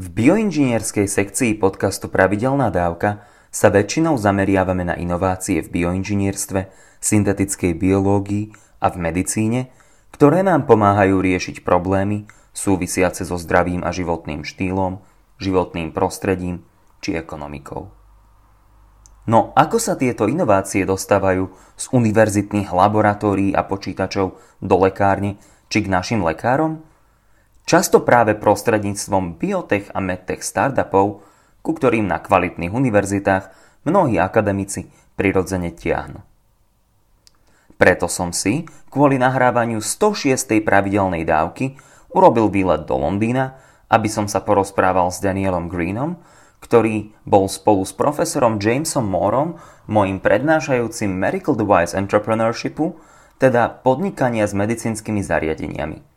V 0.00 0.08
bioinžinierskej 0.08 1.04
sekcii 1.04 1.60
podcastu 1.60 2.08
Pravidelná 2.08 2.72
dávka 2.72 3.28
sa 3.52 3.68
väčšinou 3.68 4.16
zameriavame 4.16 4.80
na 4.80 4.96
inovácie 4.96 5.60
v 5.60 5.68
bioinžinierstve, 5.68 6.72
syntetickej 7.04 7.76
biológii 7.76 8.48
a 8.80 8.88
v 8.88 8.96
medicíne, 8.96 9.68
ktoré 10.08 10.40
nám 10.40 10.64
pomáhajú 10.64 11.20
riešiť 11.20 11.60
problémy 11.68 12.24
súvisiace 12.56 13.28
so 13.28 13.36
zdravým 13.36 13.84
a 13.84 13.92
životným 13.92 14.40
štýlom, 14.40 15.04
životným 15.36 15.92
prostredím 15.92 16.64
či 17.04 17.20
ekonomikou. 17.20 17.92
No 19.28 19.52
ako 19.52 19.76
sa 19.76 20.00
tieto 20.00 20.32
inovácie 20.32 20.88
dostávajú 20.88 21.52
z 21.76 21.84
univerzitných 21.92 22.72
laboratórií 22.72 23.52
a 23.52 23.68
počítačov 23.68 24.32
do 24.64 24.76
lekárne 24.80 25.36
či 25.68 25.84
k 25.84 25.92
našim 25.92 26.24
lekárom? 26.24 26.88
Často 27.70 28.02
práve 28.02 28.34
prostredníctvom 28.34 29.38
biotech 29.38 29.94
a 29.94 30.02
medtech 30.02 30.42
startupov, 30.42 31.22
ku 31.62 31.70
ktorým 31.70 32.02
na 32.02 32.18
kvalitných 32.18 32.74
univerzitách 32.74 33.46
mnohí 33.86 34.18
akademici 34.18 34.90
prirodzene 35.14 35.70
tiahnu. 35.70 36.18
Preto 37.78 38.10
som 38.10 38.34
si, 38.34 38.66
kvôli 38.90 39.22
nahrávaniu 39.22 39.78
106. 39.78 40.66
pravidelnej 40.66 41.22
dávky, 41.22 41.78
urobil 42.10 42.50
výlet 42.50 42.90
do 42.90 42.98
Londýna, 42.98 43.54
aby 43.86 44.10
som 44.10 44.26
sa 44.26 44.42
porozprával 44.42 45.14
s 45.14 45.22
Danielom 45.22 45.70
Greenom, 45.70 46.18
ktorý 46.58 47.14
bol 47.22 47.46
spolu 47.46 47.86
s 47.86 47.94
profesorom 47.94 48.58
Jamesom 48.58 49.06
Moorom, 49.06 49.62
mojim 49.86 50.18
prednášajúcim 50.18 51.14
Medical 51.14 51.54
Device 51.54 51.94
Entrepreneurshipu, 51.94 52.98
teda 53.38 53.70
podnikania 53.70 54.50
s 54.50 54.58
medicínskymi 54.58 55.22
zariadeniami. 55.22 56.09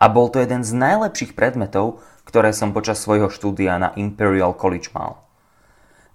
A 0.00 0.08
bol 0.08 0.32
to 0.32 0.40
jeden 0.40 0.64
z 0.64 0.72
najlepších 0.72 1.36
predmetov, 1.36 2.00
ktoré 2.24 2.56
som 2.56 2.72
počas 2.72 3.04
svojho 3.04 3.28
štúdia 3.28 3.76
na 3.76 3.92
Imperial 4.00 4.56
College 4.56 4.96
mal. 4.96 5.20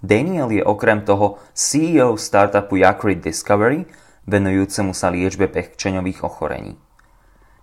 Daniel 0.02 0.50
je 0.50 0.66
okrem 0.66 1.06
toho 1.06 1.38
CEO 1.54 2.18
startupu 2.18 2.82
Yakrit 2.82 3.22
Discovery, 3.22 3.86
venujúcemu 4.26 4.90
sa 4.90 5.14
liečbe 5.14 5.46
pechčeňových 5.46 6.26
ochorení. 6.26 6.82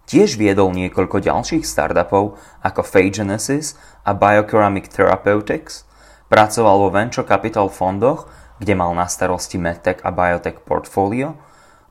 Tiež 0.06 0.38
viedol 0.38 0.70
niekoľko 0.78 1.26
ďalších 1.26 1.66
startupov 1.66 2.38
ako 2.62 2.80
Phagenesis 2.86 3.74
a 4.06 4.14
Bioceramic 4.14 4.94
Therapeutics, 4.94 5.82
pracoval 6.30 6.86
vo 6.86 6.88
venture 6.94 7.26
capital 7.26 7.66
fondoch, 7.66 8.30
kde 8.62 8.78
mal 8.78 8.94
na 8.94 9.10
starosti 9.10 9.58
medtech 9.58 9.98
a 10.06 10.14
biotech 10.14 10.62
portfólio 10.62 11.34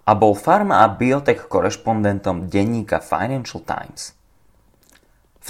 a 0.07 0.15
bol 0.15 0.39
farma 0.39 0.83
a 0.83 0.91
biotech 0.91 1.51
korešpondentom 1.51 2.47
denníka 2.47 3.03
Financial 3.03 3.59
Times. 3.59 4.20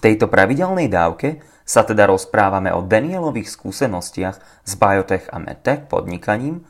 Tejto 0.02 0.34
pravidelnej 0.34 0.90
dávke 0.90 1.46
sa 1.62 1.86
teda 1.86 2.10
rozprávame 2.10 2.74
o 2.74 2.82
Danielových 2.82 3.54
skúsenostiach 3.54 4.66
s 4.66 4.74
biotech 4.74 5.30
a 5.30 5.38
medtech 5.38 5.86
podnikaním, 5.86 6.66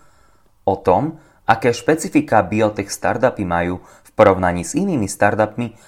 o 0.67 0.75
tom, 0.75 1.15
aké 1.47 1.71
špecifika 1.71 2.43
biotech 2.43 2.91
startupy 2.91 3.47
majú 3.47 3.79
v 3.79 4.09
porovnaní 4.19 4.67
s 4.67 4.75
inými 4.75 5.07
startupmi, 5.07 5.79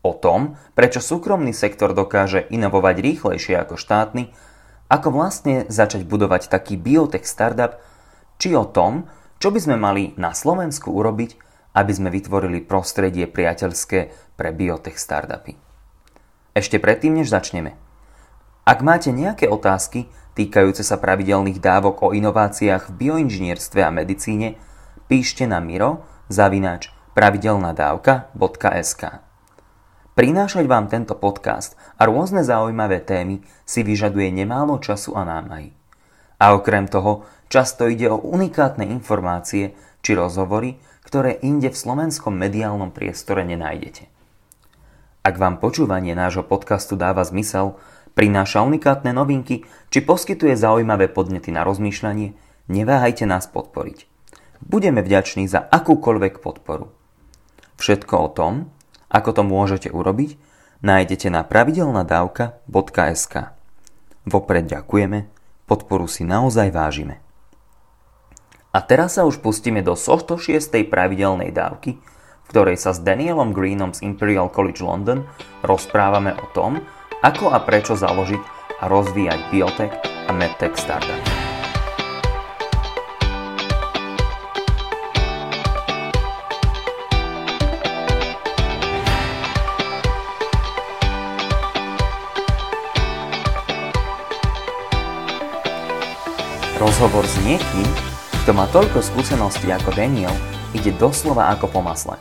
o 0.00 0.16
tom, 0.16 0.56
prečo 0.72 1.04
súkromný 1.04 1.52
sektor 1.52 1.92
dokáže 1.92 2.48
inovovať 2.48 2.96
rýchlejšie 3.04 3.60
ako 3.60 3.76
štátny, 3.76 4.32
ako 4.88 5.08
vlastne 5.12 5.68
začať 5.68 6.06
budovať 6.08 6.48
taký 6.48 6.80
biotech 6.80 7.28
startup, 7.28 7.76
či 8.40 8.56
o 8.56 8.64
tom, 8.64 9.10
čo 9.36 9.52
by 9.52 9.60
sme 9.60 9.76
mali 9.76 10.16
na 10.16 10.32
Slovensku 10.32 10.94
urobiť, 10.94 11.36
aby 11.76 11.92
sme 11.92 12.08
vytvorili 12.08 12.64
prostredie 12.64 13.28
priateľské 13.28 14.32
pre 14.38 14.48
biotech 14.54 14.96
startupy. 14.96 15.58
Ešte 16.56 16.80
predtým, 16.80 17.20
než 17.20 17.28
začneme. 17.28 17.76
Ak 18.64 18.80
máte 18.80 19.12
nejaké 19.12 19.44
otázky 19.44 20.08
týkajúce 20.32 20.80
sa 20.80 20.96
pravidelných 20.96 21.60
dávok 21.60 22.00
o 22.00 22.16
inováciách 22.16 22.88
v 22.88 22.96
bioinžinierstve 22.96 23.84
a 23.84 23.92
medicíne, 23.92 24.56
píšte 25.04 25.44
na 25.44 25.60
miro 25.60 26.08
zavináč 26.32 26.88
pravidelnadávka.sk 27.12 29.02
Prinášať 30.16 30.64
vám 30.64 30.88
tento 30.88 31.12
podcast 31.20 31.76
a 32.00 32.08
rôzne 32.08 32.40
zaujímavé 32.40 33.04
témy 33.04 33.44
si 33.68 33.84
vyžaduje 33.84 34.32
nemálo 34.32 34.80
času 34.80 35.12
a 35.12 35.28
námahy. 35.28 35.76
A 36.40 36.56
okrem 36.56 36.88
toho, 36.88 37.28
často 37.52 37.84
ide 37.84 38.08
o 38.08 38.16
unikátne 38.16 38.88
informácie 38.88 39.76
či 40.00 40.16
rozhovory, 40.16 40.80
ktoré 41.04 41.36
inde 41.44 41.68
v 41.68 41.76
slovenskom 41.76 42.32
mediálnom 42.32 42.96
priestore 42.96 43.44
nenájdete. 43.44 44.15
Ak 45.26 45.42
vám 45.42 45.58
počúvanie 45.58 46.14
nášho 46.14 46.46
podcastu 46.46 46.94
dáva 46.94 47.26
zmysel, 47.26 47.74
prináša 48.14 48.62
unikátne 48.62 49.10
novinky 49.10 49.66
či 49.90 49.98
poskytuje 49.98 50.54
zaujímavé 50.54 51.10
podnety 51.10 51.50
na 51.50 51.66
rozmýšľanie, 51.66 52.38
neváhajte 52.70 53.26
nás 53.26 53.50
podporiť. 53.50 54.06
Budeme 54.62 55.02
vďační 55.02 55.50
za 55.50 55.66
akúkoľvek 55.66 56.38
podporu. 56.38 56.94
Všetko 57.74 58.14
o 58.22 58.28
tom, 58.30 58.70
ako 59.10 59.30
to 59.34 59.42
môžete 59.42 59.90
urobiť, 59.90 60.38
nájdete 60.86 61.26
na 61.34 61.42
pravidelnadavka.sk. 61.42 63.34
Vopred 64.30 64.64
ďakujeme, 64.70 65.26
podporu 65.66 66.06
si 66.06 66.22
naozaj 66.22 66.70
vážime. 66.70 67.18
A 68.70 68.78
teraz 68.78 69.18
sa 69.18 69.26
už 69.26 69.42
pustíme 69.42 69.82
do 69.82 69.98
106. 69.98 70.70
pravidelnej 70.86 71.50
dávky, 71.50 71.98
v 72.46 72.54
ktorej 72.54 72.78
sa 72.78 72.94
s 72.94 73.02
Danielom 73.02 73.50
Greenom 73.50 73.90
z 73.90 74.06
Imperial 74.06 74.46
College 74.46 74.78
London 74.78 75.26
rozprávame 75.66 76.30
o 76.38 76.46
tom, 76.54 76.78
ako 77.26 77.50
a 77.50 77.58
prečo 77.58 77.98
založiť 77.98 78.38
a 78.78 78.86
rozvíjať 78.86 79.40
biotech 79.50 79.92
a 79.98 80.30
medtech 80.30 80.78
startup. 80.78 81.18
Rozhovor 96.78 97.26
s 97.26 97.34
niekým, 97.42 97.88
kto 98.46 98.54
má 98.54 98.70
toľko 98.70 99.02
skúseností 99.02 99.66
ako 99.74 99.90
Daniel, 99.98 100.30
ide 100.74 100.90
doslova 100.96 101.52
ako 101.54 101.70
po 101.70 101.80
masle. 101.84 102.18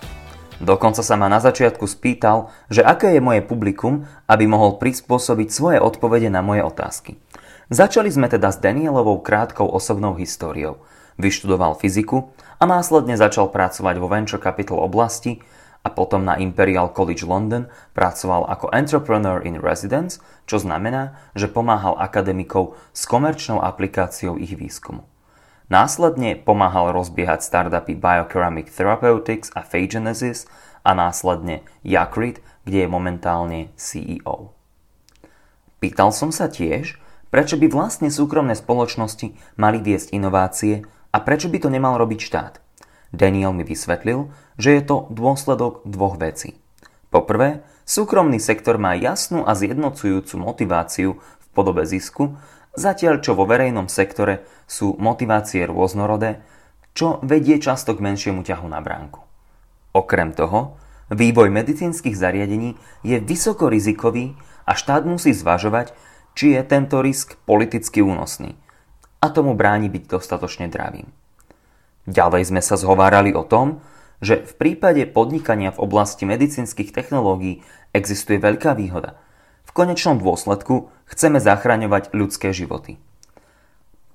Dokonca 0.61 1.01
sa 1.01 1.15
ma 1.17 1.27
na 1.27 1.41
začiatku 1.41 1.83
spýtal, 1.83 2.53
že 2.71 2.85
aké 2.85 3.11
je 3.15 3.21
moje 3.23 3.41
publikum, 3.43 4.05
aby 4.29 4.45
mohol 4.45 4.77
prispôsobiť 4.79 5.49
svoje 5.51 5.77
odpovede 5.81 6.31
na 6.31 6.45
moje 6.45 6.63
otázky. 6.63 7.17
Začali 7.73 8.13
sme 8.13 8.29
teda 8.29 8.53
s 8.53 8.61
Danielovou 8.61 9.19
krátkou 9.25 9.65
osobnou 9.65 10.13
históriou. 10.15 10.79
Vyštudoval 11.17 11.79
fyziku 11.81 12.29
a 12.61 12.63
následne 12.69 13.17
začal 13.17 13.49
pracovať 13.49 13.95
vo 13.97 14.07
Venture 14.07 14.39
Capital 14.39 14.79
oblasti 14.79 15.41
a 15.85 15.89
potom 15.93 16.25
na 16.25 16.37
Imperial 16.37 16.93
College 16.93 17.25
London 17.25 17.69
pracoval 17.97 18.49
ako 18.49 18.73
Entrepreneur 18.73 19.41
in 19.41 19.61
Residence, 19.61 20.21
čo 20.49 20.61
znamená, 20.61 21.17
že 21.33 21.51
pomáhal 21.51 21.97
akademikov 21.97 22.77
s 22.93 23.05
komerčnou 23.09 23.61
aplikáciou 23.61 24.37
ich 24.37 24.53
výskumu. 24.53 25.14
Následne 25.65 26.37
pomáhal 26.37 26.93
rozbiehať 26.93 27.41
startupy 27.41 27.97
Bioceramic 27.97 28.69
Therapeutics 28.69 29.49
a 29.57 29.65
Phagenesis 29.65 30.45
a 30.85 30.93
následne 30.93 31.65
Yakrit, 31.81 32.37
kde 32.69 32.85
je 32.85 32.89
momentálne 32.89 33.73
CEO. 33.73 34.53
Pýtal 35.81 36.13
som 36.13 36.29
sa 36.29 36.53
tiež, 36.53 37.01
prečo 37.33 37.57
by 37.57 37.65
vlastne 37.73 38.13
súkromné 38.13 38.53
spoločnosti 38.53 39.33
mali 39.57 39.81
viesť 39.81 40.13
inovácie 40.13 40.85
a 41.09 41.17
prečo 41.25 41.49
by 41.49 41.57
to 41.57 41.73
nemal 41.73 41.97
robiť 41.97 42.19
štát. 42.21 42.53
Daniel 43.09 43.49
mi 43.49 43.65
vysvetlil, 43.65 44.29
že 44.61 44.77
je 44.77 44.81
to 44.85 45.09
dôsledok 45.09 45.81
dvoch 45.89 46.21
vecí. 46.21 46.61
Poprvé, 47.09 47.65
súkromný 47.89 48.37
sektor 48.37 48.77
má 48.77 48.93
jasnú 48.93 49.41
a 49.49 49.57
zjednocujúcu 49.57 50.35
motiváciu 50.37 51.17
v 51.17 51.45
podobe 51.57 51.89
zisku 51.89 52.37
Zatiaľ 52.75 53.23
čo 53.23 53.39
vo 53.39 53.47
verejnom 53.47 53.87
sektore 53.87 54.43
sú 54.67 54.99
motivácie 54.99 55.63
rôznorodé, 55.63 56.43
čo 56.91 57.23
vedie 57.23 57.55
často 57.59 57.95
k 57.95 58.03
menšiemu 58.03 58.43
ťahu 58.43 58.67
na 58.67 58.83
bránku. 58.83 59.23
Okrem 59.95 60.35
toho, 60.35 60.75
vývoj 61.07 61.55
medicínskych 61.55 62.19
zariadení 62.19 62.75
je 62.99 63.23
vysoko 63.23 63.71
rizikový 63.71 64.35
a 64.67 64.75
štát 64.75 65.07
musí 65.07 65.31
zvažovať, 65.31 65.95
či 66.35 66.59
je 66.59 66.61
tento 66.67 66.99
risk 66.99 67.39
politicky 67.47 68.03
únosný 68.03 68.59
a 69.23 69.31
tomu 69.31 69.55
bráni 69.55 69.87
byť 69.87 70.03
dostatočne 70.11 70.67
dravým. 70.67 71.07
Ďalej 72.11 72.51
sme 72.51 72.59
sa 72.59 72.75
zhovárali 72.75 73.31
o 73.31 73.47
tom, 73.47 73.79
že 74.19 74.43
v 74.43 74.53
prípade 74.59 75.07
podnikania 75.07 75.71
v 75.71 75.79
oblasti 75.79 76.27
medicínskych 76.27 76.91
technológií 76.91 77.63
existuje 77.95 78.35
veľká 78.35 78.75
výhoda– 78.75 79.15
konečnom 79.75 80.15
dôsledku 80.15 80.87
chceme 81.11 81.43
zachraňovať 81.43 82.15
ľudské 82.15 82.55
životy. 82.55 82.95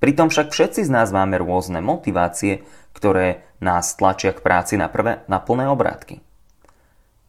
Pritom 0.01 0.33
však 0.33 0.49
všetci 0.49 0.81
z 0.81 0.89
nás 0.89 1.13
máme 1.13 1.37
rôzne 1.37 1.77
motivácie, 1.85 2.65
ktoré 2.97 3.45
nás 3.61 3.93
tlačia 3.93 4.33
k 4.33 4.41
práci 4.41 4.73
na, 4.73 4.89
prvé, 4.89 5.21
na 5.29 5.37
plné 5.37 5.69
obrátky. 5.69 6.25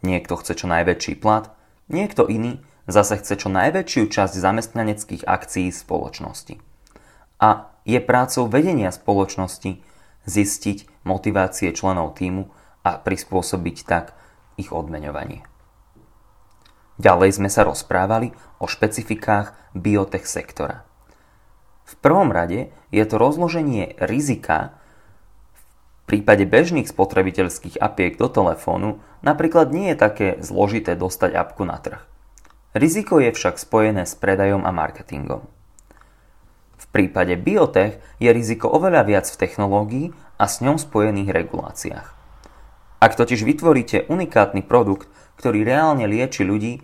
Niekto 0.00 0.40
chce 0.40 0.56
čo 0.56 0.67
najväčší 0.73 1.20
plat, 1.20 1.52
niekto 1.93 2.25
iný 2.25 2.64
zase 2.88 3.20
chce 3.20 3.37
čo 3.37 3.52
najväčšiu 3.52 4.08
časť 4.08 4.32
zamestnaneckých 4.32 5.28
akcií 5.28 5.69
spoločnosti. 5.69 6.56
A 7.38 7.69
je 7.85 8.00
prácou 8.00 8.49
vedenia 8.49 8.88
spoločnosti 8.88 9.85
zistiť 10.25 11.05
motivácie 11.05 11.70
členov 11.76 12.17
týmu 12.17 12.49
a 12.82 12.96
prispôsobiť 12.96 13.76
tak 13.85 14.17
ich 14.56 14.73
odmeňovanie. 14.73 15.51
Ďalej 17.00 17.41
sme 17.41 17.49
sa 17.49 17.65
rozprávali 17.65 18.37
o 18.61 18.69
špecifikách 18.69 19.56
biotech 19.73 20.29
sektora. 20.29 20.85
V 21.89 21.94
prvom 22.00 22.33
rade 22.33 22.73
je 22.93 23.05
to 23.05 23.17
rozloženie 23.17 23.97
rizika 24.00 24.77
v 26.03 26.19
prípade 26.19 26.44
bežných 26.44 26.91
spotrebiteľských 26.91 27.79
apiek 27.79 28.19
do 28.19 28.27
telefónu 28.27 29.00
napríklad 29.23 29.71
nie 29.71 29.94
je 29.94 29.97
také 29.97 30.29
zložité 30.43 30.99
dostať 30.99 31.31
apku 31.39 31.62
na 31.62 31.79
trh. 31.79 32.03
Riziko 32.75 33.23
je 33.23 33.31
však 33.31 33.61
spojené 33.61 34.09
s 34.09 34.19
predajom 34.19 34.67
a 34.67 34.73
marketingom. 34.75 35.47
V 36.77 36.87
prípade 36.91 37.38
biotech 37.38 38.03
je 38.19 38.29
riziko 38.35 38.67
oveľa 38.69 39.06
viac 39.06 39.27
v 39.31 39.41
technológii 39.41 40.06
a 40.37 40.45
s 40.50 40.59
ňou 40.59 40.77
spojených 40.77 41.31
reguláciách. 41.31 42.09
Ak 42.99 43.15
totiž 43.15 43.47
vytvoríte 43.47 44.11
unikátny 44.11 44.67
produkt, 44.67 45.06
ktorý 45.38 45.64
reálne 45.64 46.05
lieči 46.08 46.43
ľudí, 46.44 46.82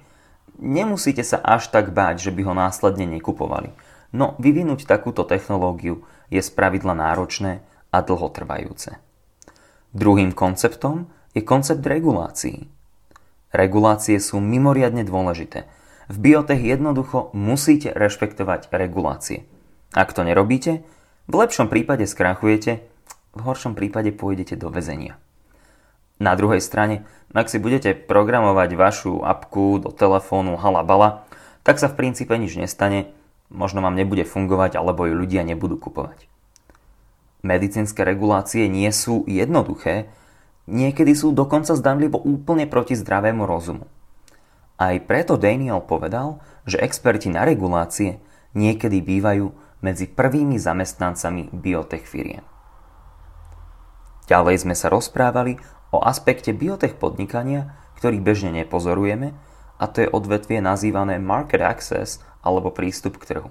nemusíte 0.59 1.23
sa 1.23 1.39
až 1.41 1.71
tak 1.71 1.95
báť, 1.95 2.29
že 2.29 2.35
by 2.35 2.43
ho 2.47 2.55
následne 2.55 3.07
nekupovali. 3.07 3.73
No 4.13 4.35
vyvinúť 4.41 4.89
takúto 4.89 5.25
technológiu 5.29 6.03
je 6.33 6.41
spravidla 6.41 6.97
náročné 6.97 7.61
a 7.93 7.99
dlhotrvajúce. 8.01 8.97
Druhým 9.93 10.37
konceptom 10.37 11.09
je 11.33 11.41
koncept 11.45 11.81
regulácií. 11.85 12.69
Regulácie 13.53 14.21
sú 14.21 14.41
mimoriadne 14.45 15.05
dôležité. 15.05 15.65
V 16.09 16.17
biotech 16.21 16.61
jednoducho 16.61 17.33
musíte 17.33 17.93
rešpektovať 17.93 18.69
regulácie. 18.73 19.45
Ak 19.97 20.13
to 20.13 20.25
nerobíte, 20.25 20.85
v 21.29 21.35
lepšom 21.37 21.69
prípade 21.69 22.05
skrachujete, 22.09 22.85
v 23.37 23.41
horšom 23.41 23.77
prípade 23.77 24.13
pôjdete 24.13 24.57
do 24.57 24.73
väzenia. 24.73 25.21
Na 26.19 26.35
druhej 26.35 26.59
strane, 26.59 27.07
ak 27.31 27.47
si 27.47 27.63
budete 27.63 27.95
programovať 27.95 28.71
vašu 28.75 29.23
apku 29.23 29.79
do 29.79 29.95
telefónu 29.95 30.59
halabala, 30.59 31.27
tak 31.63 31.79
sa 31.79 31.87
v 31.87 31.99
princípe 31.99 32.35
nič 32.35 32.59
nestane, 32.59 33.15
možno 33.49 33.81
vám 33.81 33.95
nebude 33.95 34.27
fungovať 34.27 34.75
alebo 34.75 35.07
ju 35.07 35.15
ľudia 35.15 35.47
nebudú 35.47 35.79
kupovať. 35.79 36.27
Medicínske 37.47 38.03
regulácie 38.03 38.67
nie 38.67 38.91
sú 38.91 39.23
jednoduché, 39.31 40.11
niekedy 40.67 41.15
sú 41.15 41.31
dokonca 41.31 41.79
zdanlivo 41.79 42.19
úplne 42.19 42.67
proti 42.67 42.99
zdravému 42.99 43.47
rozumu. 43.47 43.87
Aj 44.79 44.95
preto 44.99 45.39
Daniel 45.39 45.83
povedal, 45.83 46.43
že 46.67 46.83
experti 46.83 47.31
na 47.31 47.47
regulácie 47.47 48.19
niekedy 48.59 48.99
bývajú 49.03 49.55
medzi 49.83 50.11
prvými 50.11 50.59
zamestnancami 50.59 51.55
biotech 51.55 52.03
firiem. 52.03 52.43
Ďalej 54.27 54.67
sme 54.67 54.75
sa 54.77 54.93
rozprávali 54.93 55.57
o 55.95 55.99
aspekte 56.05 56.53
biotech 56.53 56.97
podnikania, 56.97 57.77
ktorý 57.99 58.21
bežne 58.23 58.53
nepozorujeme, 58.55 59.35
a 59.79 59.85
to 59.87 60.05
je 60.05 60.11
odvetvie 60.11 60.59
nazývané 60.59 61.23
market 61.23 61.63
access 61.63 62.19
alebo 62.43 62.75
prístup 62.75 63.23
k 63.23 63.35
trhu. 63.35 63.51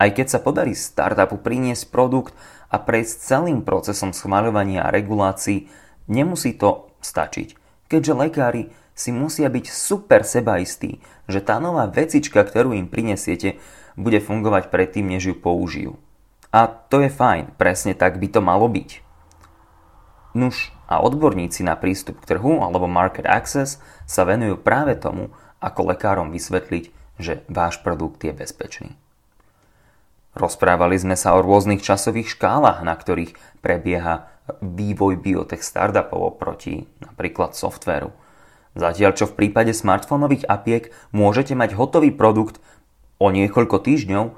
Aj 0.00 0.10
keď 0.10 0.26
sa 0.26 0.40
podarí 0.42 0.74
startupu 0.74 1.38
priniesť 1.38 1.92
produkt 1.92 2.34
a 2.72 2.80
prejsť 2.82 3.14
celým 3.20 3.62
procesom 3.62 4.10
schmaľovania 4.10 4.82
a 4.82 4.92
regulácií, 4.92 5.70
nemusí 6.10 6.56
to 6.56 6.90
stačiť, 7.04 7.54
keďže 7.86 8.12
lekári 8.16 8.62
si 8.94 9.10
musia 9.10 9.50
byť 9.50 9.66
super 9.70 10.22
sebaistí, 10.22 11.02
že 11.26 11.42
tá 11.42 11.58
nová 11.58 11.86
vecička, 11.90 12.42
ktorú 12.42 12.74
im 12.74 12.86
prinesiete, 12.90 13.58
bude 13.94 14.18
fungovať 14.18 14.70
predtým, 14.70 15.06
než 15.06 15.30
ju 15.30 15.34
použijú. 15.38 15.92
A 16.54 16.70
to 16.70 17.02
je 17.02 17.10
fajn, 17.10 17.58
presne 17.58 17.98
tak 17.98 18.22
by 18.22 18.30
to 18.30 18.38
malo 18.42 18.70
byť. 18.70 19.02
Nuž 20.34 20.74
a 20.94 21.02
odborníci 21.02 21.66
na 21.66 21.74
prístup 21.74 22.22
k 22.22 22.38
trhu 22.38 22.62
alebo 22.62 22.86
market 22.86 23.26
access 23.26 23.82
sa 24.06 24.22
venujú 24.22 24.62
práve 24.62 24.94
tomu, 24.94 25.34
ako 25.58 25.90
lekárom 25.90 26.30
vysvetliť, 26.30 26.84
že 27.18 27.42
váš 27.50 27.82
produkt 27.82 28.22
je 28.22 28.30
bezpečný. 28.30 28.94
Rozprávali 30.34 30.98
sme 30.98 31.14
sa 31.18 31.34
o 31.34 31.42
rôznych 31.42 31.82
časových 31.82 32.38
škálach, 32.38 32.82
na 32.82 32.94
ktorých 32.94 33.34
prebieha 33.62 34.30
vývoj 34.62 35.18
biotech 35.18 35.62
startupov 35.62 36.36
oproti 36.36 36.86
napríklad 37.02 37.54
softvéru. 37.54 38.10
Zatiaľ 38.74 39.14
čo 39.14 39.30
v 39.30 39.38
prípade 39.38 39.70
smartfónových 39.70 40.50
apiek 40.50 40.90
môžete 41.14 41.54
mať 41.54 41.78
hotový 41.78 42.10
produkt 42.10 42.58
o 43.22 43.30
niekoľko 43.30 43.78
týždňov, 43.86 44.34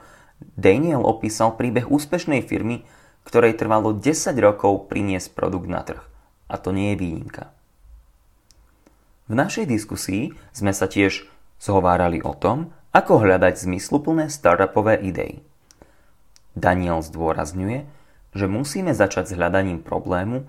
Daniel 0.53 1.01
opísal 1.01 1.57
príbeh 1.57 1.89
úspešnej 1.89 2.45
firmy, 2.45 2.85
ktorej 3.25 3.57
trvalo 3.57 3.97
10 3.97 4.37
rokov 4.37 4.93
priniesť 4.93 5.33
produkt 5.33 5.67
na 5.73 5.81
trh. 5.81 6.16
A 6.47 6.55
to 6.59 6.71
nie 6.71 6.95
je 6.95 7.01
výnimka. 7.01 7.51
V 9.27 9.35
našej 9.35 9.67
diskusii 9.67 10.31
sme 10.55 10.71
sa 10.71 10.87
tiež 10.87 11.27
zhovárali 11.59 12.23
o 12.23 12.31
tom, 12.31 12.71
ako 12.95 13.27
hľadať 13.27 13.67
zmysluplné 13.67 14.31
startupové 14.31 15.03
idei. 15.03 15.43
Daniel 16.57 17.05
zdôrazňuje, 17.05 17.85
že 18.33 18.47
musíme 18.49 18.97
začať 18.97 19.33
s 19.33 19.37
hľadaním 19.37 19.85
problému, 19.85 20.49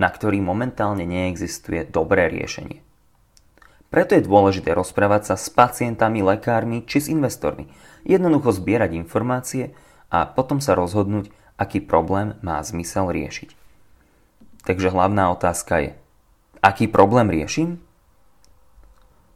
na 0.00 0.08
ktorý 0.08 0.40
momentálne 0.40 1.04
neexistuje 1.04 1.84
dobré 1.84 2.32
riešenie. 2.32 2.80
Preto 3.92 4.16
je 4.16 4.24
dôležité 4.24 4.72
rozprávať 4.72 5.32
sa 5.32 5.36
s 5.36 5.52
pacientami, 5.52 6.24
lekármi 6.24 6.80
či 6.88 7.04
s 7.04 7.12
investormi, 7.12 7.68
jednoducho 8.08 8.56
zbierať 8.56 8.96
informácie 8.96 9.76
a 10.08 10.24
potom 10.24 10.64
sa 10.64 10.72
rozhodnúť, 10.72 11.28
aký 11.60 11.84
problém 11.84 12.40
má 12.40 12.56
zmysel 12.64 13.12
riešiť. 13.12 13.61
Takže 14.62 14.94
hlavná 14.94 15.34
otázka 15.34 15.74
je, 15.82 15.90
aký 16.62 16.86
problém 16.86 17.26
riešim? 17.26 17.82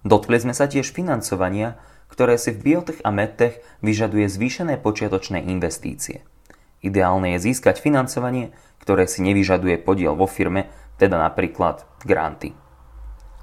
Dotkli 0.06 0.38
sme 0.38 0.55
sa 0.55 0.70
tiež 0.70 0.94
financovania, 0.94 1.75
ktoré 2.06 2.38
si 2.38 2.55
v 2.55 2.62
biotech 2.62 3.02
a 3.02 3.11
medtech 3.11 3.58
vyžaduje 3.82 4.31
zvýšené 4.31 4.78
počiatočné 4.78 5.43
investície. 5.50 6.23
Ideálne 6.78 7.34
je 7.34 7.50
získať 7.50 7.82
financovanie, 7.82 8.55
ktoré 8.78 9.11
si 9.11 9.19
nevyžaduje 9.26 9.82
podiel 9.82 10.14
vo 10.14 10.31
firme, 10.31 10.70
teda 11.02 11.19
napríklad 11.19 11.82
granty. 12.06 12.55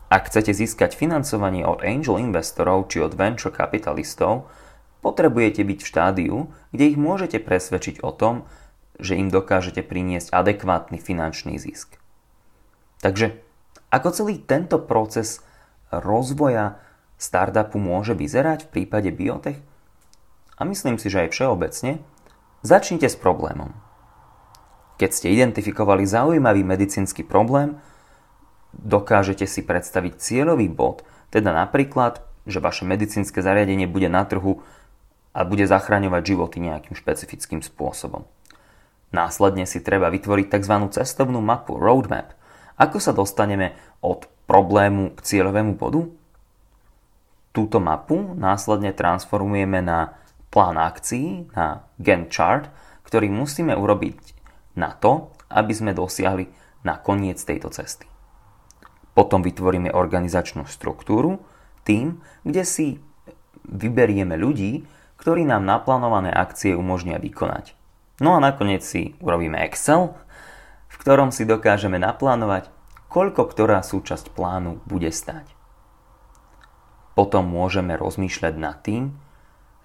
Ak 0.08 0.32
chcete 0.32 0.56
získať 0.56 0.96
financovanie 0.96 1.68
od 1.68 1.84
angel 1.84 2.22
investorov 2.22 2.88
či 2.88 3.04
od 3.04 3.18
venture 3.18 3.52
kapitalistov, 3.52 4.48
potrebujete 5.04 5.68
byť 5.68 5.80
v 5.84 5.90
štádiu, 5.90 6.36
kde 6.72 6.96
ich 6.96 6.98
môžete 7.02 7.44
presvedčiť 7.44 8.00
o 8.06 8.16
tom, 8.16 8.48
že 9.02 9.18
im 9.18 9.34
dokážete 9.34 9.82
priniesť 9.82 10.30
adekvátny 10.34 11.02
finančný 11.02 11.58
zisk. 11.58 11.98
Takže 13.02 13.36
ako 13.94 14.10
celý 14.10 14.42
tento 14.42 14.82
proces 14.82 15.44
rozvoja 15.94 16.82
startupu 17.22 17.78
môže 17.78 18.18
vyzerať 18.18 18.66
v 18.66 18.72
prípade 18.82 19.10
biotech? 19.14 19.62
A 20.58 20.62
myslím 20.66 20.98
si, 20.98 21.10
že 21.10 21.28
aj 21.28 21.34
všeobecne, 21.34 22.02
začnite 22.62 23.10
s 23.10 23.18
problémom. 23.18 23.74
Keď 25.02 25.10
ste 25.10 25.34
identifikovali 25.34 26.06
zaujímavý 26.06 26.62
medicínsky 26.62 27.26
problém, 27.26 27.82
dokážete 28.74 29.46
si 29.50 29.66
predstaviť 29.66 30.14
cieľový 30.18 30.70
bod, 30.70 31.06
teda 31.34 31.50
napríklad, 31.50 32.22
že 32.46 32.62
vaše 32.62 32.86
medicínske 32.86 33.42
zariadenie 33.42 33.90
bude 33.90 34.10
na 34.10 34.26
trhu 34.26 34.62
a 35.34 35.42
bude 35.42 35.66
zachraňovať 35.66 36.22
životy 36.24 36.58
nejakým 36.62 36.94
špecifickým 36.94 37.66
spôsobom. 37.66 38.30
Následne 39.14 39.70
si 39.70 39.80
treba 39.86 40.10
vytvoriť 40.10 40.50
tzv. 40.50 40.76
cestovnú 40.90 41.38
mapu, 41.38 41.78
roadmap. 41.78 42.34
Ako 42.82 42.98
sa 42.98 43.14
dostaneme 43.14 43.78
od 44.02 44.26
problému 44.50 45.14
k 45.14 45.20
cieľovému 45.22 45.78
bodu? 45.78 46.10
Túto 47.54 47.78
mapu 47.78 48.34
následne 48.34 48.90
transformujeme 48.90 49.86
na 49.86 50.18
plán 50.50 50.82
akcií, 50.82 51.46
na 51.54 51.86
Gantt 52.02 52.34
chart, 52.34 52.74
ktorý 53.06 53.30
musíme 53.30 53.78
urobiť 53.78 54.18
na 54.74 54.98
to, 54.98 55.30
aby 55.54 55.70
sme 55.70 55.94
dosiahli 55.94 56.50
na 56.82 56.98
koniec 56.98 57.38
tejto 57.38 57.70
cesty. 57.70 58.10
Potom 59.14 59.46
vytvoríme 59.46 59.94
organizačnú 59.94 60.66
štruktúru, 60.66 61.38
tým, 61.86 62.18
kde 62.42 62.66
si 62.66 62.88
vyberieme 63.70 64.34
ľudí, 64.34 64.90
ktorí 65.22 65.46
nám 65.46 65.70
naplánované 65.70 66.34
akcie 66.34 66.74
umožnia 66.74 67.22
vykonať. 67.22 67.83
No 68.24 68.40
a 68.40 68.40
nakoniec 68.40 68.88
si 68.88 69.20
urobíme 69.20 69.60
Excel, 69.68 70.16
v 70.88 70.96
ktorom 70.96 71.36
si 71.36 71.44
dokážeme 71.44 72.00
naplánovať, 72.00 72.72
koľko 73.12 73.52
ktorá 73.52 73.84
súčasť 73.84 74.32
plánu 74.32 74.80
bude 74.88 75.12
stať 75.12 75.52
potom 77.14 77.46
môžeme 77.46 77.94
rozmýšľať 77.94 78.54
nad 78.58 78.78
tým, 78.82 79.14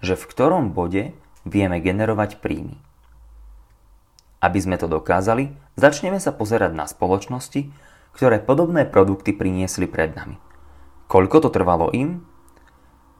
že 0.01 0.17
v 0.17 0.27
ktorom 0.27 0.73
bode 0.73 1.13
vieme 1.45 1.77
generovať 1.81 2.41
príjmy. 2.41 2.77
Aby 4.41 4.59
sme 4.59 4.75
to 4.79 4.89
dokázali, 4.89 5.53
začneme 5.77 6.17
sa 6.17 6.33
pozerať 6.33 6.71
na 6.73 6.89
spoločnosti, 6.89 7.69
ktoré 8.15 8.41
podobné 8.41 8.87
produkty 8.89 9.35
priniesli 9.35 9.85
pred 9.85 10.15
nami. 10.17 10.41
Koľko 11.09 11.47
to 11.47 11.49
trvalo 11.53 11.89
im? 11.93 12.25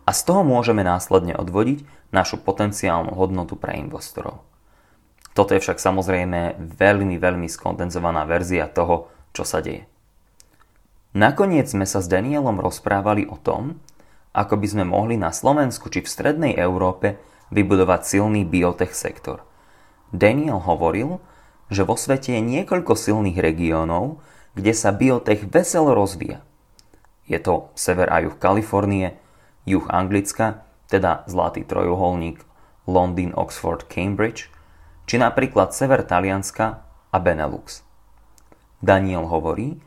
a 0.10 0.16
z 0.16 0.26
toho 0.26 0.42
môžeme 0.42 0.82
následne 0.82 1.38
odvodiť 1.38 1.86
našu 2.10 2.42
potenciálnu 2.42 3.14
hodnotu 3.14 3.54
pre 3.54 3.78
investorov. 3.78 4.42
Toto 5.40 5.56
je 5.56 5.64
však 5.64 5.80
samozrejme 5.80 6.60
veľmi, 6.60 7.16
veľmi 7.16 7.48
skondenzovaná 7.48 8.28
verzia 8.28 8.68
toho, 8.68 9.08
čo 9.32 9.48
sa 9.48 9.64
deje. 9.64 9.88
Nakoniec 11.16 11.72
sme 11.72 11.88
sa 11.88 12.04
s 12.04 12.12
Danielom 12.12 12.60
rozprávali 12.60 13.24
o 13.24 13.40
tom, 13.40 13.80
ako 14.36 14.60
by 14.60 14.68
sme 14.68 14.84
mohli 14.84 15.16
na 15.16 15.32
Slovensku 15.32 15.88
či 15.88 16.04
v 16.04 16.12
strednej 16.12 16.60
Európe 16.60 17.24
vybudovať 17.56 18.02
silný 18.04 18.44
biotech 18.44 18.92
sektor. 18.92 19.48
Daniel 20.12 20.60
hovoril, 20.60 21.24
že 21.72 21.88
vo 21.88 21.96
svete 21.96 22.36
je 22.36 22.44
niekoľko 22.44 23.00
silných 23.00 23.40
regiónov, 23.40 24.20
kde 24.60 24.76
sa 24.76 24.92
biotech 24.92 25.48
veselo 25.48 25.96
rozvíja. 25.96 26.44
Je 27.32 27.40
to 27.40 27.72
sever 27.80 28.12
a 28.12 28.20
juh 28.28 28.36
Kalifornie, 28.36 29.16
juh 29.64 29.88
Anglicka, 29.88 30.68
teda 30.92 31.24
zlatý 31.32 31.64
trojuholník 31.64 32.44
Londýn, 32.92 33.32
Oxford, 33.40 33.88
Cambridge, 33.88 34.52
či 35.10 35.18
napríklad 35.18 35.74
sever 35.74 36.06
Talianska 36.06 36.86
a 37.10 37.18
Benelux. 37.18 37.82
Daniel 38.78 39.26
hovorí, 39.26 39.82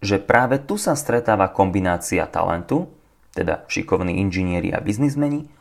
že 0.00 0.16
práve 0.16 0.56
tu 0.56 0.80
sa 0.80 0.96
stretáva 0.96 1.52
kombinácia 1.52 2.24
talentu, 2.24 2.88
teda 3.36 3.68
šikovní 3.68 4.24
inžinieri 4.24 4.72
a 4.72 4.80
biznismeni, 4.80 5.52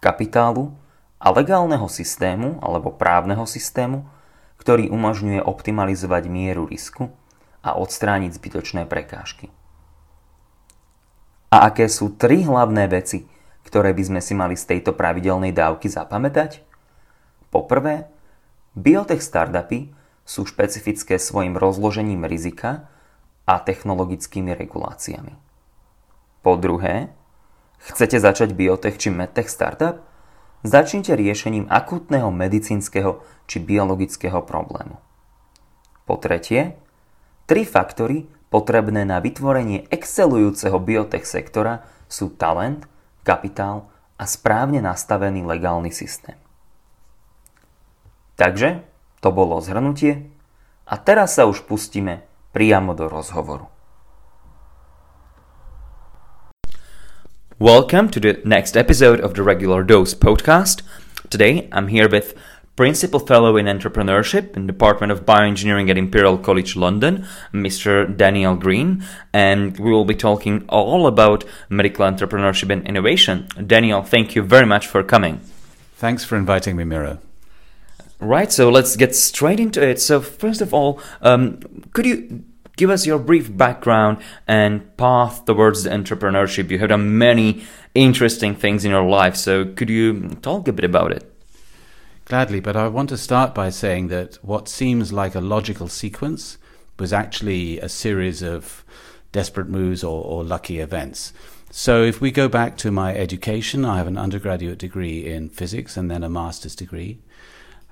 kapitálu 0.00 0.72
a 1.20 1.28
legálneho 1.36 1.84
systému 1.84 2.56
alebo 2.64 2.96
právneho 2.96 3.44
systému, 3.44 4.08
ktorý 4.56 4.88
umožňuje 4.88 5.44
optimalizovať 5.44 6.24
mieru 6.32 6.64
risku 6.64 7.12
a 7.60 7.76
odstrániť 7.76 8.40
zbytočné 8.40 8.88
prekážky. 8.88 9.52
A 11.52 11.68
aké 11.68 11.92
sú 11.92 12.16
tri 12.16 12.40
hlavné 12.40 12.88
veci, 12.88 13.28
ktoré 13.68 13.92
by 13.92 14.02
sme 14.02 14.20
si 14.24 14.32
mali 14.32 14.56
z 14.56 14.64
tejto 14.76 14.96
pravidelnej 14.96 15.52
dávky 15.52 15.92
zapamätať? 15.92 16.64
Poprvé, 17.52 18.15
biotech 18.76 19.24
startupy 19.24 19.90
sú 20.28 20.44
špecifické 20.44 21.16
svojim 21.16 21.56
rozložením 21.56 22.28
rizika 22.28 22.92
a 23.48 23.58
technologickými 23.62 24.52
reguláciami. 24.52 25.34
Po 26.44 26.54
druhé, 26.60 27.10
chcete 27.82 28.20
začať 28.20 28.52
biotech 28.54 29.00
či 29.00 29.08
medtech 29.10 29.50
startup? 29.50 30.04
Začnite 30.66 31.14
riešením 31.14 31.70
akútneho 31.70 32.30
medicínskeho 32.34 33.22
či 33.46 33.62
biologického 33.62 34.42
problému. 34.42 34.98
Po 36.06 36.14
tretie, 36.18 36.78
tri 37.46 37.62
faktory 37.66 38.26
potrebné 38.50 39.06
na 39.06 39.22
vytvorenie 39.22 39.90
excelujúceho 39.90 40.78
biotech 40.78 41.26
sektora 41.26 41.86
sú 42.06 42.34
talent, 42.34 42.86
kapitál 43.26 43.90
a 44.18 44.24
správne 44.26 44.78
nastavený 44.82 45.42
legálny 45.42 45.90
systém. 45.90 46.38
Takže 48.36 48.84
to 49.24 49.32
bolo 49.32 49.64
zhrnutie 49.64 50.28
a 50.84 50.94
teraz 51.00 51.40
sa 51.40 51.48
už 51.48 51.64
pustíme 51.64 52.20
priamo 52.52 52.92
do 52.92 53.08
rozhovoru. 53.08 53.64
Welcome 57.56 58.12
to 58.12 58.20
the 58.20 58.36
next 58.44 58.76
episode 58.76 59.24
of 59.24 59.32
the 59.32 59.40
Regular 59.40 59.80
Dose 59.80 60.12
podcast. 60.12 60.84
Today 61.32 61.72
I'm 61.72 61.88
here 61.88 62.12
with 62.12 62.36
Principal 62.76 63.24
Fellow 63.24 63.56
in 63.56 63.64
Entrepreneurship 63.64 64.52
in 64.52 64.68
the 64.68 64.72
Department 64.76 65.16
of 65.16 65.24
Bioengineering 65.24 65.88
at 65.88 65.96
Imperial 65.96 66.36
College 66.36 66.76
London, 66.76 67.24
Mr. 67.56 68.04
Daniel 68.04 68.52
Green, 68.52 69.00
and 69.32 69.80
we 69.80 69.88
will 69.88 70.04
be 70.04 70.12
talking 70.12 70.68
all 70.68 71.08
about 71.08 71.48
medical 71.72 72.04
entrepreneurship 72.04 72.68
and 72.68 72.84
innovation. 72.84 73.48
Daniel, 73.56 74.04
thank 74.04 74.36
you 74.36 74.44
very 74.44 74.68
much 74.68 74.84
for 74.84 75.00
coming. 75.00 75.40
Thanks 75.96 76.20
for 76.20 76.36
inviting 76.36 76.76
me, 76.76 76.84
Miro. 76.84 77.24
Right, 78.18 78.50
so 78.50 78.70
let's 78.70 78.96
get 78.96 79.14
straight 79.14 79.60
into 79.60 79.86
it. 79.86 80.00
So, 80.00 80.20
first 80.20 80.62
of 80.62 80.72
all, 80.72 81.00
um, 81.20 81.60
could 81.92 82.06
you 82.06 82.44
Give 82.76 82.90
us 82.90 83.06
your 83.06 83.18
brief 83.18 83.56
background 83.56 84.18
and 84.46 84.94
path 84.98 85.46
towards 85.46 85.82
the 85.82 85.90
entrepreneurship. 85.90 86.70
You 86.70 86.78
have 86.78 86.90
done 86.90 87.16
many 87.16 87.64
interesting 87.94 88.54
things 88.54 88.84
in 88.84 88.90
your 88.90 89.08
life, 89.08 89.34
so 89.34 89.64
could 89.64 89.88
you 89.88 90.28
talk 90.42 90.68
a 90.68 90.74
bit 90.74 90.84
about 90.84 91.10
it? 91.12 91.32
Gladly, 92.26 92.60
but 92.60 92.76
I 92.76 92.88
want 92.88 93.08
to 93.08 93.16
start 93.16 93.54
by 93.54 93.70
saying 93.70 94.08
that 94.08 94.34
what 94.44 94.68
seems 94.68 95.10
like 95.10 95.34
a 95.34 95.40
logical 95.40 95.88
sequence 95.88 96.58
was 96.98 97.14
actually 97.14 97.78
a 97.80 97.88
series 97.88 98.42
of 98.42 98.84
desperate 99.32 99.68
moves 99.68 100.04
or, 100.04 100.22
or 100.22 100.44
lucky 100.44 100.78
events. 100.78 101.32
So, 101.70 102.02
if 102.02 102.20
we 102.20 102.30
go 102.30 102.46
back 102.46 102.76
to 102.78 102.90
my 102.90 103.14
education, 103.14 103.86
I 103.86 103.96
have 103.96 104.06
an 104.06 104.18
undergraduate 104.18 104.78
degree 104.78 105.26
in 105.26 105.48
physics 105.48 105.96
and 105.96 106.10
then 106.10 106.22
a 106.22 106.28
master's 106.28 106.76
degree. 106.76 107.20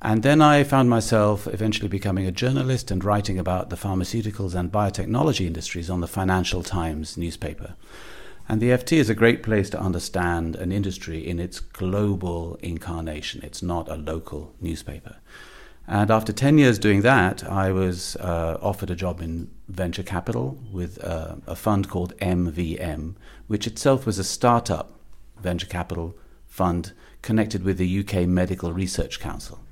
And 0.05 0.23
then 0.23 0.43
I 0.43 0.65
found 0.65 0.91
myself 0.91 1.47
eventually 1.47 1.89
becoming 1.89 2.27
a 2.27 2.31
journalist 2.31 2.91
and 2.91 3.03
writing 3.03 3.39
about 3.39 3.71
the 3.71 3.77
pharmaceuticals 3.77 4.55
and 4.55 4.71
biotechnology 4.71 5.47
industries 5.47 5.89
on 5.89 6.03
the 6.03 6.07
Financial 6.07 6.63
Times 6.63 7.17
newspaper. 7.17 7.75
And 8.47 8.61
the 8.61 8.69
FT 8.69 8.99
is 8.99 9.09
a 9.09 9.15
great 9.15 9.43
place 9.43 9.71
to 9.71 9.81
understand 9.81 10.57
an 10.57 10.73
industry 10.73 11.27
in 11.27 11.39
its 11.39 11.59
global 11.59 12.57
incarnation. 12.57 13.41
It's 13.43 13.63
not 13.63 13.89
a 13.89 13.97
local 13.97 14.55
newspaper. 14.61 15.17
And 15.89 16.11
after 16.11 16.35
10 16.35 16.59
years 16.59 16.79
doing 16.79 17.01
that, 17.01 17.43
I 17.43 17.73
was 17.73 18.17
uh, 18.17 18.59
offered 18.61 18.91
a 18.91 18.95
job 18.95 19.23
in 19.23 19.51
venture 19.69 20.03
capital 20.03 20.59
with 20.71 21.03
uh, 21.03 21.37
a 21.47 21.57
fund 21.57 21.89
called 21.89 22.15
MVM, 22.19 23.15
which 23.47 23.67
itself 23.67 24.05
was 24.05 24.19
a 24.19 24.25
startup 24.25 25.01
venture 25.41 25.67
capital 25.67 26.15
fund 26.47 26.93
connected 27.23 27.65
with 27.65 27.79
the 27.79 28.01
UK 28.01 28.29
Medical 28.29 28.71
Research 28.71 29.19
Council. 29.19 29.64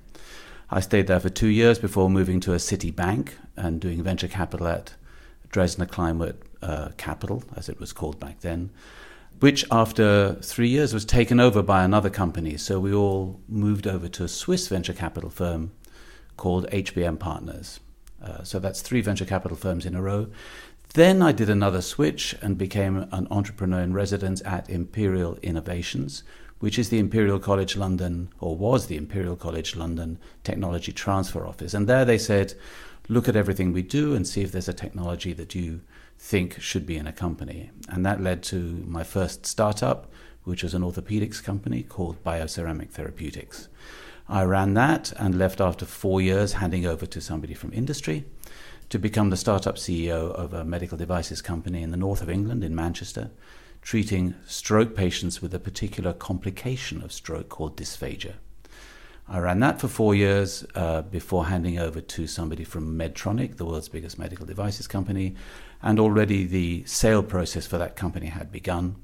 I 0.75 0.81
stayed 0.81 1.07
there 1.07 1.21
for 1.21 1.29
two 1.29 1.49
years 1.49 1.79
before 1.79 2.09
moving 2.09 2.41
to 2.41 2.55
a 2.55 2.59
city 2.59 2.91
bank 2.91 3.37
and 3.59 3.79
doing 3.79 4.02
venture 4.02 4.26
capital 4.26 4.67
at 4.67 4.95
Dresdner 5.50 5.87
Kleinwort 5.87 6.37
uh, 6.62 6.88
Capital, 6.97 7.45
as 7.55 7.69
it 7.69 7.79
was 7.79 7.93
called 7.93 8.19
back 8.19 8.41
then, 8.41 8.71
which 9.41 9.67
after 9.71 10.37
three 10.37 10.71
years 10.71 10.95
was 10.95 11.05
taken 11.05 11.38
over 11.38 11.62
by 11.62 11.85
another 11.85 12.09
company. 12.09 12.57
So 12.57 12.81
we 12.81 12.95
all 12.95 13.38
moved 13.49 13.87
over 13.87 14.09
to 14.09 14.25
a 14.25 14.29
Swiss 14.29 14.67
venture 14.69 14.95
capital 14.95 15.29
firm 15.29 15.73
called 16.38 16.67
HBM 16.71 17.19
Partners. 17.19 17.79
Uh, 18.25 18.43
so 18.43 18.59
that's 18.59 18.81
three 18.81 19.02
venture 19.02 19.26
capital 19.26 19.59
firms 19.59 19.85
in 19.85 19.95
a 19.95 20.00
row. 20.00 20.29
Then 20.95 21.21
I 21.21 21.33
did 21.33 21.50
another 21.50 21.83
switch 21.83 22.35
and 22.41 22.57
became 22.57 23.09
an 23.12 23.29
entrepreneur 23.31 23.81
in 23.81 23.93
residence 23.93 24.41
at 24.47 24.71
Imperial 24.71 25.38
Innovations, 25.43 26.23
which 26.62 26.78
is 26.78 26.90
the 26.90 27.00
Imperial 27.00 27.40
College 27.40 27.76
London, 27.76 28.28
or 28.38 28.57
was 28.57 28.87
the 28.87 28.97
Imperial 28.97 29.35
College 29.35 29.75
London 29.75 30.16
Technology 30.45 30.92
Transfer 30.92 31.45
Office. 31.45 31.75
And 31.75 31.88
there 31.88 32.04
they 32.04 32.19
said, 32.19 32.54
look 33.09 33.28
at 33.28 33.35
everything 33.35 33.73
we 33.73 33.83
do 33.83 34.14
and 34.14 34.25
see 34.25 34.42
if 34.42 34.52
there's 34.52 34.69
a 34.69 34.73
technology 34.73 35.33
that 35.33 35.57
you 35.57 35.81
think 36.21 36.61
should 36.61 36.87
be 36.87 36.97
in 36.97 37.09
a 37.09 37.12
company. 37.12 37.73
And 37.88 38.07
that 38.07 38.23
led 38.23 38.45
to 38.45 38.85
my 38.87 39.02
first 39.02 39.45
startup, 39.45 40.09
which 40.45 40.62
was 40.62 40.73
an 40.73 40.83
orthopedics 40.83 41.42
company 41.42 41.83
called 41.83 42.23
Bioceramic 42.23 42.90
Therapeutics. 42.90 43.66
I 44.28 44.45
ran 44.45 44.75
that 44.75 45.12
and 45.19 45.37
left 45.37 45.61
after 45.61 45.85
four 45.85 46.21
years, 46.21 46.52
handing 46.52 46.87
over 46.87 47.07
to 47.07 47.21
somebody 47.21 47.54
from 47.54 47.73
industry 47.73 48.25
to 48.88 49.00
become 49.00 49.31
the 49.31 49.37
startup 49.37 49.78
CEO 49.78 50.31
of 50.31 50.54
a 50.54 50.64
medical 50.64 50.97
devices 50.97 51.42
company 51.42 51.83
in 51.83 51.90
the 51.90 51.97
north 51.97 52.23
of 52.23 52.31
England, 52.31 52.62
in 52.62 52.73
Manchester, 52.73 53.33
treating 53.83 54.35
stroke 54.47 54.95
patients 54.95 55.43
with 55.43 55.53
a 55.53 55.59
particular 55.59 56.12
complication 56.12 57.03
of 57.03 57.12
stroke 57.12 57.49
called 57.49 57.77
dysphagia. 57.77 58.35
I 59.29 59.39
ran 59.39 59.61
that 59.61 59.81
for 59.81 59.89
four 59.89 60.15
years 60.15 60.65
uh, 60.75 61.03
before 61.03 61.47
handing 61.47 61.79
over 61.79 62.01
to 62.01 62.27
somebody 62.27 62.65
from 62.65 62.99
Medtronic, 62.99 63.57
the 63.57 63.65
world's 63.65 63.89
biggest 63.89 64.19
medical 64.19 64.47
devices 64.47 64.87
company, 64.87 65.35
and 65.81 65.99
already 65.99 66.45
the 66.45 66.85
sale 66.87 67.23
process 67.23 67.67
for 67.67 67.79
that 67.79 67.97
company 67.97 68.27
had 68.27 68.53
begun. 68.53 68.97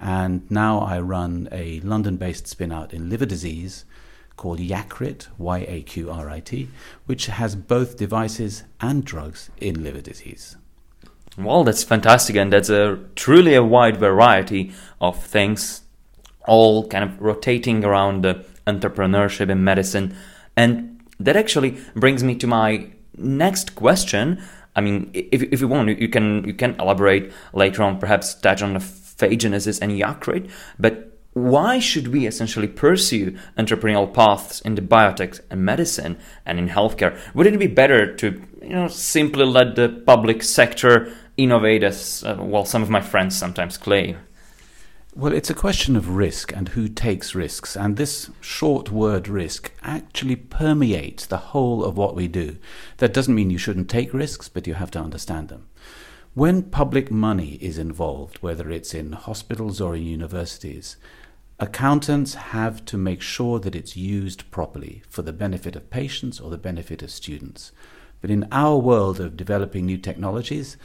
And 0.00 0.50
now 0.50 0.80
I 0.80 1.00
run 1.00 1.48
a 1.52 1.80
London 1.80 2.16
based 2.16 2.46
spin 2.46 2.72
out 2.72 2.92
in 2.92 3.10
liver 3.10 3.26
disease 3.26 3.84
called 4.36 4.58
Yaqrit, 4.58 5.28
Y 5.36 5.58
A 5.68 5.82
Q 5.82 6.10
R 6.10 6.30
I 6.30 6.40
T, 6.40 6.68
which 7.06 7.26
has 7.26 7.56
both 7.56 7.96
devices 7.96 8.64
and 8.80 9.04
drugs 9.04 9.50
in 9.58 9.82
liver 9.82 10.00
disease. 10.00 10.56
Well, 11.38 11.62
that's 11.62 11.84
fantastic, 11.84 12.34
and 12.34 12.52
that's 12.52 12.68
a 12.68 12.98
truly 13.14 13.54
a 13.54 13.62
wide 13.62 13.98
variety 13.98 14.72
of 15.00 15.22
things, 15.22 15.82
all 16.48 16.88
kind 16.88 17.04
of 17.04 17.20
rotating 17.20 17.84
around 17.84 18.24
the 18.24 18.44
entrepreneurship 18.66 19.48
in 19.48 19.62
medicine, 19.62 20.16
and 20.56 21.00
that 21.20 21.36
actually 21.36 21.78
brings 21.94 22.24
me 22.24 22.34
to 22.36 22.48
my 22.48 22.90
next 23.16 23.76
question. 23.76 24.42
I 24.74 24.80
mean, 24.80 25.10
if, 25.14 25.44
if 25.44 25.60
you 25.60 25.68
want, 25.68 26.00
you 26.00 26.08
can 26.08 26.42
you 26.44 26.54
can 26.54 26.74
elaborate 26.80 27.32
later 27.52 27.84
on, 27.84 28.00
perhaps 28.00 28.34
touch 28.34 28.60
on 28.60 28.72
the 28.74 28.80
phagenesis 28.80 29.80
and 29.80 29.92
Yaqrit, 29.92 30.50
but 30.76 31.08
why 31.34 31.78
should 31.78 32.08
we 32.08 32.26
essentially 32.26 32.66
pursue 32.66 33.38
entrepreneurial 33.56 34.12
paths 34.12 34.60
in 34.62 34.74
the 34.74 34.82
biotech 34.82 35.40
and 35.50 35.64
medicine 35.64 36.18
and 36.44 36.58
in 36.58 36.68
healthcare? 36.68 37.16
Wouldn't 37.32 37.54
it 37.54 37.60
be 37.60 37.68
better 37.68 38.16
to 38.16 38.42
you 38.60 38.70
know 38.70 38.88
simply 38.88 39.44
let 39.44 39.76
the 39.76 39.88
public 39.88 40.42
sector 40.42 41.12
innovate 41.38 41.82
as 41.82 42.22
uh, 42.26 42.36
well 42.38 42.66
some 42.66 42.82
of 42.82 42.90
my 42.90 43.00
friends 43.00 43.36
sometimes 43.36 43.78
claim? 43.78 44.18
Well, 45.16 45.32
it's 45.32 45.50
a 45.50 45.54
question 45.54 45.96
of 45.96 46.10
risk 46.10 46.52
and 46.54 46.68
who 46.68 46.86
takes 46.86 47.34
risks. 47.34 47.76
And 47.76 47.96
this 47.96 48.30
short 48.40 48.92
word 48.92 49.26
risk 49.26 49.72
actually 49.82 50.36
permeates 50.36 51.26
the 51.26 51.38
whole 51.38 51.82
of 51.82 51.96
what 51.96 52.14
we 52.14 52.28
do. 52.28 52.58
That 52.98 53.14
doesn't 53.14 53.34
mean 53.34 53.50
you 53.50 53.58
shouldn't 53.58 53.88
take 53.88 54.12
risks, 54.12 54.48
but 54.48 54.66
you 54.66 54.74
have 54.74 54.90
to 54.92 55.00
understand 55.00 55.48
them. 55.48 55.66
When 56.34 56.62
public 56.62 57.10
money 57.10 57.54
is 57.60 57.78
involved, 57.78 58.38
whether 58.42 58.70
it's 58.70 58.94
in 58.94 59.12
hospitals 59.12 59.80
or 59.80 59.96
in 59.96 60.04
universities, 60.04 60.96
accountants 61.58 62.34
have 62.34 62.84
to 62.84 62.96
make 62.96 63.20
sure 63.20 63.58
that 63.58 63.74
it's 63.74 63.96
used 63.96 64.48
properly 64.52 65.02
for 65.08 65.22
the 65.22 65.32
benefit 65.32 65.74
of 65.74 65.90
patients 65.90 66.38
or 66.38 66.50
the 66.50 66.58
benefit 66.58 67.02
of 67.02 67.10
students. 67.10 67.72
But 68.20 68.30
in 68.30 68.46
our 68.52 68.76
world 68.76 69.18
of 69.18 69.36
developing 69.36 69.86
new 69.86 69.98
technologies, 69.98 70.76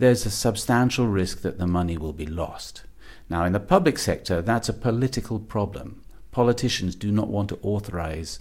there's 0.00 0.24
a 0.24 0.30
substantial 0.30 1.06
risk 1.06 1.42
that 1.42 1.58
the 1.58 1.66
money 1.66 1.98
will 1.98 2.14
be 2.14 2.24
lost. 2.24 2.84
Now, 3.28 3.44
in 3.44 3.52
the 3.52 3.60
public 3.60 3.98
sector, 3.98 4.40
that's 4.40 4.70
a 4.70 4.72
political 4.72 5.38
problem. 5.38 6.02
Politicians 6.30 6.94
do 6.94 7.12
not 7.12 7.28
want 7.28 7.50
to 7.50 7.58
authorize 7.60 8.38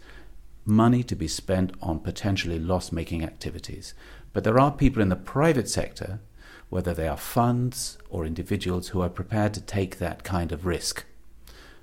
money 0.63 1.03
to 1.03 1.17
be 1.17 1.27
spent 1.27 1.73
on 1.81 1.99
potentially 1.99 2.59
loss 2.59 2.93
making 2.93 3.25
activities. 3.25 3.93
But 4.31 4.45
there 4.45 4.57
are 4.57 4.71
people 4.71 5.01
in 5.01 5.09
the 5.09 5.17
private 5.17 5.67
sector, 5.67 6.21
whether 6.69 6.93
they 6.93 7.09
are 7.09 7.17
funds 7.17 7.97
or 8.09 8.25
individuals, 8.25 8.89
who 8.89 9.01
are 9.01 9.09
prepared 9.09 9.53
to 9.55 9.61
take 9.61 9.97
that 9.97 10.23
kind 10.23 10.53
of 10.53 10.65
risk. 10.65 11.03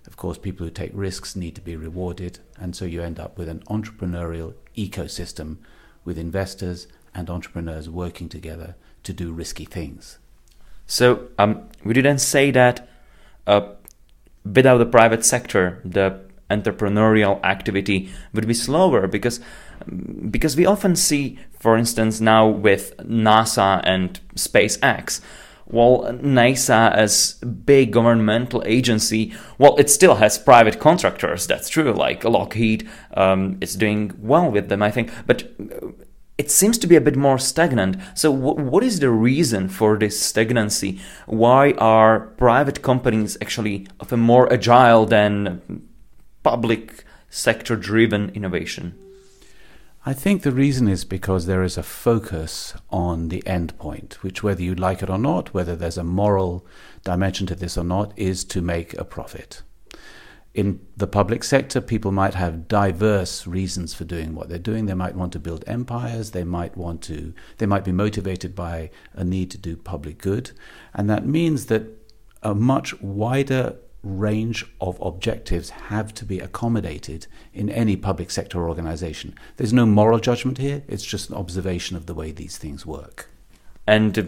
Of 0.06 0.16
course, 0.16 0.38
people 0.38 0.64
who 0.64 0.72
take 0.72 0.92
risks 0.94 1.36
need 1.36 1.54
to 1.54 1.60
be 1.60 1.76
rewarded, 1.76 2.38
and 2.58 2.74
so 2.74 2.86
you 2.86 3.02
end 3.02 3.20
up 3.20 3.36
with 3.36 3.50
an 3.50 3.60
entrepreneurial 3.68 4.54
ecosystem 4.74 5.58
with 6.02 6.16
investors 6.16 6.86
and 7.14 7.28
entrepreneurs 7.28 7.90
working 7.90 8.30
together 8.30 8.74
to 9.06 9.12
do 9.12 9.32
risky 9.32 9.64
things. 9.64 10.18
So, 10.86 11.28
um, 11.38 11.68
would 11.84 11.96
you 11.96 12.02
then 12.02 12.18
say 12.18 12.50
that 12.50 12.88
uh, 13.46 13.72
without 14.44 14.78
the 14.78 14.86
private 14.86 15.24
sector, 15.24 15.80
the 15.84 16.20
entrepreneurial 16.50 17.42
activity 17.42 18.08
would 18.32 18.46
be 18.46 18.54
slower 18.54 19.08
because 19.08 19.40
because 20.30 20.56
we 20.56 20.64
often 20.64 20.96
see, 20.96 21.38
for 21.58 21.76
instance, 21.76 22.20
now 22.20 22.48
with 22.48 22.96
NASA 22.98 23.80
and 23.84 24.18
SpaceX, 24.34 25.20
well, 25.66 26.04
NASA 26.12 26.92
as 26.92 27.38
a 27.42 27.46
big 27.46 27.92
governmental 27.92 28.62
agency, 28.66 29.34
well, 29.58 29.76
it 29.76 29.90
still 29.90 30.16
has 30.16 30.38
private 30.38 30.80
contractors. 30.80 31.46
That's 31.46 31.68
true. 31.68 31.92
Like 31.92 32.24
Lockheed 32.24 32.88
um, 33.14 33.58
is 33.60 33.74
doing 33.74 34.12
well 34.18 34.50
with 34.50 34.68
them, 34.68 34.82
I 34.82 34.90
think. 34.90 35.10
But 35.26 35.52
it 36.38 36.50
seems 36.50 36.76
to 36.78 36.86
be 36.86 36.96
a 36.96 37.00
bit 37.00 37.16
more 37.16 37.38
stagnant. 37.38 37.96
So, 38.14 38.32
w- 38.32 38.70
what 38.70 38.84
is 38.84 39.00
the 39.00 39.10
reason 39.10 39.68
for 39.68 39.96
this 39.96 40.20
stagnancy? 40.20 41.00
Why 41.26 41.72
are 41.72 42.20
private 42.36 42.82
companies 42.82 43.38
actually 43.40 43.86
of 44.00 44.12
a 44.12 44.16
more 44.16 44.52
agile 44.52 45.06
than 45.06 45.82
public 46.42 47.04
sector 47.30 47.76
driven 47.76 48.30
innovation? 48.30 48.98
I 50.04 50.12
think 50.12 50.42
the 50.42 50.52
reason 50.52 50.86
is 50.86 51.04
because 51.04 51.46
there 51.46 51.64
is 51.64 51.76
a 51.76 51.82
focus 51.82 52.74
on 52.90 53.28
the 53.28 53.44
end 53.46 53.76
point, 53.76 54.22
which, 54.22 54.42
whether 54.42 54.62
you 54.62 54.74
like 54.74 55.02
it 55.02 55.10
or 55.10 55.18
not, 55.18 55.52
whether 55.52 55.74
there's 55.74 55.98
a 55.98 56.04
moral 56.04 56.64
dimension 57.02 57.46
to 57.48 57.56
this 57.56 57.76
or 57.76 57.82
not, 57.82 58.12
is 58.16 58.44
to 58.44 58.60
make 58.60 58.94
a 58.94 59.04
profit 59.04 59.62
in 60.56 60.80
the 60.96 61.06
public 61.06 61.44
sector, 61.44 61.82
people 61.82 62.12
might 62.12 62.32
have 62.32 62.66
diverse 62.66 63.46
reasons 63.46 63.92
for 63.92 64.04
doing 64.04 64.34
what 64.34 64.48
they're 64.48 64.58
doing. 64.58 64.86
They 64.86 64.94
might 64.94 65.14
want 65.14 65.34
to 65.34 65.38
build 65.38 65.62
empires. 65.66 66.30
They 66.30 66.44
might 66.44 66.78
want 66.78 67.02
to. 67.02 67.34
They 67.58 67.66
might 67.66 67.84
be 67.84 67.92
motivated 67.92 68.54
by 68.54 68.90
a 69.12 69.22
need 69.22 69.50
to 69.50 69.58
do 69.58 69.76
public 69.76 70.16
good, 70.16 70.52
and 70.94 71.10
that 71.10 71.26
means 71.26 71.66
that 71.66 71.82
a 72.42 72.54
much 72.54 72.98
wider 73.02 73.76
range 74.02 74.64
of 74.80 74.98
objectives 75.02 75.68
have 75.68 76.14
to 76.14 76.24
be 76.24 76.38
accommodated 76.38 77.26
in 77.52 77.68
any 77.68 77.94
public 77.94 78.30
sector 78.30 78.66
organization. 78.66 79.34
There's 79.58 79.74
no 79.74 79.84
moral 79.84 80.20
judgment 80.20 80.56
here. 80.56 80.82
It's 80.88 81.04
just 81.04 81.28
an 81.28 81.36
observation 81.36 81.98
of 81.98 82.06
the 82.06 82.14
way 82.14 82.32
these 82.32 82.56
things 82.56 82.86
work. 82.86 83.28
And 83.86 84.18
uh, 84.18 84.22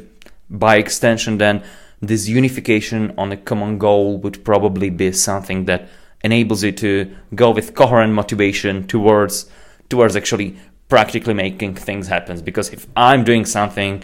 by 0.50 0.76
extension, 0.76 1.38
then 1.38 1.64
this 2.02 2.28
unification 2.28 3.14
on 3.16 3.32
a 3.32 3.36
common 3.36 3.78
goal 3.78 4.18
would 4.18 4.44
probably 4.44 4.90
be 4.90 5.12
something 5.12 5.64
that 5.64 5.88
enables 6.24 6.62
you 6.62 6.72
to 6.72 7.14
go 7.34 7.50
with 7.50 7.74
coherent 7.74 8.12
motivation 8.12 8.86
towards 8.86 9.50
towards 9.88 10.16
actually 10.16 10.56
practically 10.88 11.34
making 11.34 11.74
things 11.74 12.08
happen. 12.08 12.40
Because 12.40 12.70
if 12.70 12.86
i'm 12.96 13.24
doing 13.24 13.44
something 13.44 14.02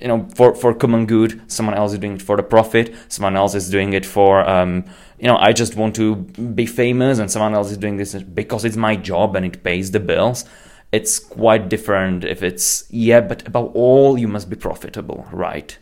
you 0.00 0.08
know 0.08 0.28
for 0.34 0.54
for 0.54 0.74
common 0.74 1.06
good 1.06 1.40
someone 1.46 1.76
else 1.76 1.92
is 1.92 1.98
doing 1.98 2.14
it 2.14 2.22
for 2.22 2.36
the 2.36 2.42
profit 2.42 2.92
someone 3.08 3.36
else 3.36 3.54
is 3.54 3.70
doing 3.70 3.92
it 3.92 4.04
for 4.04 4.40
um, 4.48 4.84
you 5.20 5.28
know 5.28 5.36
i 5.36 5.52
just 5.52 5.76
want 5.76 5.94
to 5.94 6.16
be 6.16 6.66
famous 6.66 7.20
and 7.20 7.30
someone 7.30 7.54
else 7.54 7.70
is 7.70 7.76
doing 7.76 7.96
this 7.96 8.12
because 8.22 8.64
it's 8.64 8.76
my 8.76 8.96
job 8.96 9.36
and 9.36 9.46
it 9.46 9.62
pays 9.62 9.92
the 9.92 10.00
bills 10.00 10.44
it's 10.90 11.20
quite 11.20 11.68
different 11.68 12.24
if 12.24 12.42
it's 12.42 12.84
yeah 12.90 13.20
but 13.20 13.46
above 13.46 13.70
all 13.74 14.18
you 14.18 14.26
must 14.26 14.50
be 14.50 14.56
profitable 14.56 15.26
right? 15.30 15.78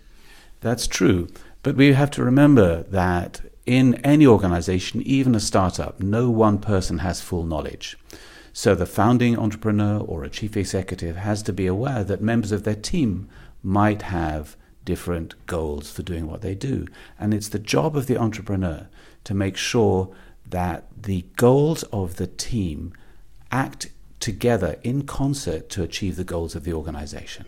That's 0.64 0.86
true. 0.86 1.28
But 1.62 1.76
we 1.76 1.92
have 1.92 2.10
to 2.12 2.24
remember 2.24 2.84
that 2.84 3.42
in 3.66 3.94
any 3.96 4.26
organization, 4.26 5.02
even 5.02 5.34
a 5.34 5.40
startup, 5.40 6.00
no 6.00 6.30
one 6.30 6.58
person 6.58 6.98
has 6.98 7.20
full 7.20 7.44
knowledge. 7.44 7.96
So 8.52 8.74
the 8.74 8.86
founding 8.86 9.38
entrepreneur 9.38 10.00
or 10.00 10.22
a 10.22 10.30
chief 10.30 10.56
executive 10.56 11.16
has 11.16 11.42
to 11.44 11.52
be 11.52 11.66
aware 11.66 12.04
that 12.04 12.20
members 12.20 12.52
of 12.52 12.64
their 12.64 12.74
team 12.74 13.28
might 13.62 14.02
have 14.02 14.56
different 14.84 15.34
goals 15.46 15.90
for 15.90 16.02
doing 16.02 16.26
what 16.26 16.42
they 16.42 16.54
do. 16.54 16.86
And 17.18 17.32
it's 17.32 17.48
the 17.48 17.58
job 17.58 17.96
of 17.96 18.06
the 18.06 18.18
entrepreneur 18.18 18.88
to 19.24 19.34
make 19.34 19.56
sure 19.56 20.14
that 20.46 20.84
the 20.96 21.24
goals 21.36 21.82
of 21.84 22.16
the 22.16 22.26
team 22.26 22.92
act 23.50 23.88
together 24.20 24.76
in 24.82 25.02
concert 25.02 25.68
to 25.70 25.82
achieve 25.82 26.16
the 26.16 26.24
goals 26.24 26.54
of 26.54 26.64
the 26.64 26.72
organization. 26.72 27.46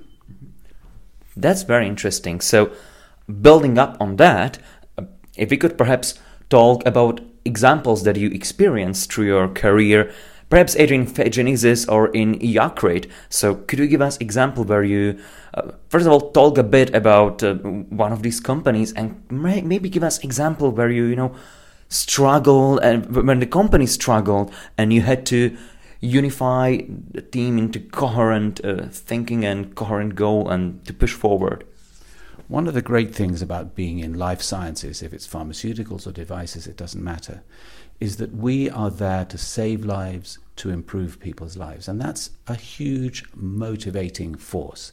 That's 1.37 1.63
very 1.63 1.87
interesting. 1.87 2.41
So, 2.41 2.73
building 3.43 3.77
up 3.79 3.97
on 4.01 4.17
that, 4.17 4.59
if 5.37 5.51
we 5.51 5.57
could 5.57 5.77
perhaps 5.79 6.15
talk 6.49 6.87
about 6.87 7.21
examples 7.45 8.05
that 8.05 8.17
you 8.17 8.29
experienced 8.31 9.13
through 9.13 9.27
your 9.27 9.49
career, 9.49 10.13
perhaps 10.49 10.77
Adrian 10.77 11.07
Genesis 11.07 11.87
or 11.89 12.09
in 12.09 12.39
Yaqrit. 12.39 13.11
So 13.29 13.55
could 13.55 13.79
you 13.79 13.87
give 13.87 14.03
us 14.03 14.17
example 14.19 14.65
where 14.65 14.85
you, 14.85 15.19
uh, 15.55 15.73
first 15.89 16.07
of 16.07 16.13
all, 16.13 16.31
talk 16.31 16.59
a 16.59 16.63
bit 16.63 16.95
about 16.95 17.43
uh, 17.43 17.55
one 17.55 18.13
of 18.13 18.23
these 18.23 18.41
companies 18.41 18.93
and 18.93 19.23
may- 19.31 19.63
maybe 19.63 19.89
give 19.89 20.05
us 20.05 20.19
example 20.19 20.71
where 20.71 20.91
you, 20.91 21.05
you 21.05 21.17
know, 21.17 21.35
struggled 21.89 22.81
and 22.83 23.15
when 23.15 23.39
the 23.39 23.47
company 23.47 23.87
struggled 23.87 24.53
and 24.77 24.93
you 24.93 25.03
had 25.03 25.25
to 25.27 25.57
unify 26.01 26.79
the 27.11 27.23
team 27.23 27.59
into 27.59 27.81
coherent 27.81 28.65
uh, 28.65 28.87
thinking 28.89 29.45
and 29.45 29.75
coherent 29.75 30.15
goal 30.15 30.49
and 30.49 30.85
to 30.85 30.93
push 30.93 31.13
forward. 31.13 31.65
One 32.49 32.69
of 32.69 32.75
the 32.75 32.83
great 32.83 33.13
things 33.13 33.43
about 33.43 33.75
being 33.75 33.99
in 33.99 34.15
life 34.15 34.41
sciences, 34.41 35.03
if 35.03 35.13
it's 35.13 35.27
pharmaceuticals 35.27 36.07
or 36.07 36.13
devices, 36.13 36.69
it 36.69 36.77
doesn't 36.77 37.03
matter, 37.03 37.43
is 37.99 38.19
that 38.19 38.37
we 38.37 38.71
are 38.71 38.91
there 38.91 39.25
to 39.25 39.37
save 39.37 39.85
lives, 39.85 40.39
to 40.57 40.71
improve 40.71 41.19
people's 41.19 41.57
lives. 41.57 41.89
And 41.89 42.01
that's 42.01 42.31
a 42.47 42.55
huge 42.55 43.25
motivating 43.35 44.37
force. 44.37 44.93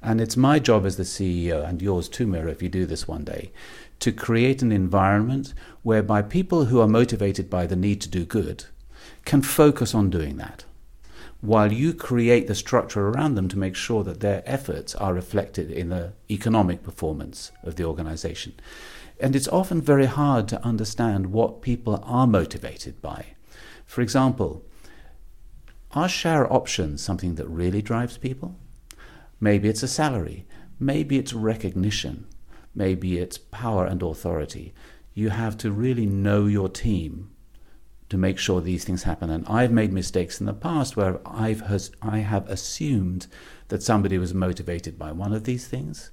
And 0.00 0.18
it's 0.18 0.36
my 0.36 0.58
job 0.58 0.86
as 0.86 0.96
the 0.96 1.02
CEO, 1.02 1.66
and 1.68 1.82
yours 1.82 2.08
too, 2.08 2.26
Mira, 2.26 2.50
if 2.50 2.62
you 2.62 2.70
do 2.70 2.86
this 2.86 3.06
one 3.06 3.24
day, 3.24 3.52
to 4.00 4.10
create 4.10 4.62
an 4.62 4.72
environment 4.72 5.52
whereby 5.82 6.22
people 6.22 6.66
who 6.66 6.80
are 6.80 6.88
motivated 6.88 7.50
by 7.50 7.66
the 7.66 7.76
need 7.76 8.00
to 8.00 8.08
do 8.08 8.24
good 8.24 8.64
can 9.26 9.42
focus 9.42 9.94
on 9.94 10.08
doing 10.08 10.38
that 10.38 10.64
while 11.44 11.70
you 11.70 11.92
create 11.92 12.46
the 12.46 12.54
structure 12.54 13.08
around 13.08 13.34
them 13.34 13.48
to 13.48 13.58
make 13.58 13.76
sure 13.76 14.02
that 14.02 14.20
their 14.20 14.42
efforts 14.46 14.94
are 14.94 15.12
reflected 15.12 15.70
in 15.70 15.90
the 15.90 16.14
economic 16.30 16.82
performance 16.82 17.52
of 17.62 17.76
the 17.76 17.84
organization. 17.84 18.54
And 19.20 19.36
it's 19.36 19.48
often 19.48 19.82
very 19.82 20.06
hard 20.06 20.48
to 20.48 20.64
understand 20.64 21.26
what 21.26 21.60
people 21.60 22.02
are 22.02 22.26
motivated 22.26 23.02
by. 23.02 23.34
For 23.84 24.00
example, 24.00 24.64
are 25.92 26.08
share 26.08 26.50
options 26.50 27.02
something 27.02 27.34
that 27.34 27.46
really 27.46 27.82
drives 27.82 28.16
people? 28.16 28.56
Maybe 29.38 29.68
it's 29.68 29.82
a 29.82 29.88
salary, 29.88 30.46
maybe 30.80 31.18
it's 31.18 31.34
recognition, 31.34 32.26
maybe 32.74 33.18
it's 33.18 33.36
power 33.36 33.84
and 33.84 34.02
authority. 34.02 34.72
You 35.12 35.28
have 35.28 35.58
to 35.58 35.70
really 35.70 36.06
know 36.06 36.46
your 36.46 36.70
team 36.70 37.33
to 38.14 38.18
make 38.18 38.38
sure 38.38 38.60
these 38.60 38.84
things 38.84 39.02
happen. 39.02 39.28
And 39.28 39.44
I've 39.48 39.72
made 39.72 39.92
mistakes 39.92 40.38
in 40.38 40.46
the 40.46 40.54
past 40.54 40.96
where 40.96 41.18
I've 41.26 41.62
has, 41.62 41.90
I 42.00 42.18
have 42.18 42.48
assumed 42.48 43.26
that 43.70 43.82
somebody 43.82 44.18
was 44.18 44.32
motivated 44.32 44.96
by 44.96 45.10
one 45.10 45.32
of 45.32 45.42
these 45.42 45.66
things, 45.66 46.12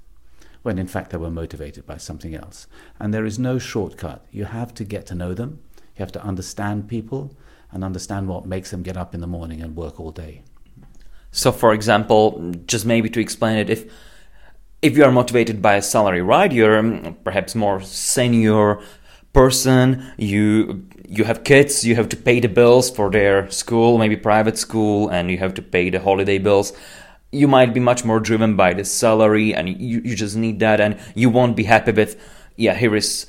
when 0.63 0.79
in 0.79 0.87
fact 0.87 1.11
they 1.11 1.17
were 1.17 1.29
motivated 1.29 1.85
by 1.85 1.97
something 1.97 2.33
else. 2.33 2.65
And 2.99 3.13
there 3.13 3.23
is 3.23 3.37
no 3.37 3.59
shortcut. 3.59 4.25
You 4.31 4.45
have 4.45 4.73
to 4.73 4.83
get 4.83 5.05
to 5.07 5.15
know 5.15 5.35
them. 5.35 5.59
You 5.95 5.99
have 5.99 6.11
to 6.13 6.23
understand 6.23 6.89
people 6.89 7.37
and 7.71 7.83
understand 7.83 8.27
what 8.27 8.47
makes 8.47 8.71
them 8.71 8.81
get 8.81 8.97
up 8.97 9.13
in 9.13 9.21
the 9.21 9.27
morning 9.27 9.61
and 9.61 9.75
work 9.75 9.99
all 9.99 10.11
day. 10.11 10.41
So, 11.29 11.51
for 11.51 11.71
example, 11.71 12.51
just 12.65 12.83
maybe 12.83 13.09
to 13.11 13.19
explain 13.19 13.59
it, 13.59 13.69
if 13.69 13.85
if 14.81 14.97
you 14.97 15.03
are 15.03 15.11
motivated 15.11 15.61
by 15.61 15.75
a 15.75 15.83
salary, 15.83 16.23
right? 16.23 16.51
You're 16.51 16.79
um, 16.79 17.15
perhaps 17.23 17.53
more 17.53 17.79
senior 17.81 18.81
person 19.33 20.11
you 20.17 20.85
you 21.11 21.25
have 21.25 21.43
kids 21.43 21.83
you 21.83 21.95
have 21.95 22.07
to 22.07 22.15
pay 22.15 22.39
the 22.39 22.47
bills 22.47 22.89
for 22.89 23.11
their 23.11 23.49
school 23.51 23.97
maybe 23.97 24.15
private 24.15 24.57
school 24.57 25.09
and 25.09 25.29
you 25.29 25.37
have 25.37 25.53
to 25.53 25.61
pay 25.61 25.89
the 25.89 25.99
holiday 25.99 26.37
bills. 26.37 26.73
You 27.33 27.47
might 27.47 27.73
be 27.73 27.79
much 27.79 28.03
more 28.03 28.19
driven 28.19 28.55
by 28.55 28.73
the 28.73 28.83
salary 28.83 29.53
and 29.53 29.69
you, 29.69 30.01
you 30.03 30.15
just 30.15 30.35
need 30.35 30.59
that 30.59 30.79
and 30.79 30.97
you 31.15 31.29
won't 31.29 31.55
be 31.55 31.63
happy 31.63 31.91
with 31.91 32.19
yeah 32.55 32.75
here 32.75 32.95
is 32.95 33.27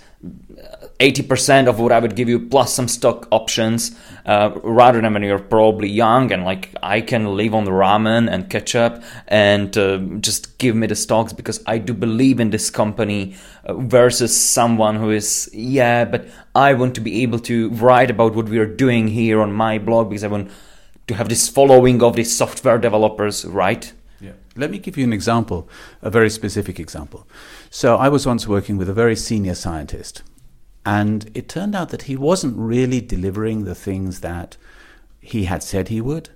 80% 1.02 1.66
of 1.66 1.80
what 1.80 1.90
I 1.90 1.98
would 1.98 2.14
give 2.14 2.28
you 2.28 2.38
plus 2.38 2.72
some 2.72 2.86
stock 2.86 3.26
options 3.32 3.90
uh, 4.24 4.52
rather 4.62 5.00
than 5.00 5.12
when 5.12 5.24
you're 5.24 5.40
probably 5.40 5.88
young 5.88 6.30
and 6.30 6.44
like 6.44 6.72
I 6.80 7.00
can 7.00 7.36
live 7.36 7.54
on 7.54 7.66
ramen 7.66 8.30
and 8.30 8.48
ketchup 8.48 9.02
and 9.26 9.76
uh, 9.76 9.98
just 10.20 10.58
give 10.58 10.76
me 10.76 10.86
the 10.86 10.94
stocks 10.94 11.32
because 11.32 11.60
I 11.66 11.78
do 11.78 11.92
believe 11.92 12.38
in 12.38 12.50
this 12.50 12.70
company 12.70 13.34
uh, 13.64 13.74
versus 13.74 14.32
someone 14.40 14.94
who 14.94 15.10
is 15.10 15.50
yeah 15.52 16.04
but 16.04 16.28
I 16.54 16.74
want 16.74 16.94
to 16.94 17.00
be 17.00 17.22
able 17.24 17.40
to 17.40 17.70
write 17.70 18.10
about 18.10 18.36
what 18.36 18.48
we 18.48 18.58
are 18.58 18.72
doing 18.84 19.08
here 19.08 19.40
on 19.40 19.52
my 19.52 19.78
blog 19.78 20.08
because 20.08 20.22
I 20.22 20.28
want 20.28 20.52
to 21.08 21.14
have 21.14 21.28
this 21.28 21.48
following 21.48 22.00
of 22.00 22.14
these 22.14 22.32
software 22.34 22.78
developers 22.78 23.44
right 23.44 23.92
yeah. 24.20 24.34
Let 24.54 24.70
me 24.70 24.78
give 24.78 24.96
you 24.96 25.02
an 25.02 25.12
example, 25.12 25.68
a 26.00 26.08
very 26.08 26.30
specific 26.30 26.78
example. 26.78 27.26
So 27.70 27.96
I 27.96 28.08
was 28.08 28.24
once 28.24 28.46
working 28.46 28.76
with 28.76 28.88
a 28.88 28.92
very 28.92 29.16
senior 29.16 29.56
scientist 29.56 30.22
and 30.85 31.31
it 31.35 31.49
turned 31.49 31.75
out 31.75 31.90
that 31.90 32.03
he 32.03 32.16
wasn't 32.16 32.57
really 32.57 33.01
delivering 33.01 33.64
the 33.64 33.75
things 33.75 34.21
that 34.21 34.57
he 35.21 35.45
had 35.45 35.62
said 35.62 35.88
he 35.88 36.01
would. 36.01 36.31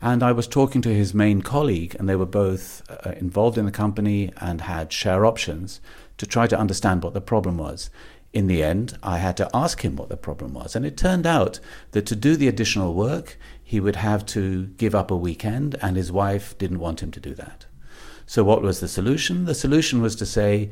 And 0.00 0.22
I 0.22 0.32
was 0.32 0.46
talking 0.46 0.80
to 0.82 0.94
his 0.94 1.14
main 1.14 1.42
colleague, 1.42 1.96
and 1.98 2.08
they 2.08 2.14
were 2.14 2.26
both 2.26 2.82
uh, 2.88 3.12
involved 3.12 3.58
in 3.58 3.64
the 3.64 3.72
company 3.72 4.32
and 4.36 4.60
had 4.60 4.92
share 4.92 5.26
options 5.26 5.80
to 6.18 6.26
try 6.26 6.46
to 6.46 6.58
understand 6.58 7.02
what 7.02 7.14
the 7.14 7.20
problem 7.20 7.58
was. 7.58 7.90
In 8.32 8.46
the 8.46 8.62
end, 8.62 8.96
I 9.02 9.18
had 9.18 9.36
to 9.38 9.50
ask 9.54 9.80
him 9.84 9.96
what 9.96 10.10
the 10.10 10.16
problem 10.16 10.52
was. 10.52 10.76
And 10.76 10.84
it 10.84 10.96
turned 10.96 11.26
out 11.26 11.58
that 11.92 12.06
to 12.06 12.14
do 12.14 12.36
the 12.36 12.46
additional 12.46 12.94
work, 12.94 13.38
he 13.64 13.80
would 13.80 13.96
have 13.96 14.24
to 14.26 14.66
give 14.76 14.94
up 14.94 15.10
a 15.10 15.16
weekend, 15.16 15.76
and 15.80 15.96
his 15.96 16.12
wife 16.12 16.56
didn't 16.58 16.78
want 16.78 17.02
him 17.02 17.10
to 17.12 17.20
do 17.20 17.34
that. 17.34 17.64
So, 18.26 18.44
what 18.44 18.60
was 18.60 18.80
the 18.80 18.88
solution? 18.88 19.46
The 19.46 19.54
solution 19.54 20.02
was 20.02 20.14
to 20.16 20.26
say, 20.26 20.70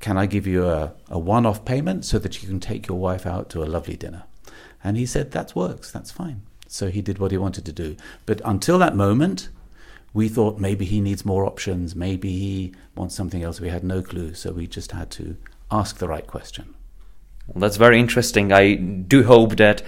can 0.00 0.16
I 0.16 0.26
give 0.26 0.46
you 0.46 0.66
a, 0.66 0.92
a 1.08 1.18
one 1.18 1.46
off 1.46 1.64
payment 1.64 2.04
so 2.04 2.18
that 2.18 2.42
you 2.42 2.48
can 2.48 2.60
take 2.60 2.88
your 2.88 2.98
wife 2.98 3.26
out 3.26 3.50
to 3.50 3.62
a 3.62 3.66
lovely 3.66 3.96
dinner? 3.96 4.24
And 4.82 4.96
he 4.96 5.06
said, 5.06 5.32
That 5.32 5.54
works, 5.54 5.90
that's 5.90 6.10
fine. 6.10 6.42
So 6.66 6.88
he 6.90 7.02
did 7.02 7.18
what 7.18 7.30
he 7.30 7.38
wanted 7.38 7.64
to 7.64 7.72
do. 7.72 7.96
But 8.26 8.40
until 8.44 8.78
that 8.78 8.94
moment, 8.94 9.48
we 10.12 10.28
thought 10.28 10.58
maybe 10.58 10.84
he 10.84 11.00
needs 11.00 11.24
more 11.24 11.44
options, 11.46 11.96
maybe 11.96 12.30
he 12.30 12.74
wants 12.94 13.14
something 13.14 13.42
else. 13.42 13.60
We 13.60 13.70
had 13.70 13.84
no 13.84 14.02
clue. 14.02 14.34
So 14.34 14.52
we 14.52 14.66
just 14.66 14.92
had 14.92 15.10
to 15.12 15.36
ask 15.70 15.98
the 15.98 16.08
right 16.08 16.26
question. 16.26 16.74
Well, 17.46 17.60
that's 17.60 17.76
very 17.76 17.98
interesting. 17.98 18.52
I 18.52 18.74
do 18.74 19.24
hope 19.24 19.56
that 19.56 19.82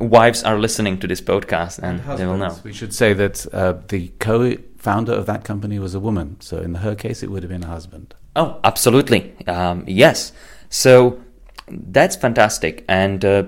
wives 0.00 0.42
are 0.42 0.58
listening 0.58 0.98
to 0.98 1.06
this 1.06 1.20
podcast 1.20 1.78
and, 1.78 2.00
and 2.00 2.18
they 2.18 2.26
will 2.26 2.36
know. 2.36 2.58
We 2.64 2.72
should 2.72 2.94
say 2.94 3.12
that 3.14 3.46
uh, 3.54 3.74
the 3.88 4.08
co 4.18 4.56
founder 4.76 5.12
of 5.12 5.26
that 5.26 5.44
company 5.44 5.78
was 5.78 5.94
a 5.94 6.00
woman. 6.00 6.40
So 6.40 6.58
in 6.58 6.76
her 6.76 6.94
case, 6.94 7.22
it 7.22 7.30
would 7.30 7.42
have 7.42 7.50
been 7.50 7.64
a 7.64 7.68
husband. 7.68 8.14
Oh, 8.36 8.60
absolutely. 8.64 9.34
Um, 9.46 9.84
yes. 9.86 10.32
So 10.68 11.22
that's 11.68 12.16
fantastic. 12.16 12.84
And 12.88 13.24
uh, 13.24 13.44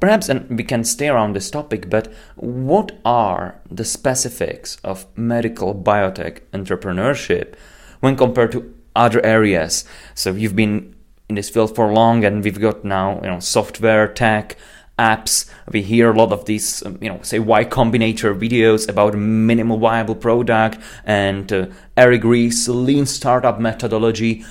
perhaps 0.00 0.28
and 0.28 0.48
we 0.56 0.64
can 0.64 0.84
stay 0.84 1.08
around 1.08 1.34
this 1.34 1.50
topic, 1.50 1.88
but 1.88 2.12
what 2.36 2.92
are 3.04 3.60
the 3.70 3.84
specifics 3.84 4.76
of 4.84 5.06
medical 5.16 5.74
biotech 5.74 6.40
entrepreneurship 6.52 7.54
when 8.00 8.16
compared 8.16 8.52
to 8.52 8.74
other 8.94 9.24
areas? 9.24 9.84
So 10.14 10.32
you've 10.32 10.56
been 10.56 10.94
in 11.28 11.36
this 11.36 11.48
field 11.48 11.74
for 11.74 11.92
long 11.92 12.24
and 12.24 12.42
we've 12.42 12.60
got 12.60 12.84
now, 12.84 13.20
you 13.22 13.30
know, 13.30 13.40
software, 13.40 14.08
tech, 14.08 14.56
apps. 15.00 15.50
We 15.72 15.82
hear 15.82 16.12
a 16.12 16.16
lot 16.16 16.32
of 16.32 16.44
these, 16.44 16.84
um, 16.84 16.98
you 17.00 17.08
know, 17.08 17.20
say 17.22 17.38
Y 17.38 17.64
Combinator 17.64 18.38
videos 18.38 18.88
about 18.88 19.14
minimal 19.14 19.78
viable 19.78 20.14
product 20.14 20.78
and 21.04 21.52
uh, 21.52 21.66
Eric 21.96 22.22
Ries 22.24 22.68
lean 22.68 23.06
startup 23.06 23.58
methodology. 23.58 24.44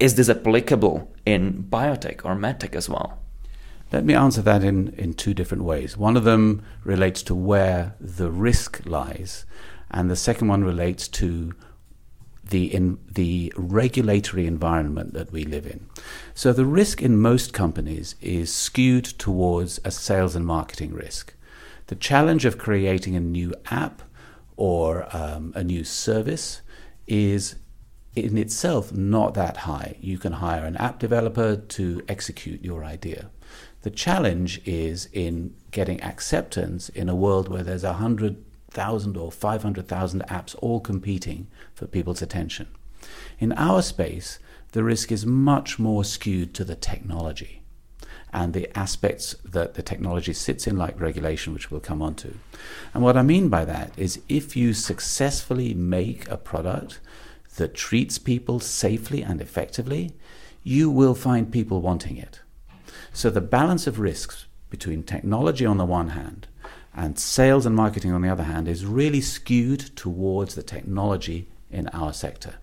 Is 0.00 0.14
this 0.14 0.30
applicable 0.30 1.12
in 1.26 1.66
biotech 1.70 2.24
or 2.24 2.34
medtech 2.34 2.74
as 2.74 2.88
well? 2.88 3.18
Let 3.92 4.04
me 4.04 4.14
answer 4.14 4.42
that 4.42 4.62
in, 4.62 4.88
in 4.98 5.14
two 5.14 5.34
different 5.34 5.64
ways. 5.64 5.96
One 5.96 6.16
of 6.16 6.24
them 6.24 6.62
relates 6.84 7.22
to 7.24 7.34
where 7.34 7.94
the 8.00 8.30
risk 8.30 8.82
lies, 8.84 9.44
and 9.90 10.10
the 10.10 10.16
second 10.16 10.48
one 10.48 10.62
relates 10.62 11.08
to 11.08 11.54
the 12.48 12.72
in 12.74 12.98
the 13.10 13.52
regulatory 13.56 14.46
environment 14.46 15.12
that 15.14 15.32
we 15.32 15.44
live 15.44 15.66
in. 15.66 15.86
So 16.34 16.52
the 16.52 16.64
risk 16.64 17.02
in 17.02 17.20
most 17.20 17.52
companies 17.52 18.14
is 18.20 18.54
skewed 18.54 19.04
towards 19.04 19.80
a 19.84 19.90
sales 19.90 20.34
and 20.34 20.46
marketing 20.46 20.92
risk. 20.94 21.34
The 21.86 21.96
challenge 21.96 22.44
of 22.44 22.58
creating 22.58 23.16
a 23.16 23.20
new 23.20 23.54
app 23.70 24.02
or 24.56 25.08
um, 25.16 25.52
a 25.54 25.64
new 25.64 25.84
service 25.84 26.60
is 27.06 27.56
in 28.14 28.36
itself 28.36 28.92
not 28.92 29.34
that 29.34 29.58
high. 29.58 29.96
You 30.00 30.18
can 30.18 30.32
hire 30.34 30.64
an 30.64 30.76
app 30.76 30.98
developer 30.98 31.56
to 31.56 32.02
execute 32.08 32.64
your 32.64 32.84
idea. 32.84 33.30
The 33.82 33.90
challenge 33.90 34.60
is 34.66 35.08
in 35.12 35.54
getting 35.70 36.02
acceptance 36.02 36.88
in 36.88 37.08
a 37.08 37.14
world 37.14 37.48
where 37.48 37.62
there's 37.62 37.84
a 37.84 37.94
hundred 37.94 38.44
thousand 38.70 39.16
or 39.16 39.32
five 39.32 39.62
hundred 39.62 39.88
thousand 39.88 40.22
apps 40.28 40.54
all 40.60 40.80
competing 40.80 41.46
for 41.78 41.86
people's 41.86 42.20
attention. 42.20 42.66
In 43.38 43.52
our 43.52 43.82
space, 43.82 44.40
the 44.72 44.82
risk 44.82 45.12
is 45.12 45.24
much 45.24 45.78
more 45.78 46.04
skewed 46.04 46.52
to 46.54 46.64
the 46.64 46.74
technology 46.74 47.62
and 48.32 48.52
the 48.52 48.76
aspects 48.76 49.34
that 49.44 49.74
the 49.74 49.82
technology 49.82 50.32
sits 50.32 50.66
in, 50.66 50.76
like 50.76 51.00
regulation, 51.00 51.54
which 51.54 51.70
we'll 51.70 51.80
come 51.80 52.02
on 52.02 52.14
to. 52.16 52.34
And 52.92 53.02
what 53.02 53.16
I 53.16 53.22
mean 53.22 53.48
by 53.48 53.64
that 53.64 53.92
is 53.96 54.20
if 54.28 54.56
you 54.56 54.74
successfully 54.74 55.72
make 55.72 56.28
a 56.28 56.36
product 56.36 57.00
that 57.56 57.74
treats 57.74 58.18
people 58.18 58.60
safely 58.60 59.22
and 59.22 59.40
effectively, 59.40 60.12
you 60.62 60.90
will 60.90 61.14
find 61.14 61.52
people 61.52 61.80
wanting 61.80 62.16
it. 62.16 62.40
So 63.12 63.30
the 63.30 63.40
balance 63.40 63.86
of 63.86 64.00
risks 64.00 64.46
between 64.68 65.04
technology 65.04 65.64
on 65.64 65.78
the 65.78 65.86
one 65.86 66.08
hand 66.08 66.48
and 66.92 67.18
sales 67.18 67.64
and 67.64 67.76
marketing 67.76 68.12
on 68.12 68.22
the 68.22 68.28
other 68.28 68.42
hand 68.42 68.66
is 68.68 68.84
really 68.84 69.20
skewed 69.20 69.96
towards 69.96 70.54
the 70.56 70.62
technology 70.62 71.48
in 71.70 71.88
our 71.88 72.12
sector. 72.12 72.54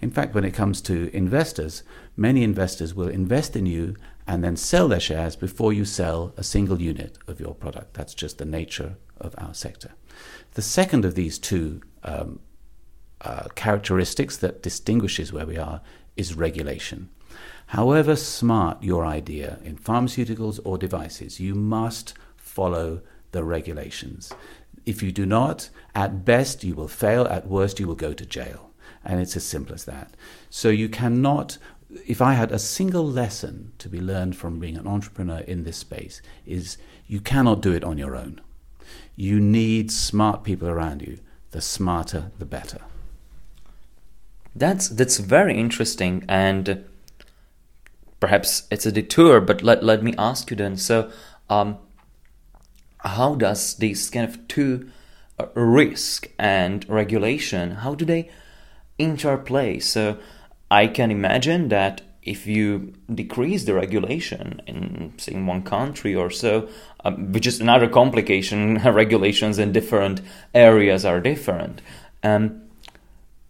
In 0.00 0.10
fact, 0.10 0.34
when 0.34 0.44
it 0.44 0.54
comes 0.54 0.80
to 0.82 1.14
investors, 1.14 1.82
many 2.16 2.42
investors 2.42 2.94
will 2.94 3.08
invest 3.08 3.56
in 3.56 3.66
you 3.66 3.96
and 4.26 4.44
then 4.44 4.56
sell 4.56 4.88
their 4.88 5.00
shares 5.00 5.36
before 5.36 5.72
you 5.72 5.84
sell 5.84 6.32
a 6.36 6.42
single 6.42 6.80
unit 6.80 7.18
of 7.26 7.40
your 7.40 7.54
product. 7.54 7.94
That's 7.94 8.14
just 8.14 8.38
the 8.38 8.44
nature 8.44 8.96
of 9.20 9.34
our 9.38 9.54
sector. 9.54 9.92
The 10.54 10.62
second 10.62 11.04
of 11.04 11.14
these 11.14 11.38
two 11.38 11.80
um, 12.02 12.40
uh, 13.20 13.48
characteristics 13.54 14.36
that 14.38 14.62
distinguishes 14.62 15.32
where 15.32 15.46
we 15.46 15.56
are 15.56 15.80
is 16.16 16.34
regulation. 16.34 17.08
However 17.66 18.16
smart 18.16 18.82
your 18.82 19.04
idea 19.04 19.58
in 19.62 19.76
pharmaceuticals 19.76 20.58
or 20.64 20.76
devices, 20.76 21.38
you 21.38 21.54
must 21.54 22.14
follow 22.36 23.02
the 23.32 23.44
regulations. 23.44 24.32
If 24.86 25.02
you 25.02 25.12
do 25.12 25.26
not, 25.26 25.70
at 25.94 26.24
best 26.24 26.64
you 26.64 26.74
will 26.74 26.88
fail, 26.88 27.26
at 27.26 27.46
worst 27.46 27.78
you 27.80 27.86
will 27.86 27.94
go 27.94 28.12
to 28.12 28.26
jail. 28.26 28.70
And 29.04 29.20
it's 29.20 29.36
as 29.36 29.44
simple 29.44 29.74
as 29.74 29.84
that. 29.84 30.14
So 30.50 30.68
you 30.68 30.88
cannot, 30.88 31.58
if 32.06 32.20
I 32.20 32.34
had 32.34 32.52
a 32.52 32.58
single 32.58 33.04
lesson 33.04 33.72
to 33.78 33.88
be 33.88 34.00
learned 34.00 34.36
from 34.36 34.58
being 34.58 34.76
an 34.76 34.86
entrepreneur 34.86 35.40
in 35.40 35.64
this 35.64 35.78
space, 35.78 36.20
is 36.46 36.76
you 37.06 37.20
cannot 37.20 37.62
do 37.62 37.72
it 37.72 37.84
on 37.84 37.98
your 37.98 38.14
own. 38.14 38.40
You 39.16 39.40
need 39.40 39.90
smart 39.90 40.44
people 40.44 40.68
around 40.68 41.02
you. 41.02 41.18
The 41.50 41.60
smarter, 41.60 42.30
the 42.38 42.44
better. 42.44 42.80
That's 44.54 44.88
that's 44.88 45.18
very 45.18 45.58
interesting, 45.58 46.24
and 46.28 46.84
perhaps 48.18 48.66
it's 48.70 48.86
a 48.86 48.92
detour. 48.92 49.40
But 49.40 49.62
let 49.62 49.82
let 49.82 50.02
me 50.02 50.14
ask 50.16 50.50
you 50.50 50.56
then. 50.56 50.76
So, 50.76 51.10
um, 51.48 51.78
how 53.04 53.34
does 53.34 53.76
these 53.76 54.10
kind 54.10 54.28
of 54.28 54.46
two 54.48 54.90
uh, 55.38 55.46
risk 55.54 56.28
and 56.38 56.88
regulation 56.88 57.72
how 57.72 57.94
do 57.94 58.04
they 58.04 58.30
interplay. 59.00 59.78
So 59.80 60.18
I 60.70 60.86
can 60.86 61.10
imagine 61.10 61.68
that 61.70 62.02
if 62.22 62.46
you 62.46 62.92
decrease 63.12 63.64
the 63.64 63.74
regulation 63.74 64.60
in 64.66 65.14
say 65.16 65.32
in 65.32 65.46
one 65.46 65.62
country 65.62 66.14
or 66.14 66.30
so, 66.30 66.68
um, 67.04 67.32
which 67.32 67.46
is 67.46 67.60
another 67.60 67.88
complication, 67.88 68.76
regulations 68.84 69.58
in 69.58 69.72
different 69.72 70.20
areas 70.54 71.04
are 71.04 71.20
different. 71.20 71.80
Um, 72.22 72.62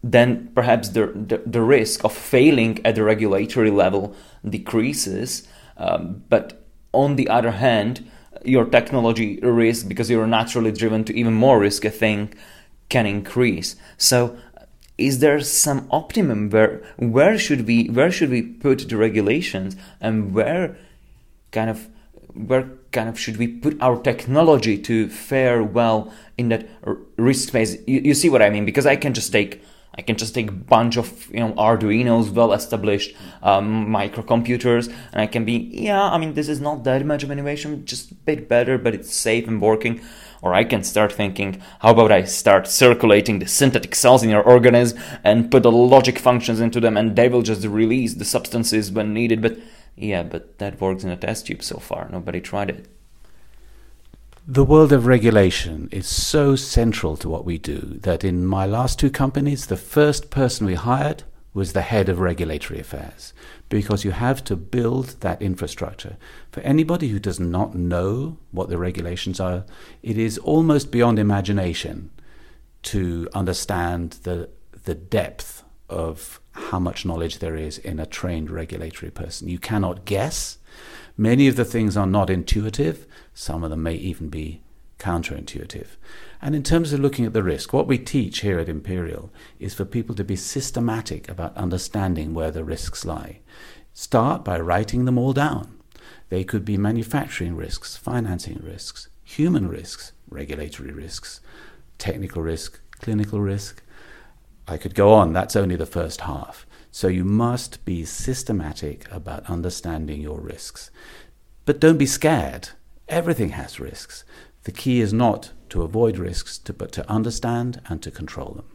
then 0.03 0.51
perhaps 0.55 0.91
the, 0.91 1.09
the, 1.09 1.43
the, 1.45 1.61
risk 1.61 2.05
of 2.05 2.13
failing 2.13 2.81
at 2.87 2.95
the 2.95 3.03
regulatory 3.03 3.71
level 3.71 4.15
decreases. 4.49 5.47
Um, 5.77 6.25
but 6.31 6.65
on 6.93 7.17
the 7.17 7.29
other 7.29 7.51
hand, 7.51 8.11
your 8.45 8.65
technology 8.65 9.39
risk, 9.41 9.89
because 9.89 10.11
you're 10.11 10.27
naturally 10.27 10.73
driven 10.73 11.05
to 11.05 11.15
even 11.15 11.35
more 11.35 11.59
risk, 11.59 11.85
I 11.85 11.91
think, 11.91 12.37
can 12.89 13.07
increase. 13.07 13.77
So 13.97 14.37
is 15.01 15.21
there 15.21 15.41
some 15.41 15.89
optimum 15.91 16.51
where 16.51 16.83
where 16.99 17.39
should 17.39 17.67
we 17.67 17.89
where 17.89 18.11
should 18.11 18.31
we 18.31 18.43
put 18.43 18.89
the 18.89 18.97
regulations 18.97 19.75
and 20.01 20.35
where 20.35 20.77
kind 21.53 21.71
of 21.71 21.89
where 22.35 22.69
kind 22.93 23.09
of 23.09 23.19
should 23.19 23.39
we 23.39 23.49
put 23.49 23.81
our 23.81 24.01
technology 24.03 24.77
to 24.77 25.09
fare 25.09 25.63
well 25.63 26.13
in 26.37 26.51
that 26.51 26.69
risk 27.17 27.49
space 27.49 27.77
you, 27.87 28.01
you 28.01 28.15
see 28.15 28.29
what 28.29 28.43
i 28.43 28.51
mean 28.51 28.65
because 28.65 28.87
i 28.87 28.95
can 28.95 29.15
just 29.15 29.33
take 29.33 29.63
I 29.97 30.03
can 30.03 30.17
just 30.17 30.35
take 30.35 30.49
a 30.49 30.53
bunch 30.53 30.97
of 30.97 31.29
you 31.31 31.41
know 31.41 31.53
Arduino's, 31.55 32.31
well-established 32.31 33.15
um, 33.43 33.89
microcomputers, 33.89 34.87
and 35.13 35.21
I 35.21 35.27
can 35.27 35.45
be 35.45 35.71
yeah. 35.73 36.03
I 36.03 36.19
mean, 36.19 36.35
this 36.35 36.49
is 36.49 36.61
not 36.61 36.85
that 36.85 37.05
much 37.05 37.23
of 37.23 37.31
innovation, 37.31 37.85
just 37.85 38.13
a 38.13 38.15
bit 38.15 38.49
better, 38.49 38.79
but 38.79 38.95
it's 38.95 39.15
safe 39.15 39.49
and 39.49 39.61
working. 39.61 40.01
Or 40.43 40.55
I 40.55 40.65
can 40.65 40.83
start 40.83 41.13
thinking, 41.13 41.61
how 41.81 41.91
about 41.91 42.11
I 42.11 42.25
start 42.25 42.67
circulating 42.67 43.41
the 43.41 43.47
synthetic 43.47 43.95
cells 43.95 44.23
in 44.23 44.31
your 44.31 44.43
organism 44.43 44.99
and 45.23 45.51
put 45.51 45.65
the 45.65 45.71
logic 45.71 46.19
functions 46.19 46.61
into 46.61 46.81
them, 46.81 46.97
and 46.97 47.15
they 47.15 47.29
will 47.29 47.43
just 47.43 47.67
release 47.67 48.15
the 48.15 48.25
substances 48.25 48.91
when 48.91 49.13
needed. 49.13 49.43
But 49.43 49.59
yeah, 49.97 50.23
but 50.23 50.59
that 50.59 50.81
works 50.81 51.05
in 51.05 51.11
a 51.11 51.17
test 51.17 51.47
tube 51.47 51.63
so 51.63 51.79
far. 51.79 52.09
Nobody 52.11 52.41
tried 52.41 52.71
it. 52.71 52.87
The 54.49 54.65
world 54.65 54.91
of 54.91 55.07
regulation 55.07 55.89
is 55.93 56.07
so 56.07 56.57
central 56.57 57.17
to 57.19 57.29
what 57.29 57.45
we 57.45 57.59
do 57.59 57.99
that 58.01 58.25
in 58.25 58.47
my 58.47 58.65
last 58.65 58.99
two 58.99 59.11
companies, 59.11 59.67
the 59.67 59.77
first 59.77 60.31
person 60.31 60.67
we 60.67 60.75
hired 60.75 61.25
was 61.53 61.73
the 61.73 61.83
head 61.83 62.09
of 62.09 62.21
regulatory 62.21 62.81
affairs 62.81 63.35
because 63.69 64.05
you 64.05 64.13
have 64.13 64.43
to 64.45 64.57
build 64.57 65.21
that 65.21 65.43
infrastructure. 65.43 66.17
For 66.53 66.61
anybody 66.61 67.09
who 67.09 67.19
does 67.19 67.39
not 67.39 67.75
know 67.75 68.39
what 68.51 68.71
the 68.71 68.79
regulations 68.79 69.41
are, 69.41 69.65
it 70.03 70.17
is 70.17 70.39
almost 70.39 70.91
beyond 70.91 71.19
imagination 71.19 72.11
to 72.85 73.29
understand 73.35 74.13
the, 74.23 74.49
the 74.85 74.95
depth 74.95 75.65
of 75.91 76.41
how 76.53 76.79
much 76.79 77.05
knowledge 77.05 77.41
there 77.41 77.57
is 77.57 77.77
in 77.77 78.01
a 78.01 78.07
trained 78.07 78.51
regulatory 78.51 79.11
person. 79.11 79.49
You 79.49 79.59
cannot 79.59 80.07
guess. 80.07 80.57
Many 81.17 81.47
of 81.47 81.57
the 81.57 81.65
things 81.65 81.97
are 81.97 82.07
not 82.07 82.31
intuitive. 82.31 83.07
Some 83.35 83.65
of 83.65 83.71
them 83.71 83.83
may 83.83 83.95
even 83.95 84.29
be 84.29 84.63
counterintuitive. 84.99 85.97
And 86.41 86.55
in 86.55 86.63
terms 86.63 86.93
of 86.93 87.01
looking 87.01 87.25
at 87.25 87.33
the 87.33 87.43
risk, 87.43 87.73
what 87.73 87.87
we 87.87 87.99
teach 87.99 88.41
here 88.41 88.59
at 88.59 88.69
Imperial 88.69 89.31
is 89.59 89.75
for 89.75 89.85
people 89.85 90.15
to 90.15 90.25
be 90.25 90.37
systematic 90.37 91.29
about 91.29 91.57
understanding 91.57 92.35
where 92.35 92.51
the 92.51 92.65
risks 92.65 93.05
lie. 93.05 93.41
Start 93.93 94.45
by 94.45 94.61
writing 94.61 95.05
them 95.05 95.19
all 95.19 95.33
down. 95.33 95.79
They 96.29 96.45
could 96.45 96.65
be 96.65 96.77
manufacturing 96.77 97.57
risks, 97.57 97.97
financing 97.97 98.61
risks, 98.63 99.09
human 99.25 99.69
risks, 99.69 100.13
regulatory 100.29 100.93
risks, 100.93 101.41
technical 101.99 102.43
risk, 102.43 102.81
clinical 103.01 103.41
risk. 103.41 103.83
I 104.69 104.77
could 104.77 104.95
go 104.95 105.13
on, 105.13 105.33
that's 105.33 105.57
only 105.57 105.77
the 105.77 105.87
first 105.87 106.23
half. 106.23 106.67
So 106.93 107.09
you 107.09 107.25
must 107.25 107.85
be 107.85 108.05
systematic 108.05 109.11
about 109.11 109.49
understanding 109.51 110.21
your 110.21 110.41
risks. 110.41 110.91
But 111.65 111.81
don't 111.81 111.99
be 111.99 112.07
scared. 112.07 112.71
Everything 113.11 113.51
has 113.51 113.81
risks. 113.81 114.25
The 114.63 114.73
key 114.73 115.01
is 115.01 115.13
not 115.13 115.51
to 115.71 115.83
avoid 115.83 116.17
risks, 116.17 116.59
to, 116.59 116.73
but 116.73 116.93
to 116.93 117.11
understand 117.11 117.81
and 117.89 118.03
to 118.03 118.11
control 118.11 118.53
them. 118.55 118.67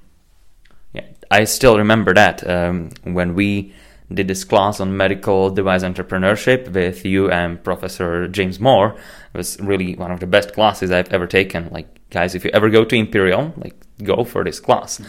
Yeah, 0.94 1.08
I 1.32 1.46
still 1.46 1.78
remember 1.78 2.14
that 2.14 2.48
um, 2.48 2.92
when 3.04 3.34
we 3.34 3.74
did 4.14 4.28
this 4.28 4.44
class 4.44 4.80
on 4.80 4.96
medical 4.96 5.50
device 5.50 5.84
entrepreneurship 5.84 6.72
with 6.72 7.06
you 7.06 7.32
and 7.32 7.64
Professor 7.64 8.28
James 8.28 8.60
Moore. 8.60 8.96
It 9.34 9.38
was 9.38 9.60
really 9.60 9.96
one 9.96 10.12
of 10.12 10.20
the 10.20 10.28
best 10.28 10.54
classes 10.54 10.92
I've 10.92 11.12
ever 11.12 11.28
taken. 11.28 11.70
Like, 11.72 12.10
guys, 12.10 12.36
if 12.36 12.46
you 12.46 12.52
ever 12.54 12.70
go 12.70 12.86
to 12.86 12.96
Imperial, 12.96 13.54
like, 13.58 13.76
go 14.04 14.24
for 14.24 14.44
this 14.44 14.60
class. 14.60 15.02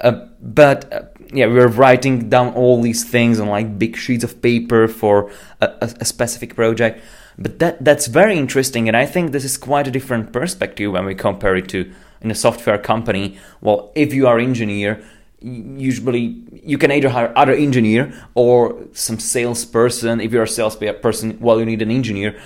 Uh, 0.00 0.26
but 0.40 0.92
uh, 0.92 1.02
yeah, 1.32 1.46
we 1.46 1.54
were 1.54 1.68
writing 1.68 2.28
down 2.28 2.54
all 2.54 2.80
these 2.80 3.04
things 3.04 3.40
on 3.40 3.48
like 3.48 3.78
big 3.78 3.96
sheets 3.96 4.24
of 4.24 4.40
paper 4.40 4.88
for 4.88 5.30
a, 5.60 5.66
a, 5.66 5.94
a 6.00 6.04
specific 6.04 6.54
project. 6.54 7.02
But 7.38 7.60
that 7.60 7.84
that's 7.84 8.08
very 8.08 8.36
interesting, 8.36 8.88
and 8.88 8.96
I 8.96 9.06
think 9.06 9.30
this 9.30 9.44
is 9.44 9.56
quite 9.56 9.86
a 9.86 9.92
different 9.92 10.32
perspective 10.32 10.92
when 10.92 11.04
we 11.04 11.14
compare 11.14 11.54
it 11.56 11.68
to 11.68 11.90
in 12.20 12.30
a 12.30 12.34
software 12.34 12.78
company. 12.78 13.38
Well, 13.60 13.92
if 13.94 14.12
you 14.12 14.26
are 14.26 14.40
engineer, 14.40 15.00
usually 15.40 16.44
you 16.50 16.78
can 16.78 16.90
either 16.90 17.10
hire 17.10 17.32
other 17.36 17.52
engineer 17.52 18.12
or 18.34 18.76
some 18.92 19.20
salesperson. 19.20 20.20
If 20.20 20.32
you're 20.32 20.42
a 20.42 20.48
salesperson, 20.48 21.38
well, 21.40 21.60
you 21.60 21.66
need 21.66 21.80
an 21.80 21.92
engineer, 21.92 22.36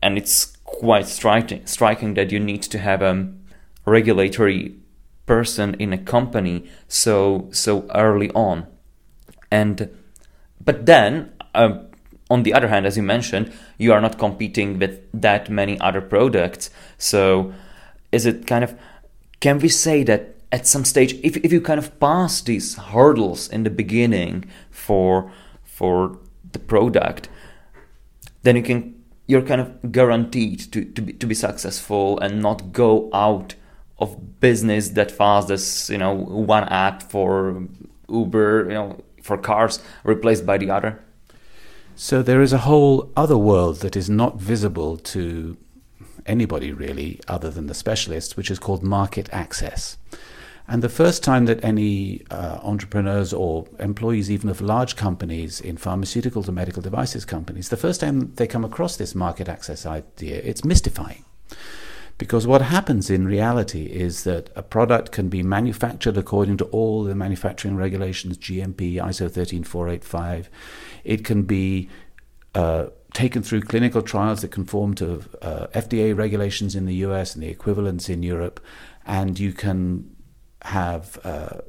and 0.00 0.16
it's 0.16 0.56
quite 0.68 1.08
striking 1.08 1.66
striking 1.66 2.14
that 2.14 2.30
you 2.30 2.38
need 2.38 2.62
to 2.62 2.78
have 2.78 3.02
a 3.02 3.26
regulatory 3.86 4.76
person 5.26 5.74
in 5.74 5.92
a 5.92 5.98
company 5.98 6.68
so 6.86 7.48
so 7.50 7.86
early 7.94 8.30
on 8.30 8.66
and 9.50 9.88
but 10.60 10.86
then 10.86 11.32
uh, 11.54 11.78
on 12.30 12.42
the 12.42 12.52
other 12.52 12.68
hand 12.68 12.86
as 12.86 12.96
you 12.96 13.02
mentioned 13.02 13.52
you 13.78 13.92
are 13.92 14.00
not 14.00 14.18
competing 14.18 14.78
with 14.78 15.00
that 15.12 15.48
many 15.50 15.78
other 15.80 16.00
products 16.00 16.70
so 16.96 17.52
is 18.12 18.26
it 18.26 18.46
kind 18.46 18.64
of 18.64 18.74
can 19.40 19.58
we 19.58 19.68
say 19.68 20.02
that 20.02 20.36
at 20.50 20.66
some 20.66 20.84
stage 20.84 21.14
if, 21.22 21.36
if 21.38 21.52
you 21.52 21.60
kind 21.60 21.78
of 21.78 21.98
pass 22.00 22.40
these 22.40 22.76
hurdles 22.76 23.48
in 23.48 23.64
the 23.64 23.70
beginning 23.70 24.44
for 24.70 25.30
for 25.64 26.18
the 26.52 26.58
product 26.58 27.28
then 28.42 28.56
you 28.56 28.62
can 28.62 28.94
you're 29.26 29.42
kind 29.42 29.60
of 29.60 29.92
guaranteed 29.92 30.58
to, 30.72 30.84
to, 30.86 31.02
be, 31.02 31.12
to 31.12 31.26
be 31.26 31.34
successful 31.34 32.18
and 32.20 32.40
not 32.40 32.72
go 32.72 33.10
out 33.12 33.54
of 33.98 34.40
business 34.40 34.90
that 34.90 35.10
fast 35.10 35.50
as 35.50 35.90
you 35.90 35.98
know 35.98 36.12
one 36.12 36.64
app 36.64 37.02
for 37.02 37.62
Uber, 38.08 38.64
you 38.68 38.74
know, 38.74 39.04
for 39.22 39.36
cars 39.36 39.80
replaced 40.04 40.46
by 40.46 40.58
the 40.58 40.70
other. 40.70 41.02
So 42.00 42.22
there 42.22 42.42
is 42.42 42.52
a 42.52 42.58
whole 42.58 43.10
other 43.16 43.36
world 43.36 43.80
that 43.80 43.96
is 43.96 44.08
not 44.08 44.38
visible 44.38 44.98
to 44.98 45.56
anybody 46.26 46.72
really, 46.72 47.18
other 47.26 47.50
than 47.50 47.66
the 47.66 47.74
specialists, 47.74 48.36
which 48.36 48.52
is 48.52 48.60
called 48.60 48.84
market 48.84 49.28
access. 49.32 49.98
And 50.68 50.80
the 50.80 50.88
first 50.88 51.24
time 51.24 51.46
that 51.46 51.62
any 51.64 52.22
uh, 52.30 52.60
entrepreneurs 52.62 53.32
or 53.32 53.66
employees, 53.80 54.30
even 54.30 54.48
of 54.48 54.60
large 54.60 54.94
companies 54.94 55.60
in 55.60 55.76
pharmaceuticals 55.76 56.48
or 56.48 56.52
medical 56.52 56.82
devices 56.82 57.24
companies, 57.24 57.68
the 57.68 57.76
first 57.76 58.00
time 58.00 58.32
they 58.36 58.46
come 58.46 58.64
across 58.64 58.96
this 58.96 59.16
market 59.16 59.48
access 59.48 59.84
idea, 59.84 60.36
it's 60.36 60.64
mystifying. 60.64 61.24
Because 62.16 62.46
what 62.46 62.62
happens 62.62 63.10
in 63.10 63.26
reality 63.26 63.86
is 63.86 64.22
that 64.22 64.50
a 64.54 64.62
product 64.62 65.10
can 65.10 65.28
be 65.28 65.42
manufactured 65.42 66.16
according 66.16 66.58
to 66.58 66.64
all 66.66 67.02
the 67.02 67.14
manufacturing 67.14 67.76
regulations, 67.76 68.38
GMP, 68.38 68.94
ISO 68.94 69.30
13485. 69.32 70.48
It 71.08 71.24
can 71.24 71.44
be 71.44 71.88
uh, 72.54 72.88
taken 73.14 73.42
through 73.42 73.62
clinical 73.62 74.02
trials 74.02 74.42
that 74.42 74.50
conform 74.50 74.94
to 74.96 75.24
uh, 75.40 75.68
FDA 75.68 76.14
regulations 76.14 76.74
in 76.74 76.84
the 76.84 76.96
US 77.06 77.34
and 77.34 77.42
the 77.42 77.48
equivalents 77.48 78.10
in 78.10 78.22
Europe, 78.22 78.60
and 79.06 79.38
you 79.38 79.54
can 79.54 80.14
have 80.62 81.18
uh, 81.24 81.60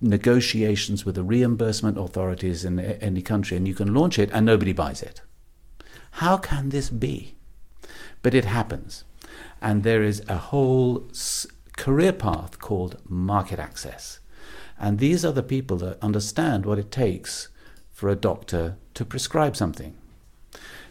negotiations 0.00 1.04
with 1.04 1.16
the 1.16 1.22
reimbursement 1.22 1.98
authorities 1.98 2.64
in 2.64 2.80
any 2.80 3.20
country, 3.20 3.54
and 3.54 3.68
you 3.68 3.74
can 3.74 3.92
launch 3.92 4.18
it, 4.18 4.30
and 4.32 4.46
nobody 4.46 4.72
buys 4.72 5.02
it. 5.02 5.20
How 6.22 6.38
can 6.38 6.70
this 6.70 6.88
be? 6.88 7.34
But 8.22 8.32
it 8.32 8.46
happens. 8.46 9.04
And 9.60 9.82
there 9.82 10.02
is 10.02 10.22
a 10.26 10.38
whole 10.38 11.10
career 11.76 12.14
path 12.14 12.58
called 12.60 12.96
market 13.06 13.58
access. 13.58 14.20
And 14.78 14.98
these 14.98 15.22
are 15.22 15.32
the 15.32 15.42
people 15.42 15.76
that 15.78 16.02
understand 16.02 16.64
what 16.64 16.78
it 16.78 16.90
takes 16.90 17.48
for 17.94 18.10
a 18.10 18.16
doctor 18.16 18.76
to 18.92 19.04
prescribe 19.04 19.56
something. 19.56 19.96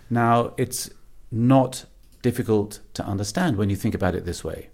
Now, 0.10 0.54
it's 0.58 0.90
not 1.30 1.86
difficult 2.22 2.80
to 2.94 3.06
understand 3.06 3.58
when 3.58 3.70
you 3.70 3.76
think 3.76 3.94
about 3.94 4.16
it 4.16 4.26
this 4.26 4.44
way. 4.44 4.70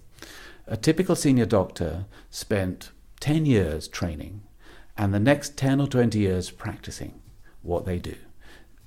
A 0.68 0.78
typical 0.78 1.16
senior 1.16 1.48
doctor 1.48 2.06
spent 2.30 2.92
10 3.20 3.46
years 3.48 3.88
training 3.88 4.42
and 4.96 5.14
the 5.14 5.20
next 5.20 5.58
10 5.58 5.82
or 5.82 5.88
20 5.88 6.20
years 6.20 6.52
practicing 6.52 7.20
what 7.64 7.86
they 7.86 7.98
do. 7.98 8.16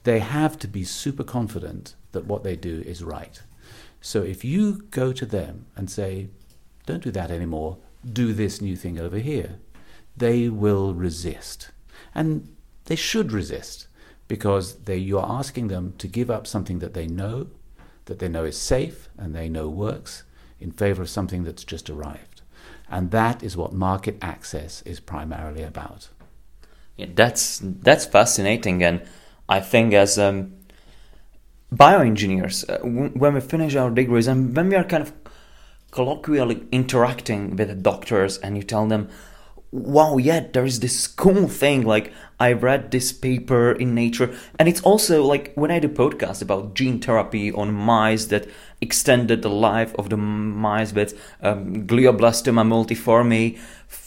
They 0.04 0.20
have 0.20 0.58
to 0.60 0.68
be 0.68 0.84
super 0.84 1.24
confident 1.24 1.96
that 2.12 2.26
what 2.26 2.44
they 2.44 2.54
do 2.54 2.82
is 2.86 3.02
right. 3.02 3.42
So 4.00 4.22
if 4.22 4.44
you 4.44 4.82
go 4.90 5.12
to 5.12 5.26
them 5.26 5.66
and 5.76 5.90
say, 5.90 6.28
don't 6.86 7.02
do 7.02 7.10
that 7.10 7.30
anymore, 7.30 7.78
do 8.12 8.32
this 8.32 8.60
new 8.60 8.76
thing 8.76 8.98
over 9.00 9.18
here, 9.18 9.58
they 10.16 10.48
will 10.48 10.94
resist. 10.94 11.70
And 12.14 12.54
they 12.92 12.96
should 12.96 13.32
resist 13.32 13.86
because 14.28 14.74
they, 14.84 14.98
you're 14.98 15.24
asking 15.24 15.68
them 15.68 15.94
to 15.96 16.06
give 16.06 16.30
up 16.30 16.46
something 16.46 16.78
that 16.80 16.92
they 16.92 17.06
know, 17.06 17.46
that 18.04 18.18
they 18.18 18.28
know 18.28 18.44
is 18.44 18.58
safe 18.58 19.08
and 19.16 19.34
they 19.34 19.48
know 19.48 19.66
works, 19.66 20.24
in 20.60 20.70
favor 20.70 21.00
of 21.00 21.08
something 21.08 21.42
that's 21.42 21.64
just 21.64 21.88
arrived. 21.88 22.42
And 22.90 23.10
that 23.10 23.42
is 23.42 23.56
what 23.56 23.72
market 23.72 24.18
access 24.20 24.82
is 24.82 25.00
primarily 25.00 25.62
about. 25.62 26.10
Yeah, 26.98 27.06
that's 27.14 27.60
that's 27.62 28.04
fascinating, 28.04 28.82
and 28.82 29.00
I 29.48 29.60
think 29.60 29.94
as 29.94 30.18
um, 30.18 30.52
bioengineers, 31.74 32.68
uh, 32.68 32.86
when 33.18 33.32
we 33.32 33.40
finish 33.40 33.74
our 33.74 33.88
degrees 33.88 34.26
and 34.26 34.54
when 34.54 34.68
we 34.68 34.76
are 34.76 34.84
kind 34.84 35.02
of 35.02 35.14
colloquially 35.92 36.66
interacting 36.70 37.56
with 37.56 37.82
doctors 37.82 38.36
and 38.36 38.58
you 38.58 38.62
tell 38.62 38.86
them, 38.86 39.08
wow, 39.72 40.18
yeah, 40.18 40.46
there 40.52 40.66
is 40.66 40.80
this 40.80 41.06
cool 41.06 41.48
thing. 41.48 41.82
Like, 41.82 42.12
I 42.38 42.52
read 42.52 42.90
this 42.90 43.10
paper 43.10 43.72
in 43.72 43.94
Nature, 43.94 44.36
and 44.58 44.68
it's 44.68 44.82
also 44.82 45.24
like 45.24 45.52
when 45.54 45.70
I 45.70 45.78
do 45.78 45.88
podcast 45.88 46.42
about 46.42 46.74
gene 46.74 47.00
therapy 47.00 47.50
on 47.50 47.72
mice 47.72 48.26
that 48.26 48.46
extended 48.82 49.40
the 49.40 49.48
life 49.48 49.94
of 49.94 50.10
the 50.10 50.16
mice 50.18 50.92
with 50.92 51.18
um, 51.40 51.86
glioblastoma 51.86 52.66
multiforme, 52.66 53.58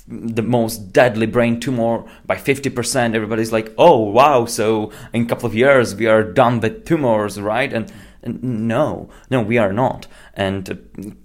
the 0.08 0.44
most 0.44 0.94
deadly 0.94 1.26
brain 1.26 1.60
tumor 1.60 2.04
by 2.26 2.36
50%. 2.36 3.16
Everybody's 3.16 3.52
like, 3.52 3.74
oh, 3.78 4.00
wow, 4.00 4.46
so 4.46 4.92
in 5.14 5.24
a 5.24 5.26
couple 5.26 5.48
of 5.48 5.56
years 5.56 5.96
we 5.96 6.06
are 6.06 6.24
done 6.24 6.60
with 6.60 6.86
tumors, 6.86 7.42
right? 7.42 7.74
And, 7.74 7.92
and 8.22 8.44
no, 8.44 9.10
no, 9.32 9.42
we 9.42 9.58
are 9.58 9.74
not. 9.74 10.06
And 10.36 10.70
uh, 10.70 10.76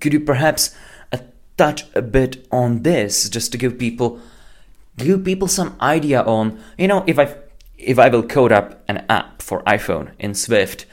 could 0.01 0.15
you 0.15 0.21
perhaps 0.21 0.75
uh, 1.13 1.19
touch 1.59 1.85
a 1.95 2.01
bit 2.01 2.47
on 2.51 2.85
this 2.85 3.29
just 3.29 3.53
to 3.53 3.59
give 3.59 3.79
people 3.79 4.21
give 5.05 5.25
people 5.25 5.49
some 5.49 5.77
idea 5.81 6.23
on, 6.23 6.61
you 6.79 6.89
know, 6.89 7.05
if 7.07 7.19
I 7.19 7.35
if 7.79 7.99
I 7.99 8.09
will 8.09 8.23
code 8.23 8.53
up 8.53 8.83
an 8.89 9.05
app 9.09 9.43
for 9.43 9.63
iPhone 9.63 10.13
in 10.19 10.35
Swift, 10.35 10.87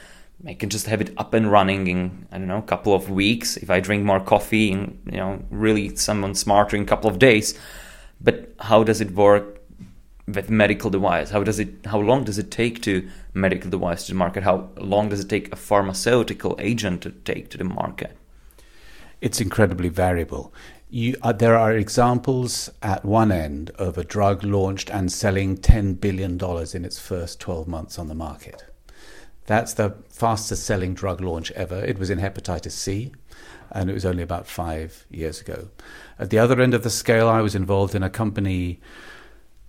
I 0.46 0.54
can 0.54 0.70
just 0.70 0.88
have 0.88 1.02
it 1.02 1.14
up 1.18 1.34
and 1.34 1.52
running 1.52 1.88
in 1.88 2.28
I 2.32 2.38
don't 2.38 2.48
know 2.48 2.60
a 2.60 2.62
couple 2.62 2.94
of 2.94 3.10
weeks. 3.10 3.58
If 3.58 3.70
I 3.70 3.80
drink 3.80 4.04
more 4.04 4.20
coffee, 4.20 4.72
and 4.72 5.00
you 5.06 5.18
know, 5.18 5.44
really 5.50 5.96
someone 5.96 6.36
smarter 6.36 6.76
in 6.76 6.84
a 6.84 6.86
couple 6.86 7.10
of 7.10 7.20
days. 7.20 7.58
But 8.20 8.54
how 8.60 8.84
does 8.84 9.00
it 9.02 9.12
work 9.12 9.62
with 10.28 10.50
medical 10.50 10.90
device? 10.90 11.30
How 11.30 11.44
does 11.44 11.60
it? 11.60 11.86
How 11.86 12.00
long 12.00 12.24
does 12.24 12.38
it 12.38 12.52
take 12.52 12.82
to 12.84 13.08
medical 13.34 13.70
device 13.70 14.06
to 14.06 14.12
the 14.12 14.18
market? 14.18 14.44
How 14.44 14.70
long 14.78 15.10
does 15.10 15.22
it 15.22 15.30
take 15.30 15.52
a 15.52 15.56
pharmaceutical 15.56 16.56
agent 16.60 17.02
to 17.02 17.12
take 17.12 17.50
to 17.52 17.58
the 17.58 17.64
market? 17.64 18.18
It's 19.22 19.42
incredibly 19.42 19.90
variable. 19.90 20.54
You, 20.90 21.18
uh, 21.22 21.34
there 21.34 21.58
are 21.58 21.74
examples 21.74 22.70
at 22.82 23.04
one 23.04 23.30
end 23.30 23.72
of 23.72 23.98
a 23.98 24.06
drug 24.06 24.44
launched 24.44 24.90
and 24.90 25.12
selling 25.12 25.58
$10 25.58 26.00
billion 26.00 26.40
in 26.74 26.86
its 26.86 26.98
first 26.98 27.42
12 27.42 27.68
months 27.68 28.00
on 28.00 28.08
the 28.08 28.16
market. 28.16 28.64
That's 29.48 29.74
the 29.74 29.96
fastest 30.10 30.66
selling 30.66 30.94
drug 30.94 31.20
launch 31.20 31.52
ever. 31.52 31.84
It 31.84 32.00
was 32.00 32.10
in 32.10 32.20
hepatitis 32.20 32.72
C, 32.72 33.12
and 33.72 33.90
it 33.90 33.94
was 33.94 34.06
only 34.06 34.24
about 34.24 34.48
five 34.48 35.06
years 35.10 35.42
ago. 35.42 35.70
At 36.18 36.30
the 36.30 36.40
other 36.40 36.62
end 36.62 36.74
of 36.74 36.84
the 36.84 36.90
scale, 36.90 37.28
I 37.28 37.42
was 37.42 37.56
involved 37.56 37.94
in 37.94 38.04
a 38.04 38.10
company 38.10 38.80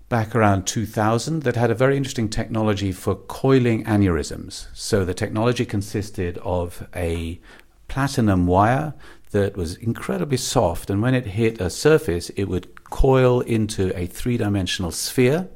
back 0.09 0.37
around 0.37 0.67
2000 0.67 1.43
that 1.43 1.57
had 1.57 1.71
a 1.71 1.75
very 1.75 1.97
interesting 1.97 2.29
technology 2.29 2.93
for 2.93 3.17
coiling 3.17 3.85
aneurysms. 3.85 4.69
So 4.73 5.05
the 5.05 5.15
technology 5.15 5.65
consisted 5.65 6.39
of 6.39 6.89
a 6.95 7.41
platinum 7.89 8.47
wire 8.47 8.95
that 9.31 9.57
was 9.57 9.77
incredibly 9.77 10.37
soft, 10.37 10.91
and 10.91 11.03
when 11.03 11.15
it 11.15 11.27
hit 11.27 11.61
a 11.61 11.71
surface, 11.71 12.31
it 12.31 12.45
would 12.45 12.85
coil 12.85 13.41
into 13.41 13.97
a 13.99 14.07
three 14.07 14.37
dimensional 14.37 14.91
sphere. 14.91 15.49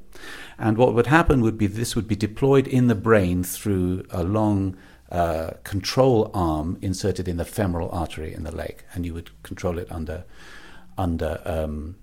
And 0.58 0.76
what 0.76 0.94
would 0.94 1.06
happen 1.06 1.40
would 1.40 1.58
be 1.58 1.66
this 1.66 1.96
would 1.96 2.06
be 2.06 2.14
deployed 2.16 2.66
in 2.66 2.88
the 2.88 2.94
brain 2.94 3.42
through 3.42 4.04
a 4.10 4.22
long 4.22 4.76
uh, 5.10 5.52
control 5.64 6.30
arm 6.32 6.78
inserted 6.80 7.28
in 7.28 7.36
the 7.36 7.44
femoral 7.44 7.90
artery 7.90 8.32
in 8.32 8.44
the 8.44 8.54
leg, 8.54 8.84
and 8.94 9.04
you 9.04 9.14
would 9.14 9.30
control 9.42 9.78
it 9.78 9.90
under 9.90 10.24
under 10.98 11.40
um, 11.44 11.96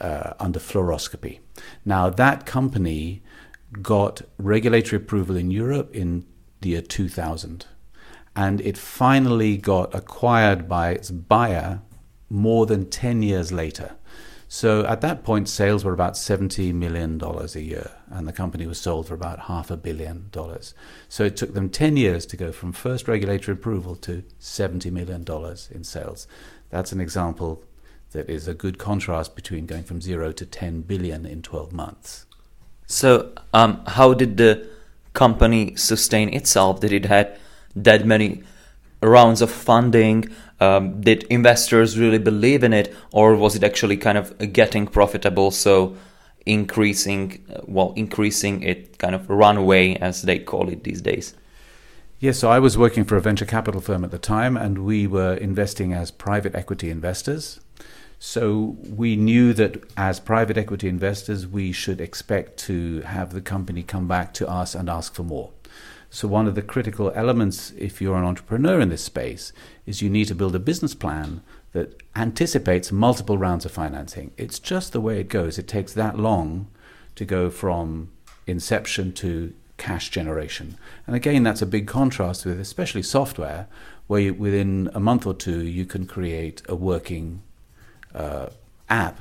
uh, 0.00 0.34
under 0.38 0.58
fluoroscopy. 0.58 1.38
Now 1.84 2.10
that 2.10 2.46
company 2.46 3.22
got 3.82 4.22
regulatory 4.38 5.02
approval 5.02 5.36
in 5.36 5.50
Europe 5.50 5.94
in 5.94 6.26
the 6.60 6.70
year 6.70 6.82
2000 6.82 7.66
and 8.36 8.60
it 8.60 8.78
finally 8.78 9.56
got 9.56 9.94
acquired 9.94 10.68
by 10.68 10.90
its 10.90 11.10
buyer 11.10 11.82
more 12.28 12.66
than 12.66 12.88
10 12.88 13.22
years 13.22 13.52
later. 13.52 13.96
So 14.52 14.84
at 14.86 15.00
that 15.02 15.22
point, 15.22 15.48
sales 15.48 15.84
were 15.84 15.92
about 15.92 16.14
$70 16.14 16.74
million 16.74 17.20
a 17.22 17.60
year, 17.60 17.92
and 18.08 18.26
the 18.26 18.32
company 18.32 18.66
was 18.66 18.80
sold 18.80 19.06
for 19.06 19.14
about 19.14 19.40
half 19.42 19.70
a 19.70 19.76
billion 19.76 20.26
dollars. 20.32 20.74
So 21.08 21.24
it 21.24 21.36
took 21.36 21.54
them 21.54 21.70
10 21.70 21.96
years 21.96 22.26
to 22.26 22.36
go 22.36 22.50
from 22.50 22.72
first 22.72 23.06
regulatory 23.06 23.54
approval 23.56 23.94
to 23.96 24.24
$70 24.40 24.90
million 24.90 25.24
in 25.70 25.84
sales. 25.84 26.26
That's 26.68 26.90
an 26.90 27.00
example 27.00 27.62
that 28.10 28.28
is 28.28 28.48
a 28.48 28.54
good 28.54 28.76
contrast 28.76 29.36
between 29.36 29.66
going 29.66 29.84
from 29.84 30.00
zero 30.00 30.32
to 30.32 30.44
10 30.44 30.82
billion 30.82 31.26
in 31.26 31.42
12 31.42 31.72
months. 31.72 32.26
So, 32.86 33.32
um, 33.54 33.84
how 33.86 34.14
did 34.14 34.36
the 34.36 34.68
company 35.12 35.76
sustain 35.76 36.34
itself? 36.34 36.80
Did 36.80 36.92
it 36.92 37.04
have 37.04 37.38
that 37.76 38.06
many 38.06 38.42
rounds 39.02 39.42
of 39.42 39.50
funding? 39.50 40.28
Um, 40.60 41.00
did 41.00 41.22
investors 41.24 41.98
really 41.98 42.18
believe 42.18 42.62
in 42.62 42.72
it, 42.72 42.94
or 43.12 43.34
was 43.34 43.56
it 43.56 43.64
actually 43.64 43.96
kind 43.96 44.18
of 44.18 44.52
getting 44.52 44.86
profitable? 44.86 45.50
So 45.50 45.96
increasing, 46.46 47.44
uh, 47.54 47.60
well, 47.66 47.92
increasing 47.96 48.62
it 48.62 48.98
kind 48.98 49.14
of 49.14 49.28
runway 49.28 49.94
as 49.96 50.22
they 50.22 50.38
call 50.38 50.68
it 50.68 50.84
these 50.84 51.00
days. 51.00 51.34
Yes, 52.18 52.38
so 52.38 52.50
I 52.50 52.58
was 52.58 52.76
working 52.76 53.04
for 53.04 53.16
a 53.16 53.20
venture 53.20 53.46
capital 53.46 53.80
firm 53.80 54.04
at 54.04 54.10
the 54.10 54.18
time, 54.18 54.54
and 54.56 54.84
we 54.84 55.06
were 55.06 55.34
investing 55.34 55.94
as 55.94 56.10
private 56.10 56.54
equity 56.54 56.90
investors. 56.90 57.60
So 58.18 58.76
we 58.86 59.16
knew 59.16 59.54
that 59.54 59.82
as 59.96 60.20
private 60.20 60.58
equity 60.58 60.88
investors, 60.88 61.46
we 61.46 61.72
should 61.72 61.98
expect 61.98 62.58
to 62.66 63.00
have 63.00 63.32
the 63.32 63.40
company 63.40 63.82
come 63.82 64.06
back 64.06 64.34
to 64.34 64.46
us 64.46 64.74
and 64.74 64.90
ask 64.90 65.14
for 65.14 65.22
more. 65.22 65.52
So, 66.12 66.26
one 66.26 66.48
of 66.48 66.56
the 66.56 66.62
critical 66.62 67.12
elements, 67.14 67.72
if 67.78 68.02
you're 68.02 68.18
an 68.18 68.24
entrepreneur 68.24 68.80
in 68.80 68.88
this 68.88 69.04
space, 69.04 69.52
is 69.86 70.02
you 70.02 70.10
need 70.10 70.26
to 70.26 70.34
build 70.34 70.56
a 70.56 70.58
business 70.58 70.94
plan 70.94 71.40
that 71.72 72.02
anticipates 72.16 72.90
multiple 72.90 73.38
rounds 73.38 73.64
of 73.64 73.70
financing. 73.70 74.32
It's 74.36 74.58
just 74.58 74.92
the 74.92 75.00
way 75.00 75.20
it 75.20 75.28
goes. 75.28 75.56
It 75.56 75.68
takes 75.68 75.92
that 75.92 76.18
long 76.18 76.66
to 77.14 77.24
go 77.24 77.48
from 77.48 78.10
inception 78.46 79.12
to 79.12 79.54
cash 79.76 80.10
generation. 80.10 80.76
And 81.06 81.14
again, 81.14 81.44
that's 81.44 81.62
a 81.62 81.66
big 81.66 81.86
contrast 81.86 82.44
with 82.44 82.58
especially 82.58 83.02
software, 83.02 83.68
where 84.08 84.20
you, 84.20 84.34
within 84.34 84.90
a 84.92 85.00
month 85.00 85.26
or 85.26 85.34
two 85.34 85.64
you 85.64 85.84
can 85.84 86.06
create 86.06 86.60
a 86.68 86.74
working 86.74 87.42
uh, 88.14 88.48
app 88.88 89.20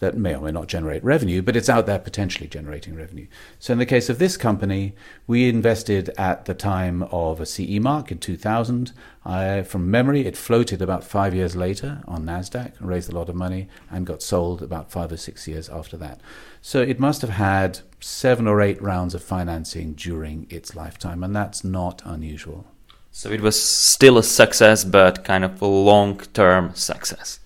that 0.00 0.16
may 0.16 0.34
or 0.34 0.42
may 0.42 0.52
not 0.52 0.68
generate 0.68 1.02
revenue, 1.02 1.42
but 1.42 1.56
it's 1.56 1.68
out 1.68 1.86
there 1.86 1.98
potentially 1.98 2.48
generating 2.48 2.94
revenue. 2.94 3.26
So, 3.58 3.72
in 3.72 3.78
the 3.78 3.86
case 3.86 4.08
of 4.08 4.18
this 4.18 4.36
company, 4.36 4.94
we 5.26 5.48
invested 5.48 6.10
at 6.16 6.44
the 6.44 6.54
time 6.54 7.02
of 7.04 7.40
a 7.40 7.46
CE 7.46 7.80
mark 7.80 8.12
in 8.12 8.18
2000. 8.18 8.92
I, 9.24 9.62
from 9.62 9.90
memory, 9.90 10.26
it 10.26 10.36
floated 10.36 10.80
about 10.80 11.04
five 11.04 11.34
years 11.34 11.56
later 11.56 12.02
on 12.06 12.24
NASDAQ, 12.24 12.72
raised 12.80 13.12
a 13.12 13.14
lot 13.14 13.28
of 13.28 13.34
money, 13.34 13.68
and 13.90 14.06
got 14.06 14.22
sold 14.22 14.62
about 14.62 14.90
five 14.90 15.12
or 15.12 15.16
six 15.16 15.48
years 15.48 15.68
after 15.68 15.96
that. 15.96 16.20
So, 16.62 16.80
it 16.80 17.00
must 17.00 17.20
have 17.22 17.30
had 17.30 17.80
seven 18.00 18.46
or 18.46 18.60
eight 18.60 18.80
rounds 18.80 19.14
of 19.14 19.22
financing 19.22 19.94
during 19.94 20.46
its 20.48 20.76
lifetime, 20.76 21.24
and 21.24 21.34
that's 21.34 21.64
not 21.64 22.02
unusual. 22.04 22.66
So, 23.10 23.30
it 23.30 23.40
was 23.40 23.60
still 23.60 24.16
a 24.16 24.22
success, 24.22 24.84
but 24.84 25.24
kind 25.24 25.44
of 25.44 25.60
a 25.60 25.66
long 25.66 26.18
term 26.18 26.74
success 26.74 27.40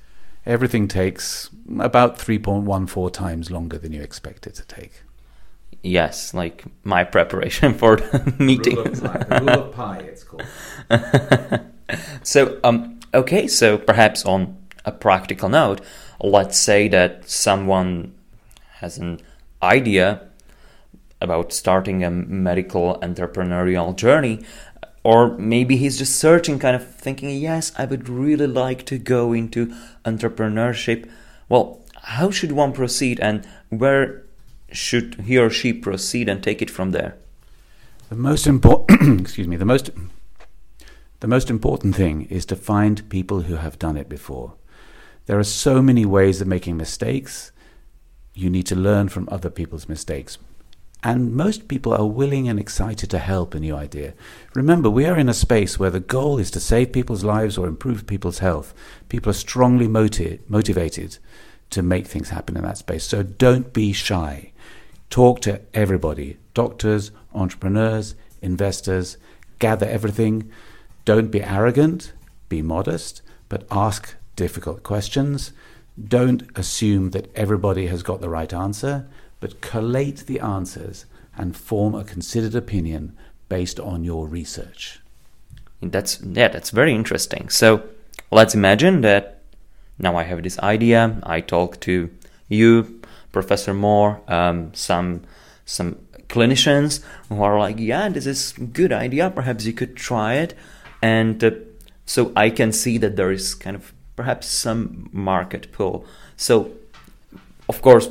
everything 0.47 0.89
takes 0.89 1.51
about 1.79 2.19
3.14 2.19 3.13
times 3.13 3.51
longer 3.51 3.79
than 3.79 3.93
you 3.93 4.03
expect 4.03 4.47
it 4.47 4.55
to 4.55 4.67
take. 4.67 5.03
Yes, 5.83 6.33
like 6.33 6.65
my 6.85 7.05
preparation 7.05 7.75
for 7.79 7.97
the 7.97 8.35
meeting. 8.39 8.77
Rule 8.77 8.87
of 8.87 9.03
pi, 9.03 9.39
rule 9.39 9.51
of 9.51 9.73
pi 9.73 9.99
it's 9.99 10.25
called. 10.25 10.45
so, 12.23 12.61
um, 12.63 13.01
okay, 13.13 13.47
so 13.47 13.79
perhaps 13.79 14.25
on 14.25 14.57
a 14.85 14.93
practical 14.93 15.49
note, 15.49 15.81
let's 16.21 16.59
say 16.59 16.89
that 16.89 17.29
someone 17.29 18.15
has 18.75 18.99
an 18.99 19.21
idea 19.63 20.29
about 21.21 21.53
starting 21.53 22.03
a 22.03 22.11
medical 22.11 22.99
entrepreneurial 23.01 23.95
journey 23.95 24.45
or 25.05 25.37
maybe 25.37 25.77
he's 25.77 25.99
just 25.99 26.17
searching 26.17 26.59
kind 26.59 26.77
of 26.77 26.95
thinking 26.95 27.31
yes 27.31 27.73
i 27.77 27.85
would 27.85 28.09
really 28.09 28.47
like 28.47 28.85
to 28.87 28.99
go 28.99 29.33
into 29.33 29.67
entrepreneurship. 30.05 31.09
Well 31.49 31.81
how 31.95 32.31
should 32.31 32.53
one 32.53 32.73
proceed 32.73 33.21
and 33.21 33.47
where 33.69 34.23
should 34.71 35.15
he 35.27 35.39
or 35.39 35.51
she 35.51 35.73
proceed 35.73 36.29
and 36.29 36.43
take 36.43 36.63
it 36.63 36.71
from 36.71 36.91
there? 36.91 37.17
The 38.09 38.17
most 38.17 38.47
important 38.47 39.21
excuse 39.21 39.49
me 39.49 39.57
the 39.57 39.65
most 39.65 39.91
the 41.21 41.29
most 41.29 41.51
important 41.51 41.95
thing 41.95 42.23
is 42.23 42.45
to 42.47 42.57
find 42.57 43.09
people 43.09 43.43
who 43.43 43.55
have 43.55 43.79
done 43.79 43.97
it 43.97 44.09
before. 44.09 44.55
There 45.27 45.39
are 45.39 45.45
so 45.45 45.81
many 45.81 46.05
ways 46.05 46.41
of 46.41 46.49
making 46.49 46.77
mistakes. 46.77 47.53
You 48.35 48.51
need 48.51 48.67
to 48.67 48.75
learn 48.75 49.09
from 49.09 49.29
other 49.31 49.49
people's 49.49 49.89
mistakes 49.89 50.37
and 51.03 51.35
most 51.35 51.67
people 51.67 51.93
are 51.93 52.07
willing 52.07 52.49
and 52.49 52.61
excited 52.61 53.11
to 53.11 53.19
help 53.19 53.55
a 53.55 53.61
new 53.61 53.75
idea. 53.75 54.15
Remember, 54.55 54.89
we 54.89 55.05
are 55.07 55.19
in 55.19 55.29
a 55.29 55.35
space 55.35 55.79
where 55.79 55.91
the 55.91 56.01
goal 56.01 56.39
is 56.39 56.51
to 56.53 56.61
save 56.61 56.93
people's 56.93 57.25
lives 57.25 57.59
or 57.59 57.67
improve 57.67 58.07
people's 58.07 58.39
health. 58.39 58.73
People 59.09 59.31
are 59.31 59.35
strongly 59.35 59.89
motiv- 59.89 60.41
motivated 60.49 61.19
to 61.71 61.83
make 61.83 62.07
things 62.07 62.31
happen 62.31 62.57
in 62.57 62.63
that 62.63 62.79
space. 62.79 63.05
So 63.05 63.23
don't 63.23 63.73
be 63.73 63.93
shy. 63.93 64.53
Talk 65.11 65.41
to 65.41 65.61
everybody 65.75 66.39
doctors, 66.55 67.11
entrepreneurs, 67.35 68.15
investors, 68.43 69.17
gather 69.59 69.87
everything. 69.87 70.51
Don't 71.05 71.31
be 71.31 71.43
arrogant, 71.43 72.13
be 72.49 72.63
modest, 72.63 73.23
but 73.49 73.67
ask 73.71 74.15
difficult 74.37 74.83
questions. 74.83 75.53
Don't 76.03 76.43
assume 76.55 77.11
that 77.11 77.35
everybody 77.35 77.87
has 77.87 78.03
got 78.03 78.21
the 78.21 78.29
right 78.29 78.53
answer, 78.53 79.09
but 79.43 79.61
collate 79.61 80.25
the 80.27 80.39
answers 80.39 81.05
and 81.37 81.57
form 81.57 81.97
a 81.97 82.05
considered 82.05 82.55
opinion 82.55 83.15
based 83.49 83.81
on 83.81 84.05
your 84.05 84.27
research. 84.29 85.01
That's 85.83 86.23
yeah, 86.23 86.47
that's 86.47 86.71
very 86.71 86.95
interesting. 86.95 87.49
So 87.49 87.83
let's 88.31 88.55
imagine 88.55 89.01
that 89.01 89.41
now 89.99 90.17
I 90.17 90.23
have 90.23 90.45
this 90.45 90.59
idea. 90.61 91.19
I 91.25 91.41
talk 91.41 91.81
to 91.81 92.09
you, 92.49 93.01
Professor 93.33 93.75
Moore, 93.75 94.21
um, 94.29 94.73
some 94.75 95.23
some 95.65 95.97
clinicians 96.29 97.03
who 97.29 97.43
are 97.43 97.59
like, 97.59 97.81
yeah, 97.81 98.09
this 98.09 98.27
is 98.27 98.55
a 98.57 98.61
good 98.61 98.93
idea. 98.93 99.29
Perhaps 99.29 99.67
you 99.67 99.73
could 99.73 99.97
try 99.97 100.35
it, 100.35 100.55
and 101.03 101.43
uh, 101.43 101.51
so 102.07 102.33
I 102.37 102.49
can 102.49 102.71
see 102.71 102.97
that 102.99 103.17
there 103.17 103.33
is 103.33 103.57
kind 103.57 103.75
of 103.75 103.93
perhaps 104.15 104.47
some 104.47 105.11
market 105.13 105.73
pull. 105.73 106.07
So 106.37 106.71
of 107.69 107.83
course 107.83 108.09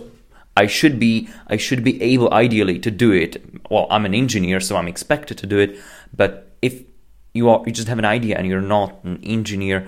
I 0.56 0.68
should 0.68 1.00
be 1.00 1.30
I 1.48 1.58
should 1.58 1.84
be 1.84 2.02
able 2.02 2.34
ideally 2.34 2.80
to 2.80 2.92
do 2.92 3.12
it. 3.12 3.44
Well, 3.70 3.88
I'm 3.90 4.06
an 4.06 4.14
engineer, 4.14 4.60
so 4.60 4.76
I'm 4.76 4.88
expected 4.88 5.38
to 5.40 5.48
do 5.48 5.58
it. 5.60 5.80
But 6.16 6.52
if 6.62 6.84
you 7.34 7.50
are 7.50 7.64
you 7.66 7.72
just 7.72 7.88
have 7.88 8.00
an 8.00 8.06
idea 8.06 8.38
and 8.38 8.48
you're 8.48 8.62
not 8.62 9.04
an 9.04 9.20
engineer, 9.24 9.88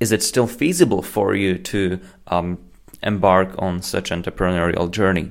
is 0.00 0.12
it 0.12 0.22
still 0.22 0.46
feasible 0.46 1.02
for 1.02 1.34
you 1.34 1.58
to 1.58 2.00
um, 2.26 2.58
embark 3.02 3.54
on 3.58 3.82
such 3.82 4.10
entrepreneurial 4.10 4.90
journey? 4.90 5.30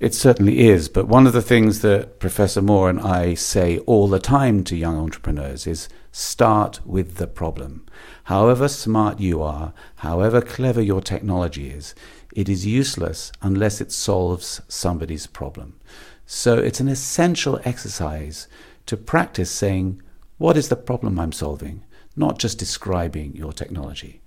It 0.00 0.14
certainly 0.14 0.60
is, 0.60 0.88
but 0.88 1.08
one 1.08 1.26
of 1.26 1.34
the 1.34 1.42
things 1.42 1.82
that 1.82 2.18
Professor 2.20 2.62
Moore 2.62 2.88
and 2.88 2.98
I 3.00 3.34
say 3.34 3.78
all 3.80 4.08
the 4.08 4.18
time 4.18 4.64
to 4.64 4.74
young 4.74 4.96
entrepreneurs 4.96 5.66
is 5.66 5.90
start 6.10 6.80
with 6.86 7.16
the 7.16 7.26
problem. 7.26 7.84
However 8.24 8.66
smart 8.66 9.20
you 9.20 9.42
are, 9.42 9.74
however 9.96 10.40
clever 10.40 10.80
your 10.80 11.02
technology 11.02 11.68
is, 11.68 11.94
it 12.32 12.48
is 12.48 12.66
useless 12.66 13.32
unless 13.42 13.80
it 13.80 13.92
solves 13.92 14.60
somebody's 14.68 15.26
problem. 15.26 15.78
So 16.26 16.58
it's 16.58 16.80
an 16.80 16.88
essential 16.88 17.60
exercise 17.64 18.46
to 18.86 18.96
practice 18.96 19.50
saying, 19.50 20.00
What 20.38 20.56
is 20.56 20.68
the 20.68 20.76
problem 20.76 21.18
I'm 21.18 21.32
solving? 21.32 21.84
Not 22.16 22.38
just 22.38 22.58
describing 22.58 23.34
your 23.34 23.52
technology. 23.52 24.20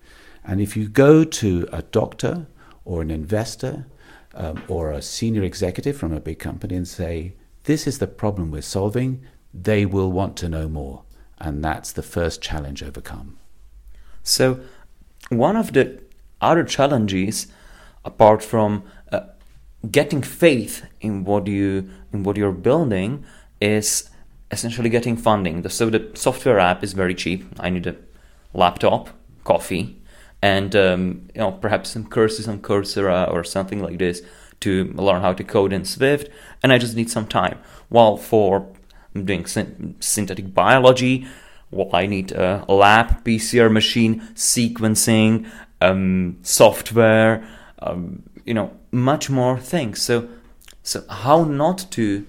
And 0.44 0.60
if 0.60 0.76
you 0.76 0.90
go 0.90 1.24
to 1.24 1.68
a 1.72 1.82
doctor 1.82 2.48
or 2.84 3.02
an 3.02 3.10
investor 3.12 3.86
um, 4.34 4.62
or 4.68 4.92
a 4.92 5.02
senior 5.02 5.44
executive 5.44 5.96
from 5.96 6.12
a 6.12 6.20
big 6.20 6.40
company 6.40 6.76
and 6.76 6.88
say, 6.88 7.34
This 7.64 7.88
is 7.88 8.00
the 8.00 8.08
problem 8.08 8.52
we're 8.52 8.62
solving, 8.62 9.24
they 9.54 9.86
will 9.86 10.12
want 10.12 10.36
to 10.38 10.50
know 10.50 10.68
more. 10.68 11.04
And 11.40 11.64
that's 11.64 11.92
the 11.92 12.04
first 12.04 12.42
challenge 12.42 12.84
overcome. 12.84 13.38
So, 14.24 14.60
one 15.30 15.56
of 15.56 15.74
the 15.74 16.02
other 16.42 16.64
challenges 16.64 17.48
apart 18.06 18.44
from 18.44 18.84
uh, 19.12 19.22
getting 19.90 20.22
faith 20.22 20.86
in 21.02 21.24
what 21.24 21.48
you 21.48 21.90
in 22.12 22.24
what 22.24 22.38
you're 22.38 22.52
building 22.52 23.24
is 23.62 24.10
essentially 24.52 24.90
getting 24.90 25.18
funding. 25.18 25.68
So 25.70 25.90
the 25.90 26.12
software 26.14 26.60
app 26.60 26.84
is 26.84 26.94
very 26.94 27.16
cheap. 27.16 27.46
I 27.60 27.70
need 27.70 27.88
a 27.88 27.96
laptop, 28.54 29.10
coffee, 29.44 30.02
and 30.42 30.76
um, 30.76 31.28
you 31.34 31.42
know 31.42 31.52
perhaps 31.52 31.90
some 31.90 32.06
courses 32.06 32.48
on 32.48 32.60
Coursera 32.60 33.32
or 33.32 33.44
something 33.44 33.82
like 33.82 34.00
this 34.00 34.22
to 34.62 34.86
learn 34.94 35.22
how 35.22 35.34
to 35.34 35.44
code 35.44 35.74
in 35.74 35.86
Swift, 35.86 36.30
and 36.62 36.72
I 36.72 36.78
just 36.78 36.96
need 36.96 37.10
some 37.10 37.28
time. 37.28 37.60
While 37.90 38.18
for 38.18 38.68
doing 39.14 39.46
synthetic 39.46 40.54
biology, 40.54 41.28
well, 41.72 41.90
I 41.94 42.06
need 42.06 42.32
a 42.32 42.64
lab, 42.68 43.24
PCR 43.26 43.72
machine, 43.72 44.22
sequencing, 44.36 45.50
um, 45.82 46.38
software 46.44 47.46
um, 47.84 48.24
you 48.46 48.54
know 48.54 48.72
much 48.92 49.30
more 49.30 49.60
things. 49.60 50.02
So 50.02 50.28
so 50.82 51.04
how 51.10 51.44
not 51.44 51.86
to 51.92 52.26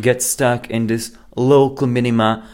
get 0.00 0.22
stuck 0.22 0.70
in 0.70 0.86
this 0.86 1.16
local 1.36 1.86
minima 1.86 2.48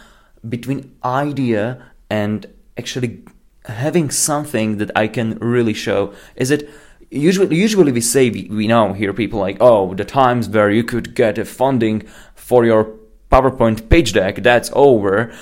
between 0.48 0.94
idea 1.04 1.82
and 2.10 2.46
actually 2.76 3.22
having 3.66 4.10
something 4.10 4.78
that 4.78 4.90
I 4.96 5.08
can 5.08 5.38
really 5.38 5.74
show? 5.74 6.12
Is 6.36 6.50
it 6.50 6.68
usually 7.10 7.56
usually 7.56 7.92
we 7.92 8.00
say 8.00 8.30
we, 8.30 8.48
we 8.50 8.66
now 8.66 8.92
hear 8.92 9.12
people 9.12 9.38
like 9.38 9.56
oh 9.60 9.94
the 9.94 10.04
times 10.04 10.48
where 10.48 10.70
you 10.70 10.82
could 10.82 11.14
get 11.14 11.38
a 11.38 11.44
funding 11.44 12.02
for 12.34 12.64
your 12.64 12.90
PowerPoint 13.30 13.88
page 13.88 14.12
deck 14.12 14.36
that's 14.36 14.70
over. 14.74 15.32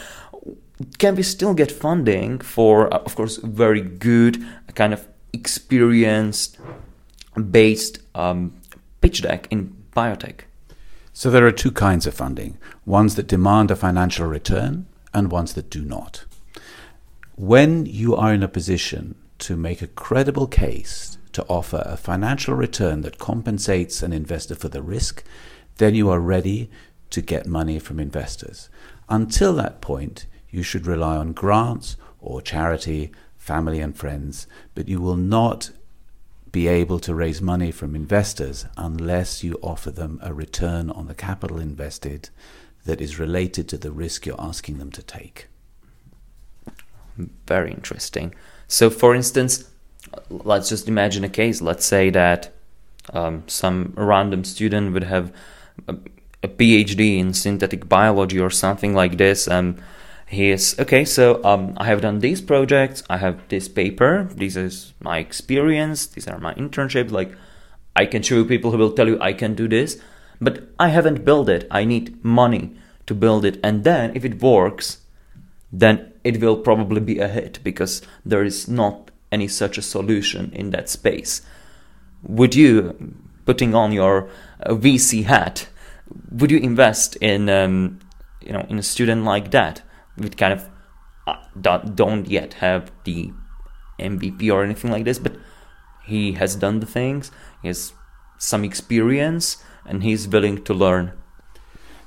Can 0.98 1.14
we 1.14 1.22
still 1.22 1.54
get 1.54 1.70
funding 1.70 2.40
for 2.40 2.88
of 2.88 3.14
course 3.14 3.36
very 3.36 3.80
good 3.80 4.44
kind 4.74 4.92
of 4.92 5.06
experienced 5.32 6.58
based 7.50 7.98
um, 8.14 8.60
pitch 9.00 9.22
deck 9.22 9.48
in 9.50 9.76
biotech? 9.96 10.40
So 11.12 11.30
there 11.30 11.46
are 11.46 11.52
two 11.52 11.72
kinds 11.72 12.06
of 12.06 12.14
funding 12.14 12.58
ones 12.86 13.14
that 13.16 13.26
demand 13.26 13.70
a 13.70 13.76
financial 13.76 14.26
return 14.26 14.86
and 15.12 15.30
ones 15.30 15.52
that 15.54 15.70
do 15.70 15.84
not. 15.84 16.24
When 17.36 17.86
you 17.86 18.14
are 18.16 18.32
in 18.32 18.42
a 18.42 18.48
position 18.48 19.14
to 19.40 19.56
make 19.56 19.82
a 19.82 19.86
credible 19.88 20.46
case 20.46 21.18
to 21.32 21.44
offer 21.48 21.82
a 21.84 21.96
financial 21.96 22.54
return 22.54 23.02
that 23.02 23.18
compensates 23.18 24.02
an 24.02 24.12
investor 24.12 24.54
for 24.54 24.68
the 24.68 24.82
risk, 24.82 25.24
then 25.78 25.94
you 25.94 26.10
are 26.10 26.20
ready 26.20 26.70
to 27.10 27.20
get 27.20 27.46
money 27.46 27.78
from 27.78 27.98
investors. 27.98 28.68
Until 29.08 29.54
that 29.54 29.80
point, 29.80 30.26
you 30.50 30.62
should 30.62 30.86
rely 30.86 31.16
on 31.16 31.32
grants 31.32 31.96
or 32.20 32.40
charity 32.40 33.10
family 33.42 33.80
and 33.80 33.96
friends, 33.96 34.46
but 34.72 34.88
you 34.88 35.00
will 35.00 35.16
not 35.16 35.72
be 36.52 36.68
able 36.68 37.00
to 37.00 37.12
raise 37.12 37.42
money 37.42 37.72
from 37.72 37.96
investors 37.96 38.66
unless 38.76 39.42
you 39.42 39.58
offer 39.62 39.90
them 39.90 40.20
a 40.22 40.32
return 40.32 40.88
on 40.90 41.08
the 41.08 41.14
capital 41.14 41.58
invested 41.58 42.30
that 42.84 43.00
is 43.00 43.18
related 43.18 43.68
to 43.68 43.76
the 43.76 43.90
risk 43.90 44.26
you're 44.26 44.40
asking 44.40 44.78
them 44.78 44.92
to 44.92 45.02
take. 45.02 45.48
Very 47.48 47.72
interesting. 47.72 48.32
So, 48.68 48.90
for 48.90 49.12
instance, 49.12 49.68
let's 50.30 50.68
just 50.68 50.86
imagine 50.86 51.24
a 51.24 51.28
case. 51.28 51.60
Let's 51.60 51.84
say 51.84 52.10
that 52.10 52.52
um, 53.12 53.42
some 53.48 53.92
random 53.96 54.44
student 54.44 54.92
would 54.92 55.04
have 55.04 55.34
a, 55.88 55.96
a, 56.44 56.48
PhD 56.48 57.18
in 57.18 57.34
synthetic 57.34 57.88
biology 57.88 58.38
or 58.38 58.50
something 58.50 58.94
like 58.94 59.18
this, 59.18 59.48
and 59.48 59.82
he 60.32 60.50
is 60.50 60.74
okay 60.78 61.04
so 61.04 61.42
um, 61.44 61.74
i 61.76 61.84
have 61.86 62.00
done 62.00 62.18
these 62.20 62.40
projects 62.40 63.02
i 63.10 63.16
have 63.18 63.46
this 63.48 63.68
paper 63.68 64.28
this 64.34 64.56
is 64.56 64.94
my 65.00 65.18
experience 65.18 66.06
these 66.06 66.26
are 66.26 66.38
my 66.38 66.54
internships 66.54 67.10
like 67.10 67.32
i 67.94 68.06
can 68.06 68.22
show 68.22 68.36
you 68.36 68.44
people 68.44 68.70
who 68.70 68.78
will 68.78 68.92
tell 68.92 69.08
you 69.08 69.20
i 69.20 69.32
can 69.32 69.54
do 69.54 69.68
this 69.68 70.00
but 70.40 70.68
i 70.78 70.88
haven't 70.88 71.24
built 71.24 71.48
it 71.48 71.66
i 71.70 71.84
need 71.84 72.24
money 72.24 72.74
to 73.06 73.14
build 73.14 73.44
it 73.44 73.60
and 73.62 73.84
then 73.84 74.10
if 74.16 74.24
it 74.24 74.42
works 74.42 74.98
then 75.72 76.12
it 76.24 76.40
will 76.40 76.56
probably 76.56 77.00
be 77.00 77.18
a 77.18 77.28
hit 77.28 77.58
because 77.64 78.02
there 78.24 78.44
is 78.44 78.68
not 78.68 79.10
any 79.32 79.48
such 79.48 79.78
a 79.78 79.82
solution 79.82 80.52
in 80.52 80.70
that 80.70 80.88
space. 80.88 81.40
Would 82.22 82.54
you 82.54 83.14
putting 83.46 83.74
on 83.74 83.90
your 83.90 84.28
uh, 84.60 84.74
vc 84.74 85.24
hat 85.24 85.66
would 86.30 86.48
you 86.48 86.58
invest 86.58 87.16
in 87.16 87.48
um, 87.48 87.98
you 88.40 88.52
know 88.52 88.64
in 88.68 88.78
a 88.78 88.82
student 88.82 89.24
like 89.24 89.50
that 89.50 89.82
with 90.16 90.36
kind 90.36 90.52
of 90.52 90.68
uh, 91.26 91.36
don't 91.94 92.28
yet 92.28 92.54
have 92.54 92.90
the 93.04 93.32
MVP 93.98 94.52
or 94.52 94.64
anything 94.64 94.90
like 94.90 95.04
this, 95.04 95.18
but 95.18 95.36
he 96.04 96.32
has 96.32 96.56
done 96.56 96.80
the 96.80 96.86
things. 96.86 97.30
He 97.62 97.68
has 97.68 97.92
some 98.38 98.64
experience, 98.64 99.62
and 99.86 100.02
he's 100.02 100.26
willing 100.26 100.64
to 100.64 100.74
learn. 100.74 101.12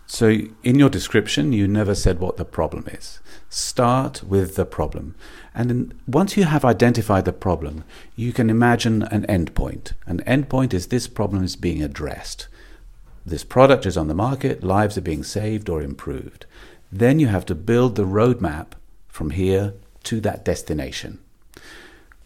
So, 0.07 0.37
in 0.63 0.77
your 0.77 0.89
description, 0.89 1.51
you 1.51 1.67
never 1.67 1.95
said 1.95 2.19
what 2.19 2.37
the 2.37 2.45
problem 2.45 2.85
is. 2.87 3.19
Start 3.49 4.21
with 4.23 4.55
the 4.55 4.65
problem. 4.65 5.15
And 5.55 5.69
then 5.69 6.01
once 6.05 6.37
you 6.37 6.43
have 6.43 6.63
identified 6.63 7.25
the 7.25 7.33
problem, 7.33 7.83
you 8.15 8.31
can 8.31 8.51
imagine 8.51 9.03
an 9.03 9.25
endpoint. 9.25 9.93
An 10.05 10.21
endpoint 10.27 10.73
is 10.73 10.87
this 10.87 11.07
problem 11.07 11.43
is 11.43 11.55
being 11.55 11.81
addressed. 11.81 12.47
This 13.25 13.43
product 13.43 13.87
is 13.87 13.97
on 13.97 14.07
the 14.07 14.13
market, 14.13 14.63
lives 14.63 14.95
are 14.97 15.01
being 15.01 15.23
saved 15.23 15.69
or 15.69 15.81
improved. 15.81 16.45
Then 16.95 17.19
you 17.19 17.27
have 17.27 17.45
to 17.47 17.55
build 17.55 17.95
the 17.95 18.05
roadmap 18.05 18.67
from 19.09 19.31
here 19.31 19.73
to 20.03 20.21
that 20.21 20.45
destination. 20.45 21.19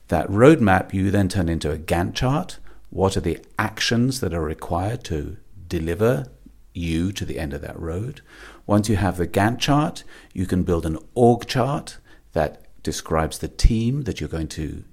That 0.10 0.30
roadmap 0.30 0.94
you 0.94 1.10
then 1.10 1.28
turn 1.28 1.50
into 1.50 1.72
a 1.72 1.80
Gantt 1.80 2.14
chart. 2.14 2.60
What 2.92 3.18
are 3.18 3.22
the 3.22 3.40
actions 3.58 4.20
that 4.20 4.32
are 4.32 4.44
required 4.44 5.04
to 5.06 5.38
deliver 5.68 6.28
you 6.72 7.12
to 7.14 7.26
the 7.26 7.40
end 7.40 7.54
of 7.54 7.62
that 7.62 7.80
road? 7.80 8.22
Once 8.68 8.90
you 8.90 8.98
have 8.98 9.18
the 9.18 9.28
Gantt 9.28 9.58
chart, 9.58 10.04
you 10.36 10.46
can 10.46 10.62
build 10.62 10.86
an 10.86 11.00
org 11.16 11.48
chart 11.48 11.98
that 12.34 12.64
describes 12.84 13.40
the 13.40 13.48
team 13.48 14.04
that 14.04 14.20
you're 14.20 14.30
going 14.30 14.50
to 14.50 14.84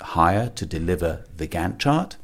hire 0.00 0.48
to 0.54 0.64
deliver 0.64 1.26
the 1.36 1.46
Gantt 1.46 1.78
chart. 1.78 2.16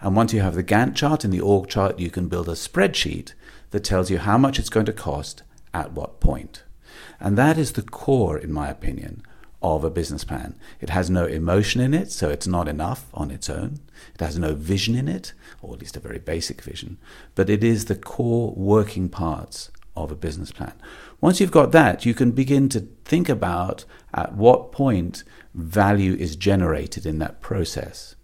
And 0.00 0.16
once 0.16 0.32
you 0.32 0.40
have 0.40 0.56
the 0.56 0.64
Gantt 0.64 0.96
chart 0.96 1.22
and 1.22 1.32
the 1.32 1.40
org 1.40 1.68
chart, 1.68 2.00
you 2.00 2.10
can 2.10 2.26
build 2.26 2.48
a 2.48 2.54
spreadsheet 2.54 3.34
that 3.70 3.84
tells 3.84 4.10
you 4.10 4.18
how 4.18 4.36
much 4.36 4.58
it's 4.58 4.70
going 4.70 4.86
to 4.86 4.92
cost 4.92 5.44
at 5.72 5.92
what 5.92 6.20
point. 6.20 6.64
And 7.20 7.36
that 7.36 7.58
is 7.58 7.72
the 7.72 7.82
core, 7.82 8.38
in 8.38 8.52
my 8.52 8.68
opinion, 8.68 9.22
of 9.60 9.82
a 9.82 9.90
business 9.90 10.24
plan. 10.24 10.54
It 10.80 10.90
has 10.90 11.10
no 11.10 11.26
emotion 11.26 11.80
in 11.80 11.92
it, 11.94 12.12
so 12.12 12.28
it's 12.30 12.46
not 12.46 12.68
enough 12.68 13.06
on 13.12 13.30
its 13.30 13.50
own. 13.50 13.80
It 14.14 14.20
has 14.20 14.38
no 14.38 14.54
vision 14.54 14.94
in 14.94 15.08
it, 15.08 15.32
or 15.60 15.74
at 15.74 15.80
least 15.80 15.96
a 15.96 16.00
very 16.00 16.18
basic 16.18 16.62
vision, 16.62 16.98
but 17.34 17.50
it 17.50 17.64
is 17.64 17.84
the 17.84 17.96
core 17.96 18.52
working 18.56 19.08
parts 19.08 19.70
of 19.96 20.12
a 20.12 20.16
business 20.16 20.52
plan. 20.52 20.74
Once 21.20 21.40
you've 21.40 21.50
got 21.50 21.72
that, 21.72 22.06
you 22.06 22.14
can 22.14 22.30
begin 22.30 22.68
to 22.68 22.86
think 23.04 23.28
about 23.28 23.84
at 24.14 24.34
what 24.34 24.70
point 24.70 25.24
value 25.54 26.14
is 26.14 26.36
generated 26.36 27.04
in 27.04 27.18
that 27.18 27.40
process. 27.40 28.14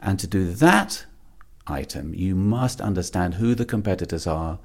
And 0.00 0.20
to 0.20 0.28
do 0.28 0.52
that 0.52 1.06
item, 1.66 2.14
you 2.14 2.36
must 2.36 2.80
understand 2.80 3.34
who 3.34 3.56
the 3.56 3.64
competitors 3.64 4.26
are, 4.28 4.60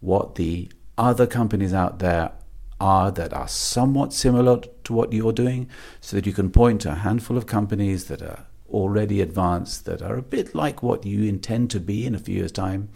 what 0.00 0.36
the 0.36 0.70
other 0.96 1.26
companies 1.26 1.74
out 1.74 1.98
there 1.98 2.32
are 2.80 3.10
that 3.12 3.32
are 3.32 3.48
somewhat 3.48 4.12
similar 4.12 4.60
to 4.84 4.92
what 4.92 5.12
you're 5.12 5.32
doing, 5.32 5.68
so 6.00 6.16
that 6.16 6.26
you 6.26 6.32
can 6.32 6.50
point 6.50 6.82
to 6.82 6.90
a 6.90 6.94
handful 6.94 7.36
of 7.36 7.46
companies 7.46 8.06
that 8.06 8.20
are 8.20 8.46
already 8.68 9.20
advanced, 9.20 9.84
that 9.84 10.02
are 10.02 10.16
a 10.16 10.22
bit 10.22 10.54
like 10.54 10.82
what 10.82 11.06
you 11.06 11.24
intend 11.24 11.70
to 11.70 11.78
be 11.78 12.04
in 12.04 12.14
a 12.14 12.18
few 12.18 12.36
years' 12.36 12.52
time, 12.52 12.88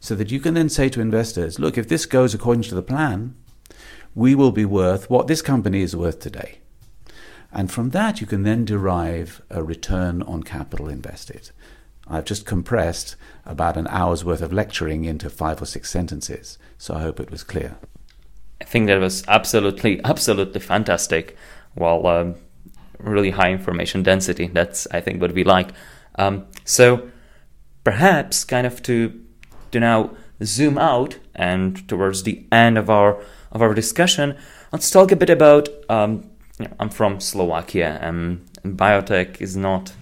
so 0.00 0.14
that 0.14 0.30
you 0.30 0.38
can 0.38 0.54
then 0.54 0.68
say 0.68 0.88
to 0.88 1.00
investors, 1.00 1.58
look, 1.58 1.78
if 1.78 1.88
this 1.88 2.06
goes 2.06 2.34
according 2.34 2.62
to 2.62 2.74
the 2.74 2.82
plan, 2.82 3.34
we 4.14 4.34
will 4.34 4.52
be 4.52 4.64
worth 4.64 5.08
what 5.08 5.26
this 5.26 5.40
company 5.40 5.80
is 5.80 5.96
worth 5.96 6.20
today. 6.20 6.58
And 7.50 7.70
from 7.70 7.90
that, 7.90 8.20
you 8.20 8.26
can 8.26 8.42
then 8.42 8.64
derive 8.64 9.42
a 9.50 9.62
return 9.62 10.22
on 10.22 10.42
capital 10.42 10.88
invested. 10.88 11.50
I've 12.08 12.24
just 12.24 12.46
compressed 12.46 13.16
about 13.44 13.76
an 13.76 13.86
hour's 13.88 14.24
worth 14.24 14.42
of 14.42 14.52
lecturing 14.52 15.04
into 15.04 15.30
five 15.30 15.62
or 15.62 15.66
six 15.66 15.90
sentences, 15.90 16.58
so 16.78 16.94
I 16.94 17.00
hope 17.00 17.20
it 17.20 17.30
was 17.30 17.44
clear. 17.44 17.76
I 18.60 18.64
think 18.64 18.86
that 18.86 19.00
was 19.00 19.24
absolutely, 19.26 20.00
absolutely 20.04 20.60
fantastic. 20.60 21.36
Well, 21.74 22.06
um, 22.06 22.34
really 22.98 23.30
high 23.30 23.50
information 23.50 24.02
density. 24.02 24.46
That's, 24.46 24.86
I 24.90 25.00
think, 25.00 25.20
what 25.20 25.32
we 25.32 25.44
like. 25.44 25.70
Um, 26.16 26.46
so 26.64 27.10
perhaps 27.84 28.44
kind 28.44 28.66
of 28.66 28.82
to 28.84 29.20
to 29.72 29.80
now 29.80 30.10
zoom 30.44 30.78
out 30.78 31.18
and 31.34 31.88
towards 31.88 32.22
the 32.22 32.46
end 32.52 32.78
of 32.78 32.90
our 32.90 33.22
of 33.50 33.62
our 33.62 33.74
discussion, 33.74 34.36
let's 34.72 34.90
talk 34.90 35.12
a 35.12 35.16
bit 35.16 35.30
about. 35.30 35.68
Um, 35.88 36.30
you 36.58 36.66
know, 36.66 36.74
I'm 36.78 36.90
from 36.90 37.18
Slovakia, 37.18 37.98
and 38.00 38.46
biotech 38.64 39.40
is 39.40 39.56
not 39.56 39.92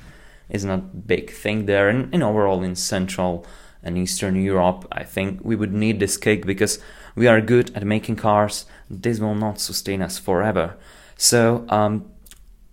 is 0.51 0.65
not 0.65 0.79
a 0.79 0.83
big 0.83 1.31
thing 1.31 1.67
there, 1.67 1.89
and, 1.89 2.13
and 2.13 2.23
overall 2.23 2.63
in 2.63 2.75
Central 2.75 3.47
and 3.83 3.97
Eastern 3.97 4.37
Europe, 4.37 4.87
I 4.93 5.05
think 5.05 5.41
we 5.43 5.57
would 5.57 5.73
need 5.73 6.01
this 6.01 6.17
cake 6.17 6.47
because 6.47 6.79
we 7.15 7.27
are 7.27 7.41
good 7.41 7.75
at 7.75 7.85
making 7.85 8.17
cars. 8.17 8.67
This 8.89 9.21
will 9.21 9.35
not 9.35 9.61
sustain 9.61 10.03
us 10.03 10.19
forever. 10.19 10.77
So 11.17 11.65
um, 11.69 12.11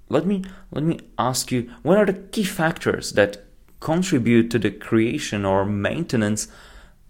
let 0.09 0.25
me 0.25 0.43
let 0.71 0.83
me 0.83 0.99
ask 1.17 1.51
you: 1.51 1.69
What 1.83 1.97
are 1.97 2.05
the 2.05 2.13
key 2.13 2.43
factors 2.43 3.13
that 3.13 3.45
contribute 3.79 4.49
to 4.51 4.59
the 4.59 4.71
creation 4.71 5.45
or 5.45 5.65
maintenance, 5.65 6.47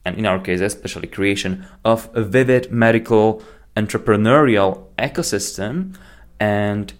and 0.06 0.18
in 0.18 0.26
our 0.26 0.40
case, 0.40 0.62
especially 0.62 1.08
creation 1.08 1.66
of 1.84 2.10
a 2.14 2.24
vivid 2.24 2.72
medical 2.72 3.42
entrepreneurial 3.76 4.88
ecosystem? 4.98 5.96
And 6.40 6.94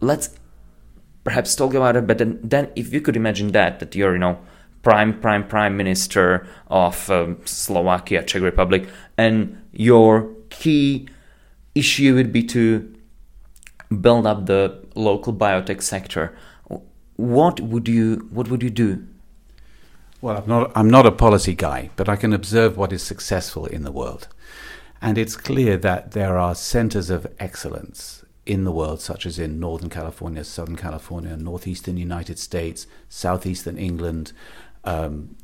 let's 0.00 0.30
perhaps 1.24 1.54
talk 1.56 1.74
about 1.74 1.96
it. 1.96 2.06
But 2.06 2.18
then, 2.18 2.38
then 2.42 2.70
if 2.76 2.92
you 2.92 3.00
could 3.00 3.16
imagine 3.16 3.52
that 3.52 3.80
that 3.80 3.94
you're 3.94 4.12
you 4.12 4.18
know 4.18 4.38
prime 4.82 5.18
prime 5.20 5.48
prime 5.48 5.76
minister 5.76 6.46
of 6.68 7.10
um, 7.10 7.38
Slovakia, 7.44 8.22
Czech 8.22 8.42
Republic, 8.42 8.86
and 9.16 9.60
your 9.72 10.30
key 10.50 11.08
issue 11.74 12.14
would 12.14 12.32
be 12.32 12.42
to 12.44 12.94
build 14.00 14.26
up 14.26 14.46
the 14.46 14.78
local 14.94 15.32
biotech 15.32 15.82
sector. 15.82 16.36
What 17.16 17.60
would 17.60 17.88
you 17.88 18.28
What 18.30 18.48
would 18.48 18.62
you 18.62 18.70
do? 18.70 19.06
Well, 20.20 20.38
I'm 20.38 20.48
not, 20.48 20.72
I'm 20.74 20.88
not 20.88 21.04
a 21.04 21.10
policy 21.10 21.54
guy, 21.54 21.90
but 21.96 22.08
I 22.08 22.16
can 22.16 22.32
observe 22.32 22.78
what 22.78 22.94
is 22.94 23.02
successful 23.02 23.66
in 23.66 23.82
the 23.82 23.92
world. 23.92 24.26
And 25.02 25.18
it's 25.18 25.36
clear 25.36 25.76
that 25.76 26.12
there 26.12 26.38
are 26.38 26.54
centers 26.54 27.10
of 27.10 27.26
excellence 27.38 28.23
in 28.46 28.64
the 28.64 28.72
world, 28.72 29.00
such 29.00 29.26
as 29.26 29.38
in 29.38 29.58
Northern 29.58 29.90
California, 29.90 30.44
Southern 30.44 30.76
California, 30.76 31.36
Northeastern 31.36 31.96
United 31.96 32.38
States, 32.38 32.86
Southeastern 33.08 33.78
England, 33.78 34.32
um, 34.84 35.36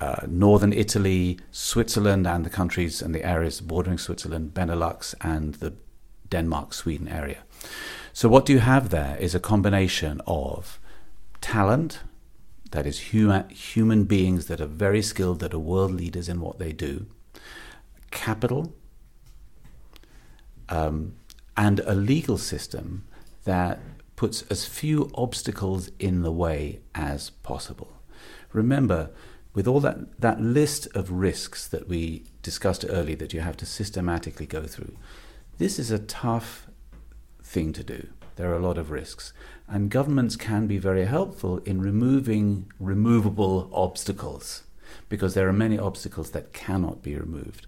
uh, 0.00 0.26
northern 0.26 0.72
Italy, 0.72 1.38
Switzerland, 1.50 2.26
and 2.26 2.44
the 2.44 2.50
countries 2.50 3.02
and 3.02 3.14
the 3.14 3.24
areas 3.24 3.60
bordering 3.60 3.98
Switzerland, 3.98 4.54
Benelux, 4.54 5.14
and 5.20 5.54
the 5.54 5.74
Denmark 6.30 6.72
Sweden 6.72 7.08
area. 7.08 7.42
So, 8.12 8.28
what 8.28 8.46
do 8.46 8.52
you 8.52 8.60
have 8.60 8.90
there 8.90 9.16
is 9.18 9.34
a 9.34 9.40
combination 9.40 10.20
of 10.26 10.78
talent, 11.40 12.00
that 12.70 12.86
is, 12.86 12.98
human, 13.12 13.48
human 13.48 14.04
beings 14.04 14.46
that 14.46 14.60
are 14.60 14.66
very 14.66 15.02
skilled, 15.02 15.40
that 15.40 15.54
are 15.54 15.58
world 15.58 15.92
leaders 15.92 16.28
in 16.28 16.40
what 16.40 16.58
they 16.58 16.72
do, 16.72 17.06
capital, 18.10 18.72
um, 20.68 21.14
and 21.58 21.80
a 21.80 21.94
legal 21.94 22.38
system 22.38 23.04
that 23.42 23.80
puts 24.14 24.42
as 24.42 24.64
few 24.64 25.10
obstacles 25.16 25.90
in 25.98 26.22
the 26.22 26.30
way 26.30 26.80
as 26.94 27.30
possible. 27.30 27.92
Remember, 28.52 29.10
with 29.54 29.66
all 29.66 29.80
that, 29.80 30.20
that 30.20 30.40
list 30.40 30.86
of 30.94 31.10
risks 31.10 31.66
that 31.66 31.88
we 31.88 32.24
discussed 32.42 32.84
earlier 32.88 33.16
that 33.16 33.34
you 33.34 33.40
have 33.40 33.56
to 33.56 33.66
systematically 33.66 34.46
go 34.46 34.62
through, 34.68 34.96
this 35.58 35.80
is 35.80 35.90
a 35.90 35.98
tough 35.98 36.68
thing 37.42 37.72
to 37.72 37.82
do. 37.82 38.06
There 38.36 38.52
are 38.52 38.56
a 38.56 38.66
lot 38.66 38.78
of 38.78 38.92
risks. 38.92 39.32
And 39.66 39.90
governments 39.90 40.36
can 40.36 40.68
be 40.68 40.78
very 40.78 41.06
helpful 41.06 41.58
in 41.58 41.80
removing 41.80 42.70
removable 42.78 43.68
obstacles 43.72 44.62
because 45.08 45.34
there 45.34 45.48
are 45.48 45.52
many 45.52 45.76
obstacles 45.76 46.30
that 46.30 46.52
cannot 46.52 47.02
be 47.02 47.16
removed. 47.16 47.66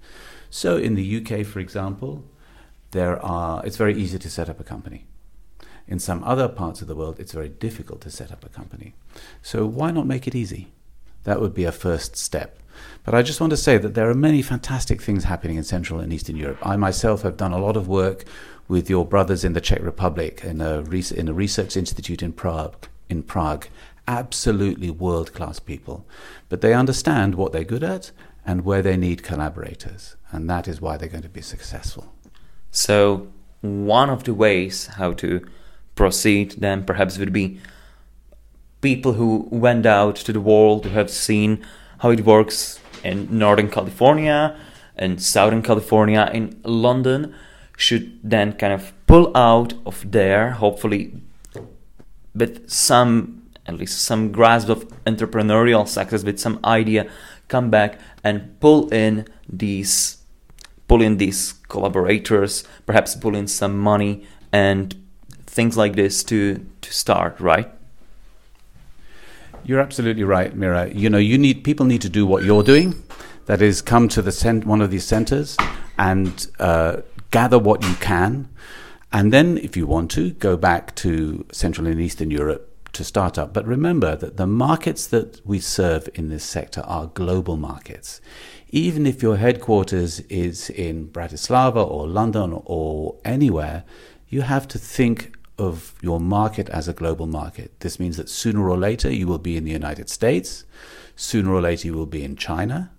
So 0.48 0.76
in 0.76 0.94
the 0.94 1.16
UK, 1.16 1.44
for 1.44 1.58
example, 1.58 2.24
there 2.92 3.24
are 3.24 3.64
it's 3.64 3.76
very 3.76 3.94
easy 3.94 4.18
to 4.18 4.30
set 4.30 4.48
up 4.48 4.60
a 4.60 4.64
company. 4.64 5.06
In 5.86 5.98
some 5.98 6.22
other 6.22 6.48
parts 6.48 6.82
of 6.82 6.88
the 6.88 6.94
world, 6.94 7.18
it's 7.18 7.32
very 7.32 7.48
difficult 7.48 8.00
to 8.02 8.10
set 8.10 8.30
up 8.30 8.44
a 8.44 8.48
company. 8.48 8.94
So 9.42 9.66
why 9.66 9.90
not 9.90 10.06
make 10.06 10.28
it 10.28 10.34
easy? 10.34 10.68
That 11.24 11.40
would 11.40 11.54
be 11.54 11.64
a 11.64 11.72
first 11.72 12.16
step. 12.16 12.58
But 13.04 13.14
I 13.14 13.22
just 13.22 13.40
want 13.40 13.50
to 13.50 13.56
say 13.56 13.76
that 13.76 13.94
there 13.94 14.08
are 14.08 14.14
many 14.14 14.40
fantastic 14.40 15.02
things 15.02 15.24
happening 15.24 15.56
in 15.56 15.64
Central 15.64 16.00
and 16.00 16.12
Eastern 16.12 16.36
Europe. 16.36 16.64
I 16.66 16.76
myself 16.76 17.22
have 17.22 17.36
done 17.36 17.52
a 17.52 17.58
lot 17.58 17.76
of 17.76 17.88
work 17.88 18.24
with 18.68 18.88
your 18.88 19.04
brothers 19.04 19.44
in 19.44 19.52
the 19.52 19.60
Czech 19.60 19.82
Republic 19.82 20.42
in 20.44 20.60
a, 20.60 20.80
in 21.14 21.28
a 21.28 21.34
research 21.34 21.76
institute 21.76 22.22
in 22.22 22.32
Prague. 22.32 22.86
In 23.08 23.24
Prague, 23.24 23.66
absolutely 24.06 24.90
world-class 24.90 25.58
people, 25.60 26.06
but 26.48 26.60
they 26.60 26.72
understand 26.72 27.34
what 27.34 27.52
they're 27.52 27.64
good 27.64 27.82
at 27.82 28.12
and 28.46 28.64
where 28.64 28.82
they 28.82 28.96
need 28.96 29.22
collaborators, 29.22 30.16
and 30.30 30.48
that 30.48 30.66
is 30.68 30.80
why 30.80 30.96
they're 30.96 31.08
going 31.08 31.22
to 31.22 31.28
be 31.28 31.42
successful. 31.42 32.12
So, 32.70 33.28
one 33.60 34.10
of 34.10 34.24
the 34.24 34.34
ways 34.34 34.86
how 34.86 35.12
to 35.14 35.46
proceed 35.94 36.52
then 36.58 36.84
perhaps 36.84 37.18
would 37.18 37.32
be 37.32 37.60
people 38.80 39.14
who 39.14 39.48
went 39.50 39.84
out 39.84 40.16
to 40.16 40.32
the 40.32 40.40
world 40.40 40.86
who 40.86 40.90
have 40.90 41.10
seen 41.10 41.64
how 41.98 42.10
it 42.10 42.24
works 42.24 42.80
in 43.04 43.28
Northern 43.30 43.68
California 43.68 44.56
and 44.96 45.20
Southern 45.20 45.62
California 45.62 46.30
in 46.32 46.60
London 46.64 47.34
should 47.76 48.18
then 48.22 48.52
kind 48.52 48.72
of 48.72 48.92
pull 49.06 49.34
out 49.36 49.72
of 49.86 50.10
there, 50.10 50.50
hopefully 50.52 51.14
with 52.34 52.68
some, 52.70 53.42
at 53.66 53.74
least 53.74 54.02
some 54.02 54.30
grasp 54.30 54.68
of 54.68 54.86
entrepreneurial 55.04 55.88
success, 55.88 56.22
with 56.22 56.38
some 56.38 56.60
idea, 56.64 57.08
come 57.48 57.70
back 57.70 57.98
and 58.22 58.58
pull 58.60 58.88
in 58.90 59.26
these, 59.48 60.18
pull 60.90 61.02
in 61.02 61.18
these 61.18 61.54
collaborators, 61.68 62.64
perhaps 62.84 63.14
pull 63.14 63.36
in 63.36 63.46
some 63.46 63.78
money 63.78 64.26
and 64.50 64.96
things 65.46 65.76
like 65.76 65.94
this 65.94 66.24
to 66.24 66.66
to 66.80 66.92
start, 66.92 67.38
right? 67.38 67.68
You're 69.64 69.78
absolutely 69.78 70.24
right, 70.24 70.52
Miro. 70.56 70.86
You 70.86 71.08
know, 71.08 71.18
you 71.18 71.38
need 71.38 71.62
people 71.62 71.86
need 71.86 72.02
to 72.02 72.08
do 72.08 72.26
what 72.26 72.42
you're 72.42 72.64
doing. 72.64 73.04
That 73.46 73.62
is, 73.62 73.82
come 73.82 74.08
to 74.08 74.20
the 74.20 74.32
cent- 74.32 74.66
one 74.66 74.80
of 74.80 74.90
these 74.90 75.06
centers 75.06 75.56
and 75.96 76.48
uh, 76.58 77.02
gather 77.30 77.58
what 77.58 77.84
you 77.84 77.94
can, 78.00 78.48
and 79.12 79.32
then, 79.32 79.58
if 79.58 79.76
you 79.76 79.86
want 79.86 80.10
to, 80.12 80.30
go 80.48 80.56
back 80.56 80.96
to 80.96 81.44
Central 81.52 81.86
and 81.86 82.00
Eastern 82.00 82.32
Europe 82.32 82.66
to 82.94 83.04
start 83.04 83.38
up. 83.38 83.52
But 83.52 83.64
remember 83.64 84.16
that 84.16 84.36
the 84.36 84.46
markets 84.46 85.06
that 85.08 85.40
we 85.46 85.60
serve 85.60 86.08
in 86.14 86.30
this 86.30 86.44
sector 86.44 86.80
are 86.80 87.06
global 87.06 87.56
markets. 87.56 88.20
Even 88.70 89.04
if 89.04 89.22
your 89.22 89.36
headquarters 89.36 90.20
is 90.20 90.70
in 90.70 91.08
Bratislava 91.08 91.84
or 91.86 92.06
London 92.06 92.62
or 92.64 93.16
anywhere, 93.24 93.84
you 94.28 94.42
have 94.42 94.68
to 94.68 94.78
think 94.78 95.36
of 95.58 95.94
your 96.00 96.20
market 96.20 96.68
as 96.70 96.88
a 96.88 96.92
global 96.92 97.26
market. 97.26 97.78
This 97.80 98.00
means 98.00 98.16
that 98.16 98.28
sooner 98.28 98.70
or 98.70 98.78
later 98.78 99.12
you 99.12 99.26
will 99.26 99.38
be 99.38 99.56
in 99.56 99.64
the 99.64 99.72
United 99.72 100.08
States, 100.08 100.64
sooner 101.16 101.52
or 101.52 101.60
later 101.60 101.88
you 101.88 101.94
will 101.94 102.06
be 102.06 102.22
in 102.22 102.36
China. 102.36 102.92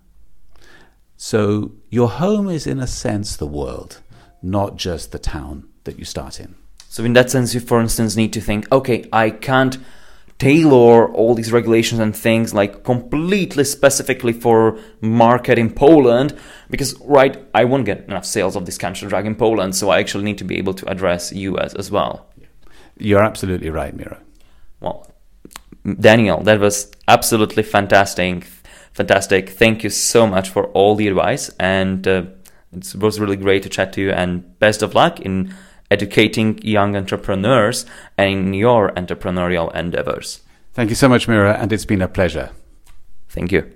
So 1.15 1.71
your 1.89 2.09
home 2.09 2.49
is, 2.49 2.67
in 2.67 2.79
a 2.79 2.87
sense, 2.87 3.35
the 3.35 3.47
world 3.47 4.01
not 4.41 4.75
just 4.75 5.11
the 5.11 5.19
town 5.19 5.67
that 5.83 5.99
you 5.99 6.05
start 6.05 6.39
in. 6.39 6.55
So 6.89 7.03
in 7.03 7.13
that 7.13 7.29
sense, 7.29 7.53
you 7.53 7.59
for 7.59 7.79
instance 7.79 8.15
need 8.15 8.33
to 8.33 8.41
think, 8.41 8.69
okay, 8.71 9.07
I 9.13 9.29
can't 9.29 9.77
tailor 10.41 11.07
all 11.13 11.35
these 11.35 11.51
regulations 11.51 11.99
and 11.99 12.15
things 12.15 12.51
like 12.51 12.83
completely 12.83 13.63
specifically 13.63 14.33
for 14.33 14.75
market 14.99 15.59
in 15.59 15.69
Poland 15.69 16.35
because 16.71 16.99
right 17.01 17.45
I 17.53 17.63
won't 17.65 17.85
get 17.85 18.05
enough 18.05 18.25
sales 18.25 18.55
of 18.55 18.65
this 18.65 18.79
country 18.79 19.07
drug 19.07 19.27
in 19.27 19.35
Poland 19.35 19.75
so 19.75 19.91
I 19.91 19.99
actually 19.99 20.23
need 20.23 20.39
to 20.39 20.43
be 20.43 20.57
able 20.57 20.73
to 20.73 20.89
address 20.89 21.31
US 21.31 21.75
as 21.75 21.91
well. 21.91 22.25
You're 22.97 23.23
absolutely 23.23 23.69
right, 23.69 23.95
Miro. 23.95 24.17
Well, 24.79 25.07
Daniel, 25.99 26.41
that 26.41 26.59
was 26.59 26.91
absolutely 27.07 27.61
fantastic. 27.61 28.45
Fantastic. 28.93 29.51
Thank 29.51 29.83
you 29.83 29.91
so 29.91 30.25
much 30.25 30.49
for 30.49 30.65
all 30.69 30.95
the 30.95 31.07
advice 31.07 31.51
and 31.59 32.07
uh, 32.07 32.23
it 32.75 32.95
was 32.95 33.19
really 33.19 33.37
great 33.37 33.61
to 33.61 33.69
chat 33.69 33.93
to 33.93 34.01
you 34.01 34.11
and 34.11 34.57
best 34.57 34.81
of 34.81 34.95
luck 34.95 35.19
in 35.19 35.53
educating 35.91 36.57
young 36.63 36.95
entrepreneurs 36.95 37.85
and 38.15 38.31
in 38.31 38.53
your 38.55 38.95
entrepreneurial 38.95 39.67
endeavors. 39.75 40.41
Thank 40.71 40.89
you 40.89 40.95
so 40.95 41.11
much, 41.11 41.27
Mira, 41.27 41.59
and 41.59 41.75
it's 41.75 41.83
been 41.83 42.01
a 42.01 42.07
pleasure. 42.07 42.55
Thank 43.27 43.51
you. 43.51 43.67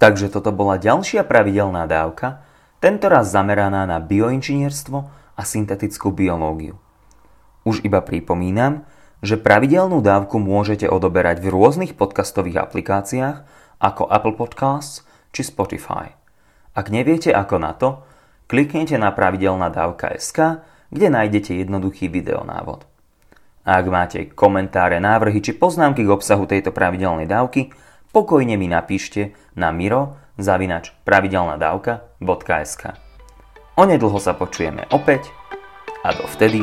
Takže 0.00 0.28
toto 0.28 0.52
bola 0.52 0.76
ďalšia 0.76 1.24
pravidelná 1.24 1.88
dávka, 1.88 2.44
tentoraz 2.76 3.32
zameraná 3.32 3.88
na 3.88 3.96
bioinžinierstvo 4.04 4.98
a 5.32 5.42
syntetickú 5.48 6.12
biológiu. 6.12 6.76
Už 7.64 7.80
iba 7.88 8.04
pripomínam, 8.04 8.84
že 9.24 9.40
pravidelnú 9.40 10.04
dávku 10.04 10.36
môžete 10.36 10.84
odoberať 10.84 11.40
v 11.40 11.48
rôznych 11.56 11.96
podcastových 11.96 12.68
aplikáciách 12.68 13.48
ako 13.80 14.12
Apple 14.12 14.36
Podcasts 14.36 15.08
či 15.34 15.42
Spotify. 15.42 16.14
Ak 16.78 16.94
neviete 16.94 17.34
ako 17.34 17.56
na 17.58 17.74
to, 17.74 18.06
kliknite 18.46 18.94
na 18.94 19.10
pravidelná 19.10 19.74
dávka 19.74 20.14
SK, 20.14 20.62
kde 20.94 21.10
nájdete 21.10 21.58
jednoduchý 21.58 22.06
videonávod. 22.06 22.86
A 23.66 23.80
ak 23.82 23.86
máte 23.90 24.18
komentáre, 24.30 25.02
návrhy 25.02 25.42
či 25.42 25.56
poznámky 25.56 26.06
k 26.06 26.12
obsahu 26.14 26.46
tejto 26.46 26.70
pravidelnej 26.70 27.26
dávky, 27.26 27.74
pokojne 28.14 28.54
mi 28.54 28.70
napíšte 28.70 29.34
na 29.58 29.74
miro 29.74 30.14
zavinač 30.38 30.94
pravidelnadavka.sk 31.02 32.82
Onedlho 33.74 34.18
sa 34.22 34.38
počujeme 34.38 34.86
opäť 34.94 35.34
a 36.06 36.14
dovtedy 36.14 36.62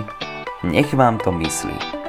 nech 0.64 0.94
vám 0.96 1.20
to 1.20 1.34
myslí. 1.36 2.01